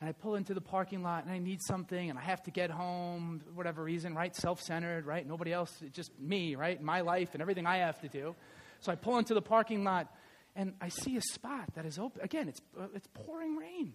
And 0.00 0.08
I 0.08 0.12
pull 0.12 0.34
into 0.34 0.52
the 0.52 0.60
parking 0.60 1.04
lot 1.04 1.22
and 1.22 1.32
I 1.32 1.38
need 1.38 1.60
something 1.62 2.10
and 2.10 2.18
I 2.18 2.22
have 2.22 2.42
to 2.42 2.50
get 2.50 2.68
home, 2.70 3.42
whatever 3.54 3.84
reason, 3.84 4.16
right? 4.16 4.34
Self 4.34 4.60
centered, 4.60 5.06
right? 5.06 5.24
Nobody 5.24 5.52
else, 5.52 5.72
just 5.92 6.10
me, 6.18 6.56
right? 6.56 6.82
My 6.82 7.02
life 7.02 7.28
and 7.34 7.40
everything 7.40 7.64
I 7.64 7.76
have 7.76 8.00
to 8.00 8.08
do. 8.08 8.34
So 8.80 8.90
I 8.90 8.96
pull 8.96 9.18
into 9.18 9.34
the 9.34 9.42
parking 9.42 9.84
lot 9.84 10.12
and 10.56 10.72
I 10.80 10.88
see 10.88 11.16
a 11.16 11.22
spot 11.22 11.74
that 11.76 11.86
is 11.86 11.96
open. 11.96 12.22
Again, 12.24 12.48
it's, 12.48 12.60
uh, 12.76 12.86
it's 12.92 13.06
pouring 13.14 13.54
rain 13.54 13.92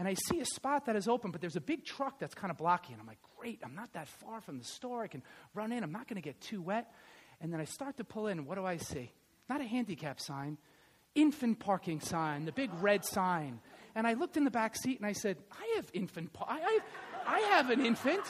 and 0.00 0.08
I 0.08 0.14
see 0.14 0.40
a 0.40 0.46
spot 0.46 0.86
that 0.86 0.96
is 0.96 1.08
open, 1.08 1.30
but 1.30 1.42
there's 1.42 1.56
a 1.56 1.60
big 1.60 1.84
truck 1.84 2.18
that's 2.18 2.34
kind 2.34 2.50
of 2.50 2.56
blocking. 2.56 2.94
And 2.94 3.02
I'm 3.02 3.06
like, 3.06 3.18
great, 3.38 3.60
I'm 3.62 3.74
not 3.74 3.92
that 3.92 4.08
far 4.08 4.40
from 4.40 4.56
the 4.56 4.64
store. 4.64 5.02
I 5.02 5.08
can 5.08 5.22
run 5.52 5.72
in, 5.72 5.84
I'm 5.84 5.92
not 5.92 6.08
going 6.08 6.16
to 6.16 6.22
get 6.22 6.40
too 6.40 6.62
wet. 6.62 6.90
And 7.38 7.52
then 7.52 7.60
I 7.60 7.64
start 7.64 7.98
to 7.98 8.04
pull 8.04 8.26
in, 8.26 8.46
what 8.46 8.54
do 8.54 8.64
I 8.64 8.78
see? 8.78 9.12
Not 9.50 9.60
a 9.60 9.64
handicap 9.64 10.18
sign, 10.18 10.56
infant 11.14 11.58
parking 11.58 12.00
sign, 12.00 12.46
the 12.46 12.52
big 12.52 12.70
red 12.80 13.04
sign. 13.04 13.60
And 13.94 14.06
I 14.06 14.14
looked 14.14 14.38
in 14.38 14.44
the 14.44 14.50
back 14.50 14.74
seat 14.74 14.96
and 14.96 15.06
I 15.06 15.12
said, 15.12 15.36
I 15.52 15.74
have 15.76 15.90
infant, 15.92 16.30
I, 16.48 16.80
I, 17.26 17.36
I 17.36 17.40
have 17.40 17.68
an 17.68 17.84
infant. 17.84 18.24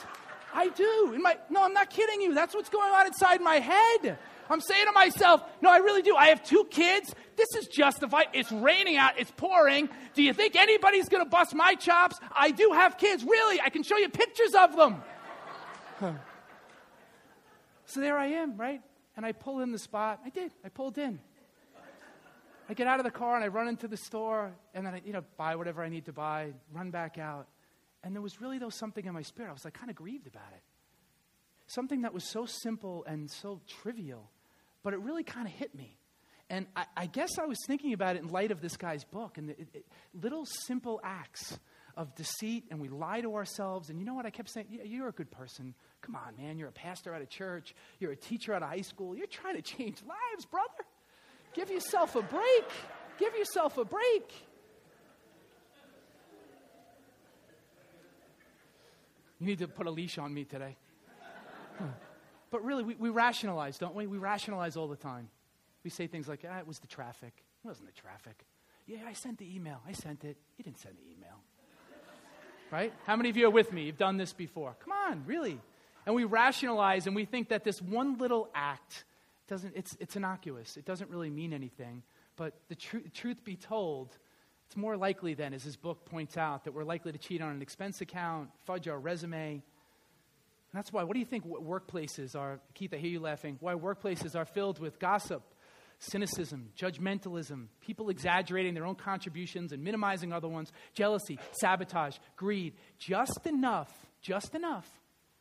I 0.53 0.67
do. 0.67 1.13
In 1.15 1.21
my, 1.21 1.37
no, 1.49 1.63
I'm 1.63 1.73
not 1.73 1.89
kidding 1.89 2.19
you. 2.19 2.35
That's 2.35 2.53
what's 2.53 2.67
going 2.67 2.91
on 2.91 3.07
inside 3.07 3.39
my 3.39 3.59
head. 3.59 4.17
I'm 4.51 4.59
saying 4.59 4.85
to 4.85 4.91
myself, 4.91 5.41
no, 5.61 5.71
I 5.71 5.77
really 5.77 6.01
do. 6.01 6.15
I 6.15 6.27
have 6.27 6.43
two 6.43 6.67
kids. 6.69 7.15
This 7.37 7.55
is 7.55 7.67
justified. 7.67 8.25
It's 8.33 8.51
raining 8.51 8.97
out. 8.97 9.13
It's 9.17 9.31
pouring. 9.31 9.87
Do 10.13 10.21
you 10.21 10.33
think 10.33 10.57
anybody's 10.57 11.07
going 11.07 11.23
to 11.23 11.29
bust 11.29 11.55
my 11.55 11.75
chops? 11.75 12.19
I 12.35 12.51
do 12.51 12.71
have 12.73 12.97
kids. 12.97 13.23
Really? 13.23 13.61
I 13.61 13.69
can 13.69 13.83
show 13.83 13.97
you 13.97 14.09
pictures 14.09 14.53
of 14.53 14.75
them. 14.75 15.01
Huh. 15.99 16.13
So 17.85 18.01
there 18.01 18.17
I 18.17 18.27
am, 18.27 18.57
right? 18.57 18.81
And 19.15 19.25
I 19.25 19.31
pull 19.31 19.61
in 19.61 19.71
the 19.71 19.79
spot. 19.79 20.19
I 20.25 20.29
did. 20.29 20.51
I 20.65 20.69
pulled 20.69 20.97
in. 20.97 21.19
I 22.67 22.73
get 22.73 22.87
out 22.87 22.99
of 22.99 23.05
the 23.05 23.11
car 23.11 23.35
and 23.35 23.45
I 23.45 23.47
run 23.47 23.69
into 23.69 23.87
the 23.87 23.97
store 23.97 24.51
and 24.73 24.85
then 24.85 24.95
I, 24.95 25.01
you 25.05 25.13
know, 25.13 25.23
buy 25.37 25.55
whatever 25.55 25.81
I 25.81 25.89
need 25.89 26.05
to 26.05 26.13
buy, 26.13 26.53
run 26.73 26.91
back 26.91 27.17
out. 27.17 27.47
And 28.03 28.13
there 28.13 28.21
was 28.21 28.41
really, 28.41 28.59
though, 28.59 28.69
something 28.69 29.05
in 29.05 29.13
my 29.13 29.21
spirit. 29.21 29.49
I 29.49 29.53
was 29.53 29.63
like 29.63 29.73
kind 29.75 29.89
of 29.89 29.95
grieved 29.95 30.27
about 30.27 30.51
it. 30.53 30.61
Something 31.67 32.01
that 32.01 32.13
was 32.13 32.25
so 32.25 32.45
simple 32.45 33.05
and 33.07 33.31
so 33.31 33.61
trivial 33.81 34.29
but 34.83 34.93
it 34.93 34.99
really 34.99 35.23
kind 35.23 35.47
of 35.47 35.53
hit 35.53 35.73
me. 35.75 35.97
And 36.49 36.67
I, 36.75 36.85
I, 36.97 37.05
guess 37.05 37.39
I 37.39 37.45
was 37.45 37.57
thinking 37.65 37.93
about 37.93 38.17
it 38.17 38.23
in 38.23 38.29
light 38.29 38.51
of 38.51 38.61
this 38.61 38.75
guy's 38.75 39.05
book 39.05 39.37
and 39.37 39.49
the, 39.49 39.53
it, 39.53 39.67
it, 39.73 39.85
little 40.21 40.45
simple 40.45 40.99
acts 41.01 41.57
of 41.95 42.13
deceit, 42.15 42.65
and 42.69 42.81
we 42.81 42.89
lie 42.89 43.21
to 43.21 43.35
ourselves. 43.35 43.89
And 43.89 43.99
you 43.99 44.05
know 44.05 44.13
what? 44.13 44.25
I 44.25 44.31
kept 44.31 44.49
saying, 44.49 44.67
yeah, 44.69 44.83
You're 44.83 45.07
a 45.07 45.13
good 45.13 45.31
person. 45.31 45.73
Come 46.01 46.15
on, 46.15 46.35
man. 46.37 46.57
You're 46.57 46.69
a 46.69 46.73
pastor 46.73 47.13
at 47.13 47.21
a 47.21 47.25
church, 47.25 47.73
you're 47.99 48.11
a 48.11 48.17
teacher 48.17 48.53
at 48.53 48.63
a 48.63 48.67
high 48.67 48.81
school. 48.81 49.15
You're 49.15 49.27
trying 49.27 49.55
to 49.55 49.61
change 49.61 50.01
lives, 50.01 50.45
brother. 50.45 50.67
Give 51.53 51.69
yourself 51.69 52.15
a 52.15 52.21
break. 52.21 52.65
Give 53.17 53.35
yourself 53.35 53.77
a 53.77 53.85
break. 53.85 54.31
You 59.39 59.47
need 59.47 59.59
to 59.59 59.67
put 59.67 59.87
a 59.87 59.91
leash 59.91 60.17
on 60.17 60.33
me 60.33 60.43
today. 60.43 60.77
But 62.51 62.63
really, 62.63 62.83
we, 62.83 62.95
we 62.95 63.09
rationalize, 63.09 63.77
don't 63.77 63.95
we? 63.95 64.05
We 64.07 64.17
rationalize 64.17 64.75
all 64.75 64.87
the 64.87 64.97
time. 64.97 65.29
We 65.83 65.89
say 65.89 66.07
things 66.07 66.27
like, 66.27 66.45
ah, 66.47 66.59
it 66.59 66.67
was 66.67 66.79
the 66.79 66.87
traffic. 66.87 67.33
It 67.63 67.67
wasn't 67.67 67.87
the 67.87 67.99
traffic. 67.99 68.45
Yeah, 68.85 68.99
I 69.07 69.13
sent 69.13 69.37
the 69.37 69.55
email. 69.55 69.79
I 69.87 69.93
sent 69.93 70.23
it. 70.23 70.37
You 70.57 70.63
didn't 70.63 70.79
send 70.79 70.95
the 70.97 71.11
email. 71.11 71.37
right? 72.71 72.93
How 73.05 73.15
many 73.15 73.29
of 73.29 73.37
you 73.37 73.47
are 73.47 73.51
with 73.51 73.71
me? 73.71 73.83
You've 73.83 73.97
done 73.97 74.17
this 74.17 74.33
before. 74.33 74.75
Come 74.83 74.91
on, 74.91 75.23
really. 75.25 75.59
And 76.05 76.13
we 76.13 76.25
rationalize 76.25 77.07
and 77.07 77.15
we 77.15 77.25
think 77.25 77.49
that 77.49 77.63
this 77.63 77.81
one 77.81 78.17
little 78.17 78.49
act 78.53 79.05
doesn't, 79.47 79.73
it's, 79.75 79.95
it's 79.99 80.15
innocuous. 80.15 80.77
It 80.77 80.85
doesn't 80.85 81.09
really 81.09 81.29
mean 81.29 81.53
anything. 81.53 82.03
But 82.35 82.53
the 82.69 82.75
tr- 82.75 83.07
truth 83.13 83.43
be 83.43 83.55
told, 83.55 84.17
it's 84.67 84.75
more 84.75 84.97
likely 84.97 85.33
then, 85.35 85.53
as 85.53 85.63
his 85.63 85.75
book 85.75 86.05
points 86.05 86.37
out, 86.37 86.63
that 86.65 86.73
we're 86.73 86.83
likely 86.83 87.11
to 87.11 87.17
cheat 87.17 87.41
on 87.41 87.51
an 87.51 87.61
expense 87.61 88.01
account, 88.01 88.49
fudge 88.65 88.87
our 88.87 88.99
resume, 88.99 89.61
that's 90.73 90.93
why, 90.93 91.03
what 91.03 91.13
do 91.13 91.19
you 91.19 91.25
think 91.25 91.45
workplaces 91.45 92.35
are? 92.35 92.59
Keith, 92.73 92.93
I 92.93 92.97
hear 92.97 93.11
you 93.11 93.19
laughing. 93.19 93.57
Why 93.59 93.73
workplaces 93.73 94.35
are 94.35 94.45
filled 94.45 94.79
with 94.79 94.99
gossip, 94.99 95.43
cynicism, 95.99 96.69
judgmentalism, 96.77 97.67
people 97.81 98.09
exaggerating 98.09 98.73
their 98.73 98.85
own 98.85 98.95
contributions 98.95 99.73
and 99.73 99.83
minimizing 99.83 100.31
other 100.31 100.47
ones, 100.47 100.71
jealousy, 100.93 101.39
sabotage, 101.51 102.17
greed. 102.37 102.73
Just 102.97 103.45
enough, 103.45 103.91
just 104.21 104.55
enough, 104.55 104.89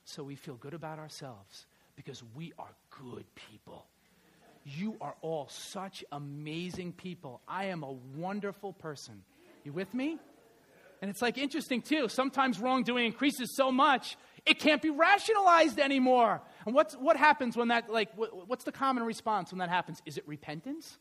so 0.05 0.23
we 0.25 0.35
feel 0.35 0.57
good 0.57 0.75
about 0.75 0.99
ourselves 0.99 1.67
because 1.97 2.23
we 2.35 2.53
are 2.59 2.75
good 2.91 3.25
people. 3.35 3.87
You 4.65 4.97
are 5.01 5.15
all 5.23 5.49
such 5.49 6.05
amazing 6.13 6.93
people. 6.93 7.41
I 7.49 7.67
am 7.67 7.83
a 7.83 7.93
wonderful 8.17 8.73
person. 8.73 9.23
You 9.65 9.73
with 9.73 9.93
me? 9.95 10.19
And 11.03 11.11
it's 11.11 11.23
like 11.23 11.39
interesting 11.39 11.81
too. 11.81 12.09
Sometimes 12.09 12.59
wrongdoing 12.59 13.07
increases 13.07 13.57
so 13.57 13.73
much 13.73 14.17
it 14.47 14.59
can't 14.59 14.83
be 14.83 14.91
rationalized 14.91 15.79
anymore. 15.79 16.41
And 16.67 16.75
what's, 16.75 16.95
what 16.95 17.17
happens 17.17 17.57
when 17.57 17.69
that, 17.69 17.91
like, 17.91 18.17
what, 18.17 18.49
what's 18.49 18.65
the 18.65 18.73
common 18.73 19.03
response 19.03 19.53
when 19.53 19.59
that 19.59 19.69
happens? 19.69 20.03
Is 20.07 20.17
it 20.17 20.27
repentance? 20.27 20.99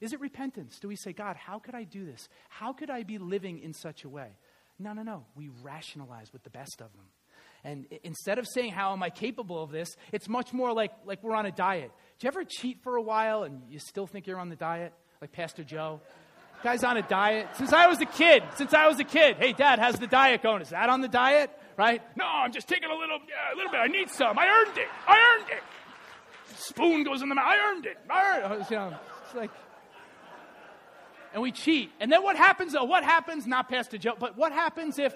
Is 0.00 0.12
it 0.12 0.20
repentance? 0.20 0.78
Do 0.80 0.88
we 0.88 0.96
say, 0.96 1.12
God, 1.12 1.36
how 1.36 1.58
could 1.58 1.74
I 1.74 1.84
do 1.84 2.04
this? 2.04 2.28
How 2.48 2.72
could 2.72 2.90
I 2.90 3.04
be 3.04 3.18
living 3.18 3.60
in 3.60 3.72
such 3.72 4.04
a 4.04 4.08
way? 4.08 4.30
No, 4.78 4.92
no, 4.92 5.02
no. 5.02 5.24
We 5.36 5.48
rationalize 5.62 6.32
with 6.32 6.42
the 6.42 6.50
best 6.50 6.80
of 6.80 6.92
them. 6.92 7.06
And 7.64 7.86
instead 8.02 8.38
of 8.38 8.46
saying, 8.52 8.72
How 8.72 8.92
am 8.92 9.02
I 9.02 9.10
capable 9.10 9.62
of 9.62 9.70
this? 9.70 9.96
it's 10.10 10.28
much 10.28 10.52
more 10.52 10.72
like, 10.72 10.92
like 11.06 11.22
we're 11.22 11.36
on 11.36 11.46
a 11.46 11.52
diet. 11.52 11.92
Do 12.18 12.26
you 12.26 12.28
ever 12.28 12.44
cheat 12.44 12.82
for 12.82 12.96
a 12.96 13.02
while 13.02 13.44
and 13.44 13.62
you 13.68 13.78
still 13.78 14.06
think 14.06 14.26
you're 14.26 14.40
on 14.40 14.48
the 14.48 14.56
diet? 14.56 14.92
Like 15.20 15.30
Pastor 15.30 15.62
Joe? 15.62 16.00
Guy's 16.62 16.84
on 16.84 16.96
a 16.96 17.02
diet. 17.02 17.48
Since 17.56 17.72
I 17.72 17.86
was 17.86 18.00
a 18.00 18.06
kid, 18.06 18.42
since 18.56 18.72
I 18.72 18.86
was 18.86 19.00
a 19.00 19.04
kid, 19.04 19.36
hey, 19.36 19.52
dad, 19.52 19.78
how's 19.78 19.96
the 19.96 20.06
diet 20.06 20.42
going? 20.42 20.62
Is 20.62 20.70
that 20.70 20.88
on 20.88 21.00
the 21.00 21.08
diet? 21.08 21.50
right? 21.76 22.02
No, 22.16 22.24
I'm 22.24 22.52
just 22.52 22.68
taking 22.68 22.90
a 22.90 22.94
little, 22.94 23.18
yeah, 23.28 23.54
a 23.54 23.56
little 23.56 23.70
bit. 23.70 23.78
I 23.78 23.86
need 23.86 24.10
some. 24.10 24.38
I 24.38 24.46
earned 24.46 24.78
it. 24.78 24.88
I 25.06 25.36
earned 25.36 25.50
it. 25.50 25.62
Spoon 26.56 27.04
goes 27.04 27.22
in 27.22 27.28
the 27.28 27.34
mouth. 27.34 27.44
I 27.46 27.70
earned 27.70 27.86
it. 27.86 27.98
I 28.10 28.40
earned 28.40 28.62
it. 28.62 28.70
You 28.70 28.76
know, 28.76 28.96
it's 29.24 29.34
like, 29.34 29.50
and 31.32 31.42
we 31.42 31.50
cheat. 31.50 31.90
And 31.98 32.12
then 32.12 32.22
what 32.22 32.36
happens? 32.36 32.72
Though, 32.72 32.84
what 32.84 33.04
happens? 33.04 33.46
Not 33.46 33.68
Pastor 33.68 33.98
Joe, 33.98 34.14
but 34.18 34.36
what 34.36 34.52
happens 34.52 34.98
if, 34.98 35.14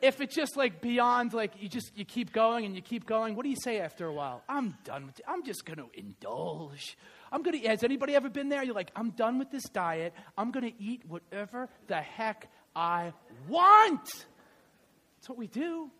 if 0.00 0.20
it's 0.20 0.34
just 0.34 0.56
like 0.56 0.80
beyond, 0.80 1.32
like 1.32 1.52
you 1.60 1.68
just 1.68 1.96
you 1.96 2.04
keep 2.04 2.32
going 2.32 2.64
and 2.64 2.74
you 2.74 2.82
keep 2.82 3.06
going? 3.06 3.36
What 3.36 3.44
do 3.44 3.48
you 3.48 3.56
say 3.62 3.78
after 3.78 4.06
a 4.06 4.12
while? 4.12 4.42
I'm 4.48 4.76
done 4.84 5.06
with 5.06 5.20
it. 5.20 5.24
I'm 5.28 5.44
just 5.44 5.64
going 5.64 5.78
to 5.78 5.86
indulge. 5.94 6.96
I'm 7.32 7.42
going 7.42 7.60
to. 7.60 7.68
Has 7.68 7.82
anybody 7.82 8.14
ever 8.14 8.28
been 8.28 8.48
there? 8.48 8.62
You're 8.62 8.74
like, 8.74 8.92
I'm 8.94 9.10
done 9.10 9.38
with 9.38 9.50
this 9.50 9.64
diet. 9.64 10.12
I'm 10.36 10.50
going 10.50 10.70
to 10.70 10.82
eat 10.82 11.02
whatever 11.08 11.68
the 11.88 11.96
heck 11.96 12.48
I 12.76 13.12
want. 13.48 14.04
That's 14.04 15.28
what 15.28 15.38
we 15.38 15.46
do. 15.46 15.90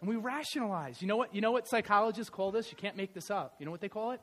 And 0.00 0.08
we 0.08 0.16
rationalize. 0.16 1.00
You 1.00 1.08
know 1.08 1.16
what? 1.16 1.34
You 1.34 1.40
know 1.40 1.52
what 1.52 1.68
psychologists 1.68 2.30
call 2.30 2.50
this? 2.50 2.70
You 2.70 2.76
can't 2.76 2.96
make 2.96 3.14
this 3.14 3.30
up. 3.30 3.54
You 3.58 3.66
know 3.66 3.72
what 3.72 3.80
they 3.80 3.88
call 3.88 4.10
it? 4.12 4.20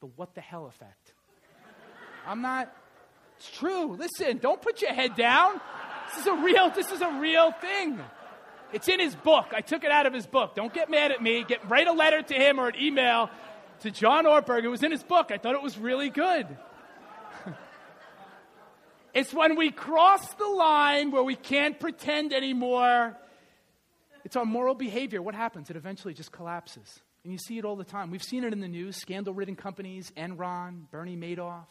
The 0.00 0.06
what 0.06 0.34
the 0.34 0.40
hell 0.40 0.66
effect. 0.66 1.14
I'm 2.26 2.42
not 2.42 2.72
it's 3.42 3.50
true. 3.58 3.96
Listen, 3.96 4.38
don't 4.38 4.62
put 4.62 4.82
your 4.82 4.92
head 4.92 5.16
down. 5.16 5.60
This 6.08 6.20
is 6.20 6.26
a 6.28 6.34
real 6.34 6.70
this 6.70 6.92
is 6.92 7.00
a 7.00 7.10
real 7.18 7.50
thing. 7.50 7.98
It's 8.72 8.88
in 8.88 9.00
his 9.00 9.16
book. 9.16 9.46
I 9.52 9.60
took 9.62 9.82
it 9.82 9.90
out 9.90 10.06
of 10.06 10.14
his 10.14 10.26
book. 10.26 10.54
Don't 10.54 10.72
get 10.72 10.88
mad 10.88 11.10
at 11.10 11.20
me. 11.20 11.44
Get 11.46 11.68
write 11.68 11.88
a 11.88 11.92
letter 11.92 12.22
to 12.22 12.34
him 12.34 12.60
or 12.60 12.68
an 12.68 12.76
email 12.80 13.30
to 13.82 13.90
John 13.90 14.26
Ortberg. 14.26 14.64
It 14.64 14.68
was 14.68 14.82
in 14.82 14.90
his 14.90 15.02
book. 15.02 15.30
I 15.30 15.38
thought 15.38 15.54
it 15.54 15.62
was 15.62 15.76
really 15.76 16.08
good. 16.08 16.46
it's 19.14 19.34
when 19.34 19.56
we 19.56 19.70
cross 19.70 20.34
the 20.34 20.46
line 20.46 21.10
where 21.10 21.22
we 21.22 21.34
can't 21.34 21.78
pretend 21.78 22.32
anymore. 22.32 23.16
It's 24.24 24.36
our 24.36 24.44
moral 24.44 24.74
behavior. 24.74 25.20
What 25.20 25.34
happens? 25.34 25.68
It 25.68 25.76
eventually 25.76 26.14
just 26.14 26.30
collapses. 26.30 27.00
And 27.24 27.32
you 27.32 27.38
see 27.38 27.58
it 27.58 27.64
all 27.64 27.76
the 27.76 27.84
time. 27.84 28.10
We've 28.10 28.22
seen 28.22 28.44
it 28.44 28.52
in 28.52 28.60
the 28.60 28.68
news 28.68 28.96
scandal 28.96 29.34
ridden 29.34 29.56
companies, 29.56 30.12
Enron, 30.16 30.90
Bernie 30.90 31.16
Madoff, 31.16 31.68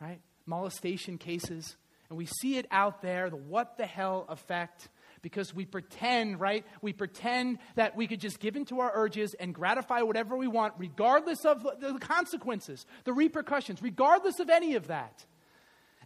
right? 0.00 0.20
Molestation 0.46 1.18
cases. 1.18 1.76
And 2.08 2.18
we 2.18 2.26
see 2.26 2.56
it 2.58 2.66
out 2.70 3.00
there, 3.02 3.30
the 3.30 3.36
what 3.36 3.76
the 3.76 3.86
hell 3.86 4.26
effect 4.28 4.88
because 5.22 5.54
we 5.54 5.64
pretend, 5.64 6.40
right? 6.40 6.64
We 6.82 6.92
pretend 6.92 7.58
that 7.74 7.96
we 7.96 8.06
could 8.06 8.20
just 8.20 8.40
give 8.40 8.56
in 8.56 8.64
to 8.66 8.80
our 8.80 8.92
urges 8.94 9.34
and 9.34 9.54
gratify 9.54 10.02
whatever 10.02 10.36
we 10.36 10.48
want, 10.48 10.74
regardless 10.78 11.44
of 11.44 11.66
the 11.80 11.98
consequences, 12.00 12.86
the 13.04 13.12
repercussions, 13.12 13.82
regardless 13.82 14.40
of 14.40 14.50
any 14.50 14.74
of 14.74 14.88
that. 14.88 15.24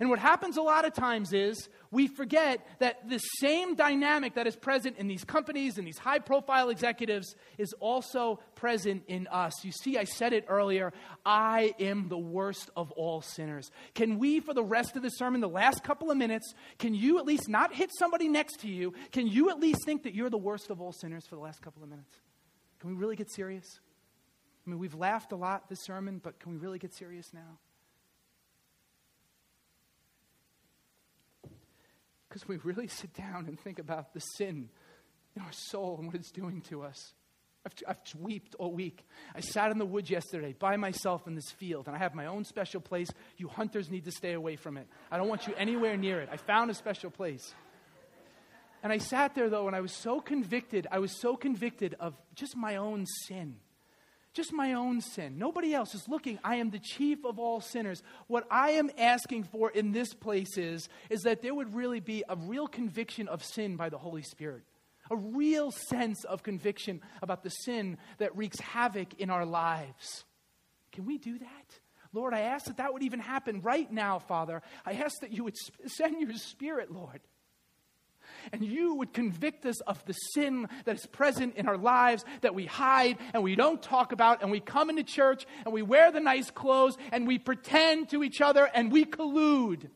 And 0.02 0.10
what 0.10 0.18
happens 0.18 0.56
a 0.56 0.62
lot 0.62 0.84
of 0.84 0.94
times 0.94 1.32
is 1.32 1.68
we 1.92 2.08
forget 2.08 2.66
that 2.80 3.08
the 3.08 3.18
same 3.18 3.76
dynamic 3.76 4.34
that 4.34 4.48
is 4.48 4.56
present 4.56 4.96
in 4.98 5.06
these 5.06 5.22
companies 5.22 5.78
and 5.78 5.86
these 5.86 5.96
high 5.96 6.18
profile 6.18 6.70
executives 6.70 7.36
is 7.56 7.72
also 7.78 8.40
present 8.56 9.04
in 9.06 9.28
us. 9.28 9.64
You 9.64 9.70
see, 9.70 9.96
I 9.96 10.02
said 10.02 10.32
it 10.32 10.46
earlier 10.48 10.92
I 11.24 11.76
am 11.78 12.08
the 12.08 12.18
worst 12.18 12.68
of 12.74 12.90
all 12.90 13.22
sinners. 13.22 13.70
Can 13.94 14.18
we, 14.18 14.40
for 14.40 14.52
the 14.52 14.64
rest 14.64 14.96
of 14.96 15.02
the 15.02 15.08
sermon, 15.08 15.40
the 15.40 15.48
last 15.48 15.84
couple 15.84 16.10
of 16.10 16.16
minutes, 16.16 16.52
can 16.80 16.96
you 16.96 17.20
at 17.20 17.24
least 17.24 17.48
not 17.48 17.72
hit 17.72 17.90
somebody 17.96 18.26
next 18.26 18.58
to 18.62 18.68
you? 18.68 18.94
Can 19.12 19.28
you 19.28 19.50
at 19.50 19.60
least 19.60 19.84
think 19.86 20.02
that 20.02 20.16
you're 20.16 20.30
the 20.30 20.36
worst 20.36 20.70
of 20.70 20.80
all 20.80 20.90
sinners 20.90 21.28
for 21.28 21.36
the 21.36 21.42
last 21.42 21.62
couple 21.62 21.80
of 21.80 21.88
minutes? 21.88 22.16
Can 22.80 22.90
we 22.90 22.96
really 22.96 23.14
get 23.14 23.32
serious? 23.32 23.78
I 24.66 24.70
mean, 24.70 24.80
we've 24.80 24.96
laughed 24.96 25.30
a 25.30 25.36
lot 25.36 25.68
this 25.68 25.84
sermon, 25.84 26.20
but 26.20 26.40
can 26.40 26.50
we 26.50 26.58
really 26.58 26.80
get 26.80 26.92
serious 26.92 27.32
now? 27.32 27.60
Because 32.32 32.48
we 32.48 32.56
really 32.64 32.86
sit 32.86 33.12
down 33.12 33.44
and 33.44 33.60
think 33.60 33.78
about 33.78 34.14
the 34.14 34.20
sin 34.20 34.70
in 35.36 35.42
our 35.42 35.52
soul 35.52 35.96
and 35.98 36.06
what 36.06 36.16
it's 36.16 36.30
doing 36.30 36.62
to 36.62 36.82
us. 36.82 37.12
I've, 37.66 37.74
I've 37.86 37.98
wept 38.18 38.54
all 38.58 38.72
week. 38.72 39.06
I 39.34 39.40
sat 39.40 39.70
in 39.70 39.76
the 39.76 39.84
woods 39.84 40.08
yesterday 40.08 40.54
by 40.58 40.78
myself 40.78 41.26
in 41.26 41.34
this 41.34 41.50
field, 41.50 41.88
and 41.88 41.94
I 41.94 41.98
have 41.98 42.14
my 42.14 42.24
own 42.24 42.44
special 42.44 42.80
place. 42.80 43.10
You 43.36 43.48
hunters 43.48 43.90
need 43.90 44.06
to 44.06 44.12
stay 44.12 44.32
away 44.32 44.56
from 44.56 44.78
it. 44.78 44.88
I 45.10 45.18
don't 45.18 45.28
want 45.28 45.46
you 45.46 45.52
anywhere 45.58 45.98
near 45.98 46.22
it. 46.22 46.30
I 46.32 46.38
found 46.38 46.70
a 46.70 46.74
special 46.74 47.10
place. 47.10 47.54
And 48.82 48.90
I 48.90 48.96
sat 48.96 49.34
there, 49.34 49.50
though, 49.50 49.66
and 49.66 49.76
I 49.76 49.82
was 49.82 49.92
so 49.92 50.22
convicted. 50.22 50.86
I 50.90 51.00
was 51.00 51.20
so 51.20 51.36
convicted 51.36 51.96
of 52.00 52.14
just 52.34 52.56
my 52.56 52.76
own 52.76 53.04
sin. 53.26 53.56
Just 54.34 54.52
my 54.52 54.72
own 54.72 55.02
sin. 55.02 55.36
Nobody 55.36 55.74
else 55.74 55.94
is 55.94 56.08
looking. 56.08 56.38
I 56.42 56.56
am 56.56 56.70
the 56.70 56.78
chief 56.78 57.24
of 57.24 57.38
all 57.38 57.60
sinners. 57.60 58.02
What 58.28 58.46
I 58.50 58.70
am 58.72 58.90
asking 58.96 59.44
for 59.44 59.70
in 59.70 59.92
this 59.92 60.14
place 60.14 60.56
is, 60.56 60.88
is 61.10 61.22
that 61.22 61.42
there 61.42 61.54
would 61.54 61.74
really 61.74 62.00
be 62.00 62.24
a 62.28 62.36
real 62.36 62.66
conviction 62.66 63.28
of 63.28 63.44
sin 63.44 63.76
by 63.76 63.90
the 63.90 63.98
Holy 63.98 64.22
Spirit. 64.22 64.62
A 65.10 65.16
real 65.16 65.70
sense 65.70 66.24
of 66.24 66.42
conviction 66.42 67.02
about 67.20 67.42
the 67.42 67.50
sin 67.50 67.98
that 68.18 68.34
wreaks 68.34 68.58
havoc 68.60 69.12
in 69.20 69.28
our 69.28 69.44
lives. 69.44 70.24
Can 70.92 71.04
we 71.04 71.18
do 71.18 71.38
that? 71.38 71.80
Lord, 72.14 72.32
I 72.32 72.40
ask 72.40 72.66
that 72.66 72.78
that 72.78 72.92
would 72.94 73.02
even 73.02 73.20
happen 73.20 73.60
right 73.60 73.90
now, 73.90 74.18
Father. 74.18 74.62
I 74.86 74.92
ask 74.92 75.20
that 75.20 75.32
you 75.32 75.44
would 75.44 75.56
send 75.86 76.20
your 76.20 76.32
spirit, 76.34 76.90
Lord 76.90 77.20
and 78.52 78.64
you 78.64 78.94
would 78.94 79.12
convict 79.12 79.64
us 79.66 79.80
of 79.82 80.04
the 80.06 80.12
sin 80.12 80.68
that 80.84 80.96
is 80.96 81.06
present 81.06 81.56
in 81.56 81.68
our 81.68 81.76
lives 81.76 82.24
that 82.40 82.54
we 82.54 82.66
hide 82.66 83.18
and 83.34 83.42
we 83.42 83.54
don't 83.54 83.82
talk 83.82 84.12
about, 84.12 84.42
and 84.42 84.50
we 84.50 84.60
come 84.60 84.90
into 84.90 85.02
church 85.02 85.46
and 85.64 85.72
we 85.72 85.82
wear 85.82 86.10
the 86.10 86.20
nice 86.20 86.50
clothes 86.50 86.96
and 87.12 87.26
we 87.26 87.38
pretend 87.38 88.10
to 88.10 88.22
each 88.22 88.40
other 88.40 88.68
and 88.74 88.90
we 88.90 89.04
collude. 89.04 89.88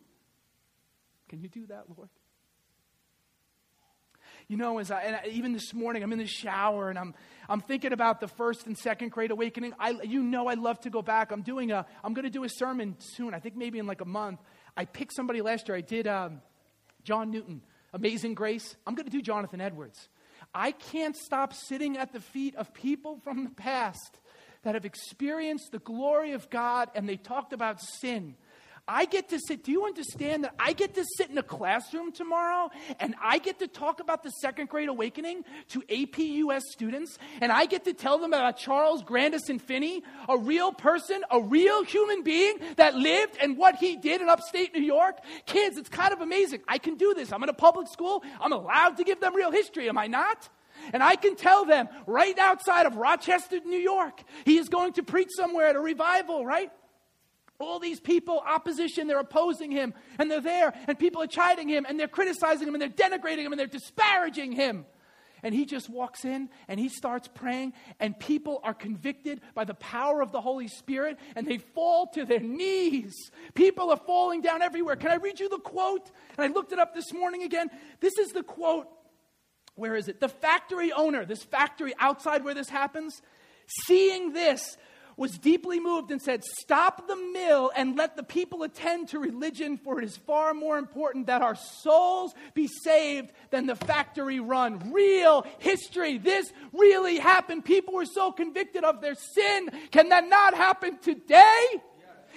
Can 1.28 1.40
you 1.40 1.48
do 1.48 1.66
that, 1.66 1.84
Lord? 1.96 2.08
You 4.48 4.56
know, 4.56 4.78
as 4.78 4.92
I, 4.92 5.02
and 5.02 5.32
even 5.32 5.52
this 5.52 5.74
morning, 5.74 6.04
I'm 6.04 6.12
in 6.12 6.20
the 6.20 6.26
shower 6.26 6.88
and 6.88 6.96
I'm, 6.96 7.14
I'm 7.48 7.60
thinking 7.60 7.92
about 7.92 8.20
the 8.20 8.28
first 8.28 8.66
and 8.66 8.78
second 8.78 9.10
Great 9.10 9.32
Awakening. 9.32 9.72
I, 9.78 9.90
you 9.90 10.22
know, 10.22 10.46
I 10.46 10.54
love 10.54 10.78
to 10.82 10.90
go 10.90 11.02
back. 11.02 11.32
I'm 11.32 11.42
doing 11.42 11.72
a, 11.72 11.84
I'm 12.04 12.14
going 12.14 12.26
to 12.26 12.30
do 12.30 12.44
a 12.44 12.48
sermon 12.48 12.94
soon. 13.00 13.34
I 13.34 13.40
think 13.40 13.56
maybe 13.56 13.80
in 13.80 13.88
like 13.88 14.00
a 14.00 14.06
month. 14.06 14.40
I 14.76 14.84
picked 14.84 15.14
somebody 15.14 15.42
last 15.42 15.66
year. 15.66 15.76
I 15.76 15.80
did 15.80 16.06
um, 16.06 16.42
John 17.02 17.32
Newton. 17.32 17.62
Amazing 17.96 18.34
Grace, 18.34 18.76
I'm 18.86 18.94
going 18.94 19.06
to 19.06 19.10
do 19.10 19.22
Jonathan 19.22 19.58
Edwards. 19.58 20.10
I 20.54 20.72
can't 20.72 21.16
stop 21.16 21.54
sitting 21.54 21.96
at 21.96 22.12
the 22.12 22.20
feet 22.20 22.54
of 22.54 22.74
people 22.74 23.18
from 23.24 23.44
the 23.44 23.50
past 23.50 24.20
that 24.64 24.74
have 24.74 24.84
experienced 24.84 25.72
the 25.72 25.78
glory 25.78 26.32
of 26.32 26.50
God 26.50 26.90
and 26.94 27.08
they 27.08 27.16
talked 27.16 27.54
about 27.54 27.80
sin 27.80 28.34
I 28.88 29.04
get 29.04 29.30
to 29.30 29.40
sit, 29.40 29.64
do 29.64 29.72
you 29.72 29.84
understand 29.84 30.44
that 30.44 30.54
I 30.60 30.72
get 30.72 30.94
to 30.94 31.04
sit 31.16 31.28
in 31.28 31.36
a 31.38 31.42
classroom 31.42 32.12
tomorrow 32.12 32.70
and 33.00 33.16
I 33.20 33.38
get 33.38 33.58
to 33.58 33.66
talk 33.66 33.98
about 33.98 34.22
the 34.22 34.30
second 34.30 34.68
Great 34.68 34.88
Awakening 34.88 35.42
to 35.70 35.80
APUS 35.82 36.60
students 36.70 37.18
and 37.40 37.50
I 37.50 37.66
get 37.66 37.84
to 37.86 37.92
tell 37.92 38.18
them 38.18 38.32
about 38.32 38.58
Charles 38.58 39.02
Grandison 39.02 39.58
Finney, 39.58 40.04
a 40.28 40.38
real 40.38 40.72
person, 40.72 41.22
a 41.32 41.40
real 41.40 41.82
human 41.82 42.22
being 42.22 42.58
that 42.76 42.94
lived 42.94 43.36
and 43.42 43.58
what 43.58 43.74
he 43.74 43.96
did 43.96 44.20
in 44.20 44.28
upstate 44.28 44.72
New 44.72 44.82
York? 44.82 45.18
Kids, 45.46 45.76
it's 45.76 45.88
kind 45.88 46.12
of 46.12 46.20
amazing. 46.20 46.60
I 46.68 46.78
can 46.78 46.94
do 46.94 47.12
this. 47.12 47.32
I'm 47.32 47.42
in 47.42 47.48
a 47.48 47.54
public 47.54 47.88
school. 47.88 48.22
I'm 48.40 48.52
allowed 48.52 48.98
to 48.98 49.04
give 49.04 49.20
them 49.20 49.34
real 49.34 49.50
history, 49.50 49.88
am 49.88 49.98
I 49.98 50.06
not? 50.06 50.48
And 50.92 51.02
I 51.02 51.16
can 51.16 51.34
tell 51.34 51.64
them 51.64 51.88
right 52.06 52.38
outside 52.38 52.86
of 52.86 52.94
Rochester, 52.96 53.58
New 53.64 53.78
York, 53.80 54.22
he 54.44 54.58
is 54.58 54.68
going 54.68 54.92
to 54.92 55.02
preach 55.02 55.30
somewhere 55.34 55.66
at 55.66 55.74
a 55.74 55.80
revival, 55.80 56.46
right? 56.46 56.70
All 57.58 57.78
these 57.78 58.00
people, 58.00 58.42
opposition, 58.46 59.06
they're 59.06 59.18
opposing 59.18 59.70
him, 59.70 59.94
and 60.18 60.30
they're 60.30 60.40
there, 60.40 60.74
and 60.86 60.98
people 60.98 61.22
are 61.22 61.26
chiding 61.26 61.68
him, 61.68 61.86
and 61.88 61.98
they're 61.98 62.08
criticizing 62.08 62.68
him, 62.68 62.74
and 62.74 62.82
they're 62.82 62.88
denigrating 62.88 63.44
him, 63.44 63.52
and 63.52 63.58
they're 63.58 63.66
disparaging 63.66 64.52
him. 64.52 64.84
And 65.42 65.54
he 65.54 65.64
just 65.64 65.88
walks 65.88 66.24
in 66.24 66.48
and 66.66 66.80
he 66.80 66.88
starts 66.88 67.28
praying, 67.28 67.74
and 68.00 68.18
people 68.18 68.60
are 68.64 68.74
convicted 68.74 69.40
by 69.54 69.64
the 69.64 69.74
power 69.74 70.20
of 70.22 70.32
the 70.32 70.40
Holy 70.40 70.66
Spirit, 70.66 71.18
and 71.36 71.46
they 71.46 71.58
fall 71.58 72.08
to 72.14 72.24
their 72.24 72.40
knees. 72.40 73.14
People 73.54 73.90
are 73.90 74.00
falling 74.06 74.40
down 74.40 74.62
everywhere. 74.62 74.96
Can 74.96 75.10
I 75.10 75.16
read 75.16 75.38
you 75.38 75.48
the 75.48 75.58
quote? 75.58 76.10
And 76.36 76.44
I 76.44 76.52
looked 76.52 76.72
it 76.72 76.78
up 76.78 76.94
this 76.94 77.12
morning 77.12 77.42
again. 77.42 77.70
This 78.00 78.18
is 78.18 78.30
the 78.30 78.42
quote. 78.42 78.88
Where 79.74 79.94
is 79.94 80.08
it? 80.08 80.20
The 80.20 80.28
factory 80.28 80.90
owner, 80.90 81.24
this 81.24 81.44
factory 81.44 81.92
outside 82.00 82.42
where 82.42 82.54
this 82.54 82.70
happens, 82.70 83.20
seeing 83.86 84.32
this, 84.32 84.76
was 85.16 85.38
deeply 85.38 85.80
moved 85.80 86.10
and 86.10 86.20
said, 86.20 86.44
Stop 86.44 87.08
the 87.08 87.16
mill 87.16 87.70
and 87.74 87.96
let 87.96 88.16
the 88.16 88.22
people 88.22 88.62
attend 88.62 89.08
to 89.08 89.18
religion, 89.18 89.78
for 89.78 89.98
it 89.98 90.04
is 90.04 90.16
far 90.16 90.52
more 90.52 90.78
important 90.78 91.26
that 91.26 91.42
our 91.42 91.54
souls 91.54 92.34
be 92.54 92.68
saved 92.68 93.32
than 93.50 93.66
the 93.66 93.76
factory 93.76 94.40
run. 94.40 94.92
Real 94.92 95.46
history. 95.58 96.18
This 96.18 96.52
really 96.72 97.18
happened. 97.18 97.64
People 97.64 97.94
were 97.94 98.06
so 98.06 98.30
convicted 98.30 98.84
of 98.84 99.00
their 99.00 99.14
sin. 99.14 99.70
Can 99.90 100.10
that 100.10 100.28
not 100.28 100.54
happen 100.54 100.98
today? 100.98 101.66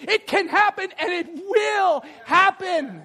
It 0.01 0.27
can 0.27 0.47
happen 0.47 0.89
and 0.97 1.11
it 1.11 1.27
will 1.35 2.03
happen. 2.23 3.03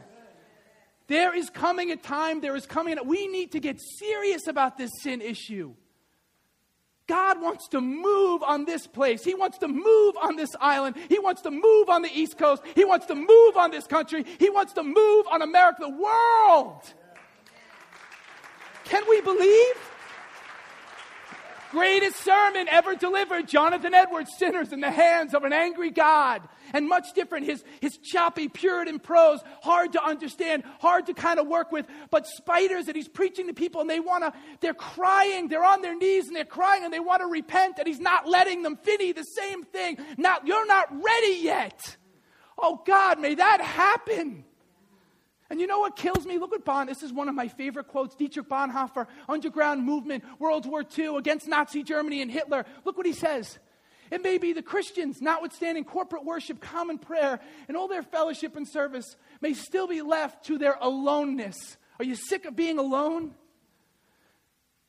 There 1.06 1.34
is 1.36 1.50
coming 1.50 1.90
a 1.90 1.96
time, 1.96 2.40
there 2.40 2.56
is 2.56 2.66
coming, 2.66 2.96
a, 2.96 3.02
we 3.02 3.26
need 3.26 3.52
to 3.52 3.60
get 3.60 3.78
serious 3.98 4.46
about 4.46 4.78
this 4.78 4.90
sin 5.02 5.20
issue. 5.20 5.74
God 7.06 7.40
wants 7.42 7.68
to 7.68 7.80
move 7.80 8.42
on 8.42 8.64
this 8.64 8.86
place. 8.86 9.22
He 9.22 9.34
wants 9.34 9.58
to 9.58 9.68
move 9.68 10.14
on 10.22 10.36
this 10.36 10.56
island. 10.60 10.96
He 11.08 11.18
wants 11.18 11.42
to 11.42 11.50
move 11.50 11.90
on 11.90 12.02
the 12.02 12.10
East 12.12 12.38
Coast. 12.38 12.62
He 12.74 12.84
wants 12.84 13.06
to 13.06 13.14
move 13.14 13.56
on 13.56 13.70
this 13.70 13.86
country. 13.86 14.24
He 14.38 14.48
wants 14.48 14.72
to 14.74 14.82
move 14.82 15.26
on 15.30 15.42
America, 15.42 15.80
the 15.80 15.90
world. 15.90 16.82
Can 18.84 19.02
we 19.08 19.20
believe? 19.20 19.74
Greatest 21.74 22.22
sermon 22.22 22.68
ever 22.68 22.94
delivered, 22.94 23.48
Jonathan 23.48 23.94
Edwards, 23.94 24.30
Sinners 24.38 24.72
in 24.72 24.78
the 24.78 24.92
Hands 24.92 25.34
of 25.34 25.42
an 25.42 25.52
Angry 25.52 25.90
God. 25.90 26.40
And 26.72 26.88
much 26.88 27.14
different, 27.16 27.46
his, 27.46 27.64
his 27.80 27.98
choppy 27.98 28.46
Puritan 28.46 29.00
prose, 29.00 29.40
hard 29.60 29.94
to 29.94 30.04
understand, 30.04 30.62
hard 30.78 31.06
to 31.06 31.14
kind 31.14 31.40
of 31.40 31.48
work 31.48 31.72
with, 31.72 31.86
but 32.12 32.28
spiders 32.28 32.86
that 32.86 32.94
he's 32.94 33.08
preaching 33.08 33.48
to 33.48 33.54
people 33.54 33.80
and 33.80 33.90
they 33.90 33.98
want 33.98 34.22
to, 34.22 34.32
they're 34.60 34.72
crying, 34.72 35.48
they're 35.48 35.64
on 35.64 35.82
their 35.82 35.96
knees 35.96 36.28
and 36.28 36.36
they're 36.36 36.44
crying 36.44 36.84
and 36.84 36.92
they 36.92 37.00
want 37.00 37.22
to 37.22 37.26
repent 37.26 37.80
and 37.80 37.88
he's 37.88 37.98
not 37.98 38.28
letting 38.28 38.62
them. 38.62 38.76
Finney, 38.76 39.10
the 39.10 39.24
same 39.24 39.64
thing. 39.64 39.98
Now, 40.16 40.36
you're 40.44 40.68
not 40.68 40.92
ready 40.92 41.40
yet. 41.42 41.96
Oh 42.56 42.82
God, 42.86 43.18
may 43.18 43.34
that 43.34 43.60
happen. 43.60 44.44
And 45.50 45.60
you 45.60 45.66
know 45.66 45.80
what 45.80 45.96
kills 45.96 46.26
me? 46.26 46.38
Look 46.38 46.54
at 46.54 46.64
Bonn, 46.64 46.86
this 46.86 47.02
is 47.02 47.12
one 47.12 47.28
of 47.28 47.34
my 47.34 47.48
favorite 47.48 47.88
quotes. 47.88 48.14
Dietrich 48.14 48.48
Bonhoeffer, 48.48 49.06
underground 49.28 49.84
movement, 49.84 50.24
World 50.38 50.66
War 50.66 50.84
II, 50.96 51.16
against 51.16 51.48
Nazi 51.48 51.82
Germany 51.82 52.22
and 52.22 52.30
Hitler. 52.30 52.64
Look 52.84 52.96
what 52.96 53.06
he 53.06 53.12
says. 53.12 53.58
It 54.10 54.22
may 54.22 54.38
be 54.38 54.52
the 54.52 54.62
Christians, 54.62 55.20
notwithstanding 55.20 55.84
corporate 55.84 56.24
worship, 56.24 56.60
common 56.60 56.98
prayer, 56.98 57.40
and 57.68 57.76
all 57.76 57.88
their 57.88 58.02
fellowship 58.02 58.56
and 58.56 58.66
service, 58.66 59.16
may 59.40 59.54
still 59.54 59.86
be 59.86 60.02
left 60.02 60.46
to 60.46 60.56
their 60.56 60.76
aloneness. 60.80 61.76
Are 61.98 62.04
you 62.04 62.14
sick 62.14 62.44
of 62.44 62.56
being 62.56 62.78
alone? 62.78 63.34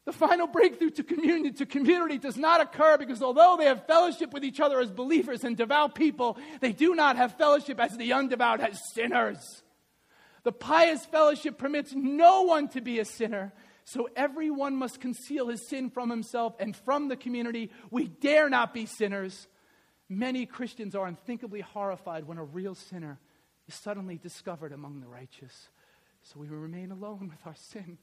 The 0.06 0.14
final 0.14 0.45
breakthrough 0.45 0.91
to 0.91 1.03
communion, 1.03 1.56
to 1.56 1.66
community, 1.66 2.20
does 2.20 2.38
not 2.38 2.62
occur 2.62 2.97
because 2.97 3.24
although 3.24 3.56
they 3.58 3.66
have 3.66 3.88
fellowship 3.88 4.32
with 4.32 4.43
each 4.43 4.60
other 4.60 4.80
as 4.80 4.91
believers 4.91 5.43
and 5.43 5.58
devout 5.58 5.95
people, 5.95 6.38
they 6.62 6.72
do 6.72 6.93
not 6.93 7.18
have 7.18 7.38
fellowship 7.38 7.80
as 7.80 7.97
the 7.97 8.12
undevout, 8.12 8.60
as 8.60 8.80
sinners. 8.93 9.64
The 10.46 10.52
pious 10.52 11.04
fellowship 11.06 11.58
permits 11.58 11.93
no 11.96 12.43
one 12.43 12.68
to 12.70 12.80
be 12.80 13.00
a 13.00 13.06
sinner, 13.06 13.52
so 13.84 14.08
everyone 14.16 14.76
must 14.76 15.02
conceal 15.02 15.48
his 15.48 15.68
sin 15.68 15.89
from 15.89 16.12
himself 16.12 16.54
and 16.60 16.76
from 16.76 17.08
the 17.08 17.18
community. 17.18 17.72
We 17.89 18.08
dare 18.08 18.48
not 18.48 18.72
be 18.72 18.86
sinners. 18.86 19.48
Many 20.08 20.46
Christians 20.46 20.93
are 20.93 21.08
unthinkably 21.08 21.62
horrified 21.62 22.26
when 22.26 22.38
a 22.38 22.43
real 22.43 22.76
sinner 22.76 23.20
is 23.68 23.74
suddenly 23.74 24.20
discovered 24.20 24.72
among 24.72 25.02
the 25.02 25.08
righteous. 25.08 25.70
So 26.22 26.39
we 26.39 26.48
remain 26.48 26.91
alone 26.91 27.28
with 27.28 27.39
our 27.48 27.56
sin 27.56 27.98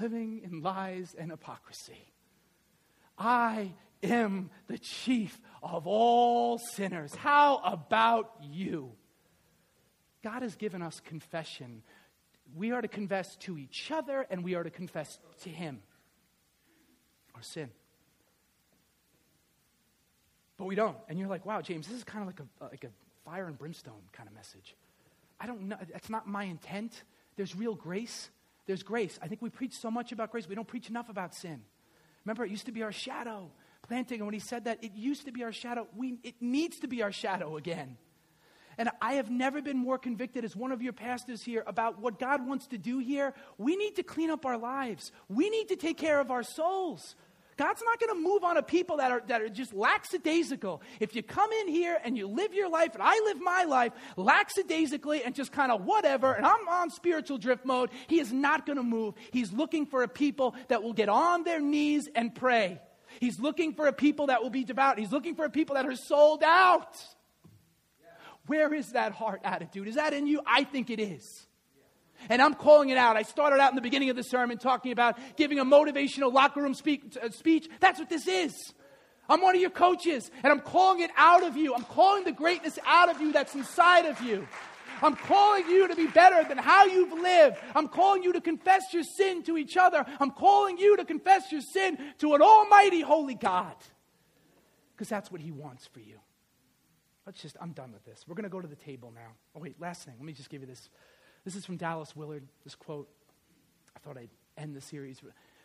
living 0.00 0.40
in 0.42 0.62
lies 0.62 1.14
and 1.16 1.30
hypocrisy. 1.30 2.12
I 3.16 3.72
am 4.02 4.50
the 4.66 4.78
chief 4.78 5.40
of 5.62 5.86
all 5.86 6.58
sinners. 6.58 7.14
How 7.14 7.58
about 7.58 8.32
you? 8.42 8.96
God 10.24 10.40
has 10.40 10.56
given 10.56 10.80
us 10.80 11.00
confession. 11.00 11.82
We 12.56 12.72
are 12.72 12.80
to 12.80 12.88
confess 12.88 13.36
to 13.36 13.58
each 13.58 13.90
other 13.92 14.26
and 14.30 14.42
we 14.42 14.54
are 14.54 14.64
to 14.64 14.70
confess 14.70 15.18
to 15.42 15.50
Him 15.50 15.80
our 17.34 17.42
sin. 17.42 17.68
But 20.56 20.64
we 20.64 20.76
don't. 20.76 20.96
And 21.10 21.18
you're 21.18 21.28
like, 21.28 21.44
wow, 21.44 21.60
James, 21.60 21.86
this 21.86 21.96
is 21.96 22.04
kind 22.04 22.22
of 22.22 22.26
like 22.26 22.40
a, 22.40 22.64
like 22.64 22.84
a 22.84 22.90
fire 23.24 23.46
and 23.46 23.58
brimstone 23.58 24.00
kind 24.12 24.26
of 24.26 24.34
message. 24.34 24.74
I 25.38 25.46
don't 25.46 25.62
know. 25.62 25.76
That's 25.92 26.08
not 26.08 26.26
my 26.26 26.44
intent. 26.44 27.02
There's 27.36 27.54
real 27.54 27.74
grace. 27.74 28.30
There's 28.64 28.82
grace. 28.82 29.18
I 29.20 29.28
think 29.28 29.42
we 29.42 29.50
preach 29.50 29.74
so 29.74 29.90
much 29.90 30.10
about 30.10 30.30
grace, 30.30 30.48
we 30.48 30.54
don't 30.54 30.66
preach 30.66 30.88
enough 30.88 31.10
about 31.10 31.34
sin. 31.34 31.60
Remember, 32.24 32.46
it 32.46 32.50
used 32.50 32.66
to 32.66 32.72
be 32.72 32.82
our 32.82 32.92
shadow. 32.92 33.50
Plantinga, 33.90 34.12
and 34.12 34.24
when 34.24 34.32
he 34.32 34.40
said 34.40 34.64
that, 34.64 34.82
it 34.82 34.92
used 34.94 35.26
to 35.26 35.32
be 35.32 35.44
our 35.44 35.52
shadow. 35.52 35.86
We, 35.94 36.16
it 36.22 36.36
needs 36.40 36.78
to 36.78 36.88
be 36.88 37.02
our 37.02 37.12
shadow 37.12 37.58
again. 37.58 37.98
And 38.78 38.90
I 39.00 39.14
have 39.14 39.30
never 39.30 39.62
been 39.62 39.78
more 39.78 39.98
convicted 39.98 40.44
as 40.44 40.56
one 40.56 40.72
of 40.72 40.82
your 40.82 40.92
pastors 40.92 41.42
here 41.42 41.64
about 41.66 42.00
what 42.00 42.18
God 42.18 42.46
wants 42.46 42.66
to 42.68 42.78
do 42.78 42.98
here. 42.98 43.34
We 43.58 43.76
need 43.76 43.96
to 43.96 44.02
clean 44.02 44.30
up 44.30 44.44
our 44.46 44.58
lives. 44.58 45.12
We 45.28 45.50
need 45.50 45.68
to 45.68 45.76
take 45.76 45.98
care 45.98 46.20
of 46.20 46.30
our 46.30 46.42
souls. 46.42 47.14
God's 47.56 47.82
not 47.84 48.00
going 48.00 48.14
to 48.14 48.20
move 48.20 48.42
on 48.42 48.56
a 48.56 48.62
people 48.62 48.96
that 48.96 49.12
are, 49.12 49.22
that 49.28 49.40
are 49.40 49.48
just 49.48 49.72
lackadaisical. 49.72 50.82
If 50.98 51.14
you 51.14 51.22
come 51.22 51.52
in 51.52 51.68
here 51.68 51.98
and 52.04 52.16
you 52.16 52.26
live 52.26 52.52
your 52.52 52.68
life, 52.68 52.94
and 52.94 53.02
I 53.02 53.20
live 53.26 53.40
my 53.40 53.64
life 53.64 53.92
lackadaisically 54.16 55.22
and 55.22 55.34
just 55.34 55.52
kind 55.52 55.70
of 55.70 55.84
whatever, 55.84 56.32
and 56.32 56.44
I'm 56.44 56.68
on 56.68 56.90
spiritual 56.90 57.38
drift 57.38 57.64
mode, 57.64 57.90
He 58.08 58.18
is 58.18 58.32
not 58.32 58.66
going 58.66 58.78
to 58.78 58.82
move. 58.82 59.14
He's 59.30 59.52
looking 59.52 59.86
for 59.86 60.02
a 60.02 60.08
people 60.08 60.56
that 60.68 60.82
will 60.82 60.92
get 60.92 61.08
on 61.08 61.44
their 61.44 61.60
knees 61.60 62.08
and 62.14 62.34
pray. 62.34 62.80
He's 63.20 63.38
looking 63.38 63.74
for 63.74 63.86
a 63.86 63.92
people 63.92 64.26
that 64.26 64.42
will 64.42 64.50
be 64.50 64.64
devout. 64.64 64.98
He's 64.98 65.12
looking 65.12 65.36
for 65.36 65.44
a 65.44 65.50
people 65.50 65.76
that 65.76 65.86
are 65.86 65.94
sold 65.94 66.42
out. 66.42 66.96
Where 68.46 68.72
is 68.74 68.92
that 68.92 69.12
heart 69.12 69.40
attitude? 69.44 69.88
Is 69.88 69.94
that 69.94 70.12
in 70.12 70.26
you? 70.26 70.40
I 70.46 70.64
think 70.64 70.90
it 70.90 71.00
is. 71.00 71.46
And 72.28 72.40
I'm 72.40 72.54
calling 72.54 72.90
it 72.90 72.98
out. 72.98 73.16
I 73.16 73.22
started 73.22 73.60
out 73.60 73.70
in 73.70 73.76
the 73.76 73.82
beginning 73.82 74.10
of 74.10 74.16
the 74.16 74.22
sermon 74.22 74.58
talking 74.58 74.92
about 74.92 75.18
giving 75.36 75.58
a 75.58 75.64
motivational 75.64 76.32
locker 76.32 76.62
room 76.62 76.74
speak, 76.74 77.16
uh, 77.22 77.30
speech. 77.30 77.68
That's 77.80 77.98
what 77.98 78.08
this 78.08 78.26
is. 78.26 78.72
I'm 79.28 79.40
one 79.40 79.54
of 79.54 79.60
your 79.60 79.70
coaches, 79.70 80.30
and 80.42 80.52
I'm 80.52 80.60
calling 80.60 81.00
it 81.00 81.10
out 81.16 81.44
of 81.44 81.56
you. 81.56 81.74
I'm 81.74 81.84
calling 81.84 82.24
the 82.24 82.32
greatness 82.32 82.78
out 82.86 83.08
of 83.08 83.20
you 83.20 83.32
that's 83.32 83.54
inside 83.54 84.04
of 84.04 84.20
you. 84.20 84.46
I'm 85.02 85.16
calling 85.16 85.66
you 85.68 85.88
to 85.88 85.96
be 85.96 86.06
better 86.06 86.46
than 86.46 86.58
how 86.58 86.84
you've 86.84 87.12
lived. 87.12 87.56
I'm 87.74 87.88
calling 87.88 88.22
you 88.22 88.34
to 88.34 88.40
confess 88.40 88.82
your 88.92 89.02
sin 89.02 89.42
to 89.44 89.56
each 89.56 89.76
other. 89.76 90.04
I'm 90.20 90.30
calling 90.30 90.78
you 90.78 90.96
to 90.98 91.04
confess 91.04 91.50
your 91.50 91.62
sin 91.62 91.98
to 92.18 92.34
an 92.34 92.42
almighty 92.42 93.00
holy 93.00 93.34
God. 93.34 93.74
Because 94.94 95.08
that's 95.08 95.32
what 95.32 95.40
he 95.40 95.50
wants 95.50 95.86
for 95.86 96.00
you. 96.00 96.20
Let's 97.26 97.40
just, 97.40 97.56
I'm 97.60 97.72
done 97.72 97.92
with 97.92 98.04
this. 98.04 98.24
We're 98.26 98.34
going 98.34 98.44
to 98.44 98.50
go 98.50 98.60
to 98.60 98.68
the 98.68 98.76
table 98.76 99.12
now. 99.14 99.32
Oh, 99.56 99.60
wait, 99.60 99.80
last 99.80 100.04
thing. 100.04 100.14
Let 100.18 100.26
me 100.26 100.32
just 100.32 100.50
give 100.50 100.60
you 100.60 100.66
this 100.66 100.90
this 101.44 101.56
is 101.56 101.66
from 101.66 101.76
Dallas 101.76 102.16
Willard, 102.16 102.42
this 102.64 102.74
quote. 102.74 103.08
I 103.94 103.98
thought 104.00 104.16
I'd 104.16 104.30
end 104.56 104.74
the 104.74 104.80
series. 104.80 105.20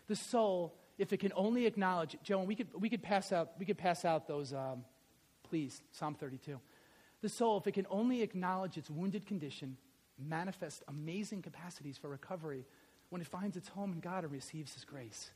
The 0.07 0.15
soul, 0.15 0.75
if 0.97 1.13
it 1.13 1.17
can 1.17 1.31
only 1.35 1.65
acknowledge, 1.65 2.17
Joe, 2.21 2.43
we 2.43 2.55
could, 2.55 2.67
we 2.77 2.89
could 2.89 3.01
pass 3.01 3.31
out, 3.31 3.51
we 3.57 3.65
could 3.65 3.77
pass 3.77 4.03
out 4.03 4.27
those, 4.27 4.53
um, 4.53 4.83
please, 5.43 5.81
Psalm 5.91 6.15
32. 6.15 6.59
The 7.21 7.29
soul, 7.29 7.57
if 7.57 7.67
it 7.67 7.73
can 7.73 7.87
only 7.89 8.21
acknowledge 8.21 8.77
its 8.77 8.89
wounded 8.89 9.25
condition, 9.25 9.77
manifests 10.17 10.83
amazing 10.89 11.41
capacities 11.41 11.97
for 11.97 12.09
recovery 12.09 12.65
when 13.09 13.21
it 13.21 13.27
finds 13.27 13.55
its 13.55 13.69
home 13.69 13.93
in 13.93 13.99
God 14.01 14.25
and 14.25 14.33
receives 14.33 14.73
His 14.73 14.83
grace. 14.83 15.31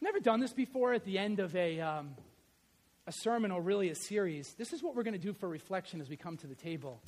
Never 0.00 0.20
done 0.20 0.38
this 0.38 0.52
before 0.52 0.92
at 0.92 1.04
the 1.04 1.18
end 1.18 1.40
of 1.40 1.54
a, 1.56 1.80
um, 1.80 2.14
a 3.06 3.12
sermon 3.12 3.50
or 3.50 3.60
really 3.60 3.90
a 3.90 3.94
series. 3.94 4.54
This 4.54 4.72
is 4.72 4.82
what 4.82 4.94
we're 4.94 5.02
going 5.02 5.12
to 5.12 5.18
do 5.18 5.32
for 5.32 5.48
reflection 5.48 6.00
as 6.00 6.08
we 6.08 6.16
come 6.16 6.36
to 6.38 6.46
the 6.46 6.54
table. 6.54 7.00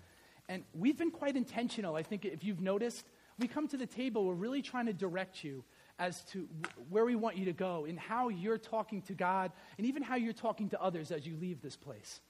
And 0.48 0.62
we've 0.74 0.96
been 0.96 1.10
quite 1.10 1.36
intentional. 1.36 1.96
I 1.96 2.02
think 2.02 2.24
if 2.24 2.44
you've 2.44 2.60
noticed, 2.60 3.04
we 3.38 3.48
come 3.48 3.68
to 3.68 3.76
the 3.76 3.86
table, 3.86 4.24
we're 4.24 4.34
really 4.34 4.62
trying 4.62 4.86
to 4.86 4.92
direct 4.92 5.42
you 5.42 5.64
as 5.98 6.22
to 6.24 6.48
where 6.90 7.04
we 7.04 7.14
want 7.14 7.36
you 7.36 7.46
to 7.46 7.52
go 7.52 7.86
and 7.86 7.98
how 7.98 8.28
you're 8.28 8.58
talking 8.58 9.02
to 9.02 9.14
God 9.14 9.50
and 9.78 9.86
even 9.86 10.02
how 10.02 10.16
you're 10.16 10.32
talking 10.32 10.68
to 10.70 10.80
others 10.80 11.10
as 11.10 11.26
you 11.26 11.36
leave 11.36 11.62
this 11.62 11.76
place. 11.76 12.20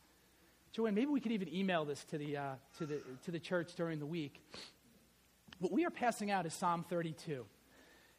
Joanne, 0.73 0.95
maybe 0.95 1.11
we 1.11 1.21
could 1.21 1.33
even 1.33 1.53
email 1.53 1.85
this 1.85 2.05
to 2.05 2.19
the, 2.19 2.37
uh, 2.37 2.55
to 2.79 2.87
the, 2.87 3.01
to 3.25 3.31
the 3.31 3.41
church 3.41 3.75
during 3.75 3.99
the 3.99 4.07
week. 4.07 4.41
What 5.59 5.73
we 5.73 5.85
are 5.85 5.91
passing 5.91 6.31
out 6.31 6.47
is 6.47 6.55
Psalm 6.55 6.85
32. 6.89 7.45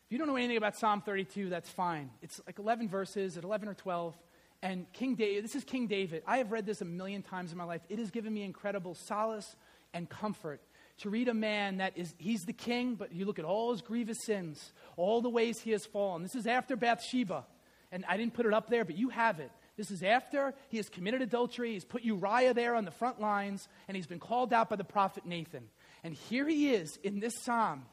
If 0.06 0.12
you 0.12 0.18
don't 0.18 0.28
know 0.28 0.38
anything 0.38 0.58
about 0.58 0.76
Psalm 0.76 1.02
32, 1.02 1.50
that's 1.50 1.70
fine. 1.70 2.10
It's 2.22 2.41
like 2.45 2.60
11 2.60 2.89
verses 2.89 3.38
at 3.38 3.43
11 3.43 3.68
or 3.68 3.74
12. 3.74 4.18
And 4.62 4.91
King 4.93 5.16
David, 5.16 5.43
this 5.43 5.55
is 5.55 5.64
King 5.64 5.88
David. 5.88 6.24
I 6.26 6.39
have 6.39 6.51
read 6.51 6.66
this 6.66 6.82
a 6.82 6.86
million 6.86 7.22
times 7.22 7.51
in 7.51 7.58
my 7.58 7.64
life. 7.64 7.82
It 7.89 7.99
has 7.99 8.10
given 8.12 8.34
me 8.34 8.43
incredible 8.43 8.95
solace, 8.95 9.55
and 9.93 10.10
comfort 10.10 10.62
to 10.99 11.10
read 11.10 11.28
a 11.28 11.34
man 11.34 11.78
that 11.78 11.97
is, 11.97 12.14
he's 12.18 12.43
the 12.45 12.53
king, 12.53 12.95
but 12.95 13.14
you 13.14 13.26
look 13.26 13.39
at 13.39 13.45
all 13.45 13.72
his 13.72 13.82
grievous 13.82 14.18
sins, 14.26 14.74
all 14.95 15.22
the 15.22 15.30
ways 15.30 15.60
he 15.60 15.72
has 15.72 15.86
fallen. 15.86 16.24
This 16.24 16.36
is 16.36 16.47
after 16.47 16.76
Bathsheba. 16.76 17.45
And 17.91 18.03
I 18.08 18.18
didn't 18.18 18.34
put 18.34 18.45
it 18.45 18.53
up 18.53 18.70
there, 18.70 18.84
but 18.84 18.97
you 18.97 19.10
have 19.10 19.39
it. 19.39 19.51
This 19.78 19.91
is 19.91 20.01
after 20.01 20.55
he 20.70 20.78
has 20.78 20.89
committed 20.89 21.22
adultery. 21.22 21.74
He's 21.74 21.86
put 21.86 22.01
Uriah 22.01 22.53
there 22.53 22.76
on 22.76 22.84
the 22.84 22.91
front 22.91 23.22
lines, 23.22 23.68
and 23.88 23.95
he's 23.95 24.08
been 24.08 24.20
called 24.20 24.53
out 24.53 24.70
by 24.70 24.76
the 24.76 24.84
prophet 24.84 25.26
Nathan. 25.26 25.70
And 26.03 26.16
here 26.16 26.47
he 26.47 26.70
is 26.70 26.97
in 27.03 27.20
this 27.20 27.36
psalm. 27.43 27.86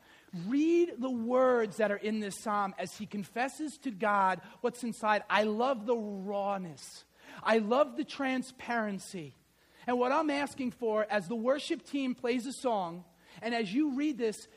Read 0.47 0.95
the 0.99 1.11
words 1.11 1.77
that 1.77 1.93
are 1.93 1.97
in 1.97 2.21
this 2.21 2.43
psalm 2.43 2.75
as 2.79 2.95
he 2.97 3.07
confesses 3.07 3.79
to 3.83 3.91
God 3.91 4.41
what's 4.61 4.83
inside. 4.83 5.23
I 5.31 5.45
love 5.45 5.87
the 5.87 5.97
rawness, 5.97 7.05
I 7.43 7.59
love 7.59 7.97
the 7.97 8.05
transparency. 8.05 9.37
And 9.87 9.99
what 9.99 10.13
I'm 10.13 10.31
asking 10.31 10.71
for 10.71 11.07
as 11.11 11.29
the 11.29 11.37
worship 11.37 11.87
team 11.87 12.15
plays 12.15 12.47
a 12.47 12.53
song, 12.53 13.05
and 13.43 13.55
as 13.55 13.73
you 13.73 13.97
read 13.97 14.17
this, 14.17 14.49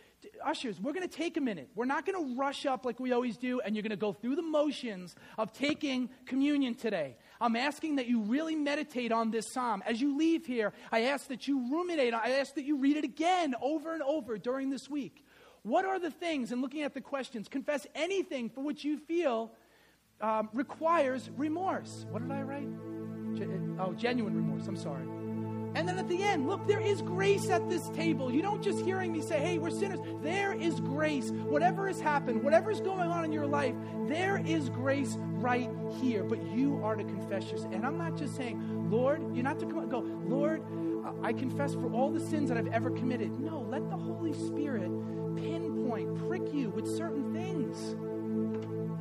ushers, 0.43 0.79
we're 0.79 0.93
going 0.93 1.07
to 1.07 1.15
take 1.15 1.37
a 1.37 1.41
minute. 1.41 1.69
We're 1.75 1.85
not 1.85 2.05
going 2.05 2.27
to 2.27 2.39
rush 2.39 2.65
up 2.65 2.85
like 2.85 2.99
we 2.99 3.11
always 3.11 3.37
do, 3.37 3.59
and 3.59 3.75
you're 3.75 3.83
going 3.83 3.91
to 3.91 3.95
go 3.97 4.13
through 4.13 4.35
the 4.35 4.41
motions 4.41 5.15
of 5.37 5.53
taking 5.53 6.09
communion 6.25 6.75
today. 6.75 7.17
I'm 7.39 7.55
asking 7.55 7.97
that 7.97 8.07
you 8.07 8.21
really 8.21 8.55
meditate 8.55 9.11
on 9.11 9.31
this 9.31 9.51
psalm. 9.53 9.83
As 9.85 10.01
you 10.01 10.17
leave 10.17 10.45
here, 10.45 10.73
I 10.91 11.03
ask 11.03 11.27
that 11.27 11.47
you 11.47 11.71
ruminate. 11.71 12.13
I 12.13 12.39
ask 12.39 12.55
that 12.55 12.65
you 12.65 12.77
read 12.77 12.97
it 12.97 13.03
again 13.03 13.55
over 13.61 13.93
and 13.93 14.01
over 14.01 14.37
during 14.37 14.69
this 14.69 14.89
week. 14.89 15.23
What 15.67 15.83
are 15.83 15.99
the 15.99 16.11
things, 16.11 16.53
and 16.53 16.61
looking 16.61 16.83
at 16.83 16.93
the 16.93 17.01
questions, 17.01 17.49
confess 17.49 17.85
anything 17.93 18.49
for 18.49 18.61
which 18.61 18.85
you 18.85 18.97
feel 18.97 19.51
um, 20.21 20.47
requires 20.53 21.29
remorse. 21.35 22.05
What 22.09 22.21
did 22.21 22.31
I 22.31 22.41
write? 22.41 22.69
oh, 23.77 23.93
genuine 23.93 24.33
remorse. 24.33 24.65
I'm 24.65 24.77
sorry. 24.77 25.03
And 25.75 25.85
then 25.87 25.97
at 25.97 26.07
the 26.07 26.23
end, 26.23 26.47
look, 26.47 26.65
there 26.67 26.79
is 26.79 27.01
grace 27.01 27.49
at 27.49 27.69
this 27.69 27.89
table. 27.89 28.31
You 28.31 28.41
don't 28.41 28.63
just 28.63 28.79
hearing 28.85 29.11
me 29.11 29.21
say, 29.21 29.39
hey, 29.39 29.57
we're 29.57 29.69
sinners. 29.69 29.99
There 30.23 30.53
is 30.53 30.79
grace. 30.79 31.31
Whatever 31.31 31.87
has 31.87 31.99
happened, 31.99 32.43
whatever's 32.43 32.79
going 32.79 33.09
on 33.11 33.25
in 33.25 33.33
your 33.33 33.45
life, 33.45 33.75
there 34.07 34.41
is 34.45 34.69
grace 34.69 35.17
right 35.19 35.69
here. 35.99 36.23
But 36.23 36.41
you 36.47 36.79
are 36.81 36.95
to 36.95 37.03
confess 37.03 37.51
your 37.51 37.59
sin. 37.59 37.73
And 37.73 37.85
I'm 37.85 37.97
not 37.97 38.15
just 38.15 38.37
saying, 38.37 38.89
Lord, 38.89 39.35
you're 39.35 39.43
not 39.43 39.59
to 39.59 39.65
come 39.65 39.89
go, 39.89 39.99
Lord, 39.99 40.63
I 41.21 41.33
confess 41.33 41.73
for 41.73 41.91
all 41.91 42.09
the 42.09 42.21
sins 42.21 42.47
that 42.49 42.57
I've 42.57 42.67
ever 42.67 42.89
committed. 42.89 43.37
No, 43.39 43.59
let 43.69 43.89
the 43.89 43.97
Holy 43.97 44.33
Spirit 44.33 44.89
pinpoint, 45.37 46.27
prick 46.27 46.53
you 46.53 46.69
with 46.69 46.87
certain 46.87 47.33
things. 47.33 47.95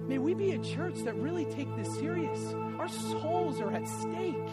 May 0.09 0.18
we 0.18 0.34
be 0.34 0.53
a 0.53 0.59
church 0.59 0.97
that 1.05 1.16
really 1.16 1.45
take 1.47 1.74
this 1.76 1.93
serious. 1.99 2.55
Our 2.78 2.89
souls 2.89 3.61
are 3.61 3.72
at 3.72 3.89
stake 3.89 4.49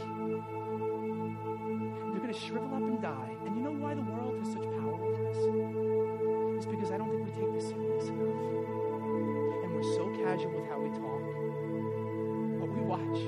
They're 2.11 2.21
going 2.21 2.33
to 2.33 2.39
shrivel 2.39 2.69
up 2.69 2.81
and 2.81 3.01
die. 3.01 3.35
And 3.45 3.55
you 3.55 3.61
know 3.61 3.71
why 3.71 3.93
the 3.93 4.01
world 4.01 4.39
has 4.39 4.53
such 4.53 4.63
power 4.63 4.95
over 4.95 5.29
us? 5.29 5.37
It's 6.57 6.65
because 6.65 6.91
I 6.91 6.97
don't 6.97 7.09
think 7.11 7.25
we 7.25 7.31
take 7.31 7.53
this 7.53 7.69
serious 7.69 8.07
enough. 8.07 8.35
And 9.63 9.75
we're 9.75 9.93
so 9.95 10.09
casual 10.23 10.51
with 10.51 10.67
how 10.69 10.79
we 10.79 10.89
talk. 10.89 11.21
But 12.59 12.69
we 12.69 12.81
watch. 12.81 13.19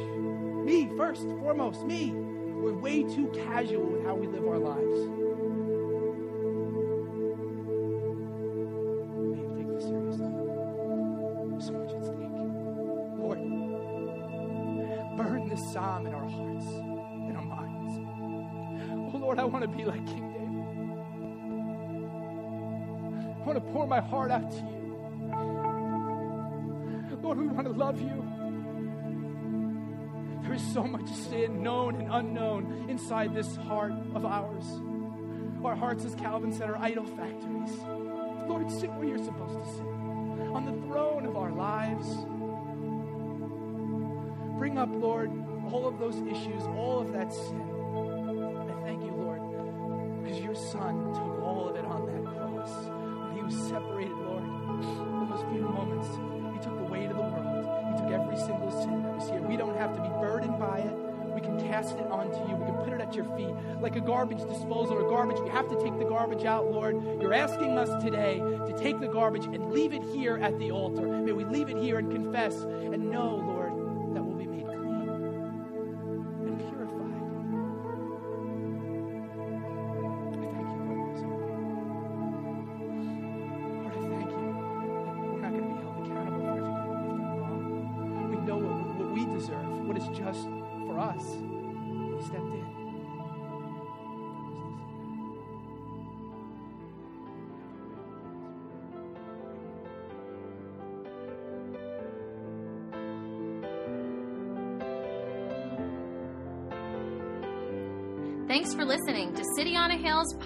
Me, 0.66 0.90
first, 0.98 1.28
foremost, 1.40 1.86
me. 1.86 2.12
We're 2.12 2.74
way 2.74 3.04
too 3.04 3.28
casual 3.46 3.86
with 3.86 4.04
how 4.04 4.16
we 4.16 4.28
live 4.28 4.48
our 4.48 4.58
lives. 4.58 5.15
To 19.72 19.76
be 19.76 19.84
like 19.86 20.06
King 20.06 20.32
David. 20.32 20.46
I 23.42 23.46
want 23.46 23.56
to 23.56 23.72
pour 23.72 23.88
my 23.88 24.00
heart 24.00 24.32
out 24.32 24.52
to 24.52 24.58
you. 24.58 24.72
Lord, 27.22 27.40
we 27.40 27.48
want 27.48 27.66
to 27.66 27.74
love 27.74 28.00
you. 28.00 28.24
There 30.44 30.54
is 30.54 30.62
so 30.74 30.84
much 30.84 31.08
sin, 31.10 31.64
known 31.64 31.96
and 31.96 32.08
unknown, 32.12 32.86
inside 32.88 33.34
this 33.34 33.56
heart 33.56 33.94
of 34.14 34.26
ours. 34.26 34.66
Our 35.64 35.76
hearts, 35.76 36.06
as 36.06 36.14
Calvin 36.14 36.52
said, 36.52 36.70
are 36.70 36.78
idol 36.78 37.06
factories. 37.06 37.72
Lord, 38.48 38.70
sit 38.72 38.92
where 38.92 39.08
you're 39.08 39.18
supposed 39.18 39.58
to 39.58 39.66
sit, 39.74 39.82
on 39.82 40.66
the 40.68 40.74
throne 40.88 41.26
of 41.26 41.36
our 41.36 41.52
lives. 41.52 42.06
Bring 44.60 44.78
up, 44.78 44.90
Lord, 44.92 45.32
all 45.72 45.88
of 45.88 45.98
those 45.98 46.18
issues, 46.18 46.62
all 46.78 47.00
of 47.00 47.12
that 47.14 47.34
sin. 47.34 47.75
Son 50.78 51.14
took 51.14 51.42
all 51.42 51.70
of 51.70 51.76
it 51.76 51.86
on 51.86 52.06
that 52.06 52.24
cross. 52.36 52.74
He 53.34 53.42
was 53.42 53.56
separated, 53.70 54.12
Lord, 54.12 54.44
for 54.44 55.28
those 55.32 55.44
few 55.52 55.62
moments, 55.64 56.10
he 56.54 56.60
took 56.64 56.78
the 56.78 56.92
weight 56.92 57.10
of 57.10 57.16
the 57.16 57.24
world. 57.24 57.66
He 57.92 58.02
took 58.02 58.12
every 58.12 58.38
single 58.38 58.72
sin 58.84 59.04
that 59.04 59.16
was 59.16 59.30
here. 59.30 59.42
We 59.42 59.56
don't 59.56 59.78
have 59.78 59.96
to 59.96 60.02
be 60.02 60.10
burdened 60.20 60.60
by 60.60 60.80
it. 60.80 60.96
We 61.34 61.42
can 61.42 61.60
cast 61.60 61.96
it 61.96 62.08
onto 62.08 62.38
you. 62.50 62.56
We 62.56 62.66
can 62.66 62.76
put 62.84 62.94
it 62.94 63.02
at 63.02 63.16
your 63.16 63.26
feet 63.36 63.56
like 63.82 63.96
a 63.96 64.02
garbage 64.02 64.40
disposal 64.40 64.94
or 64.94 65.10
garbage. 65.10 65.38
We 65.40 65.50
have 65.50 65.70
to 65.70 65.76
take 65.82 65.98
the 65.98 66.06
garbage 66.06 66.46
out, 66.46 66.72
Lord. 66.72 66.96
You're 67.22 67.34
asking 67.34 67.78
us 67.78 68.04
today 68.04 68.40
to 68.40 68.76
take 68.78 69.00
the 69.00 69.08
garbage 69.08 69.46
and 69.46 69.72
leave 69.72 69.94
it 69.94 70.04
here 70.14 70.38
at 70.38 70.58
the 70.60 70.72
altar. 70.72 71.08
May 71.08 71.34
we 71.34 71.46
leave 71.46 71.70
it 71.70 71.78
here 71.78 72.00
and 72.00 72.12
confess 72.12 72.56
and 72.64 73.12
know, 73.12 73.36
Lord, 73.36 73.55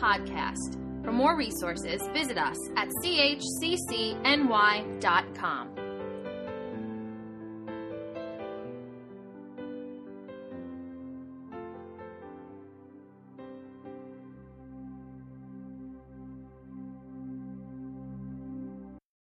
podcast. 0.01 0.75
For 1.03 1.11
more 1.11 1.35
resources, 1.37 2.01
visit 2.13 2.37
us 2.37 2.57
at 2.75 2.89
chccny.com. 3.03 4.29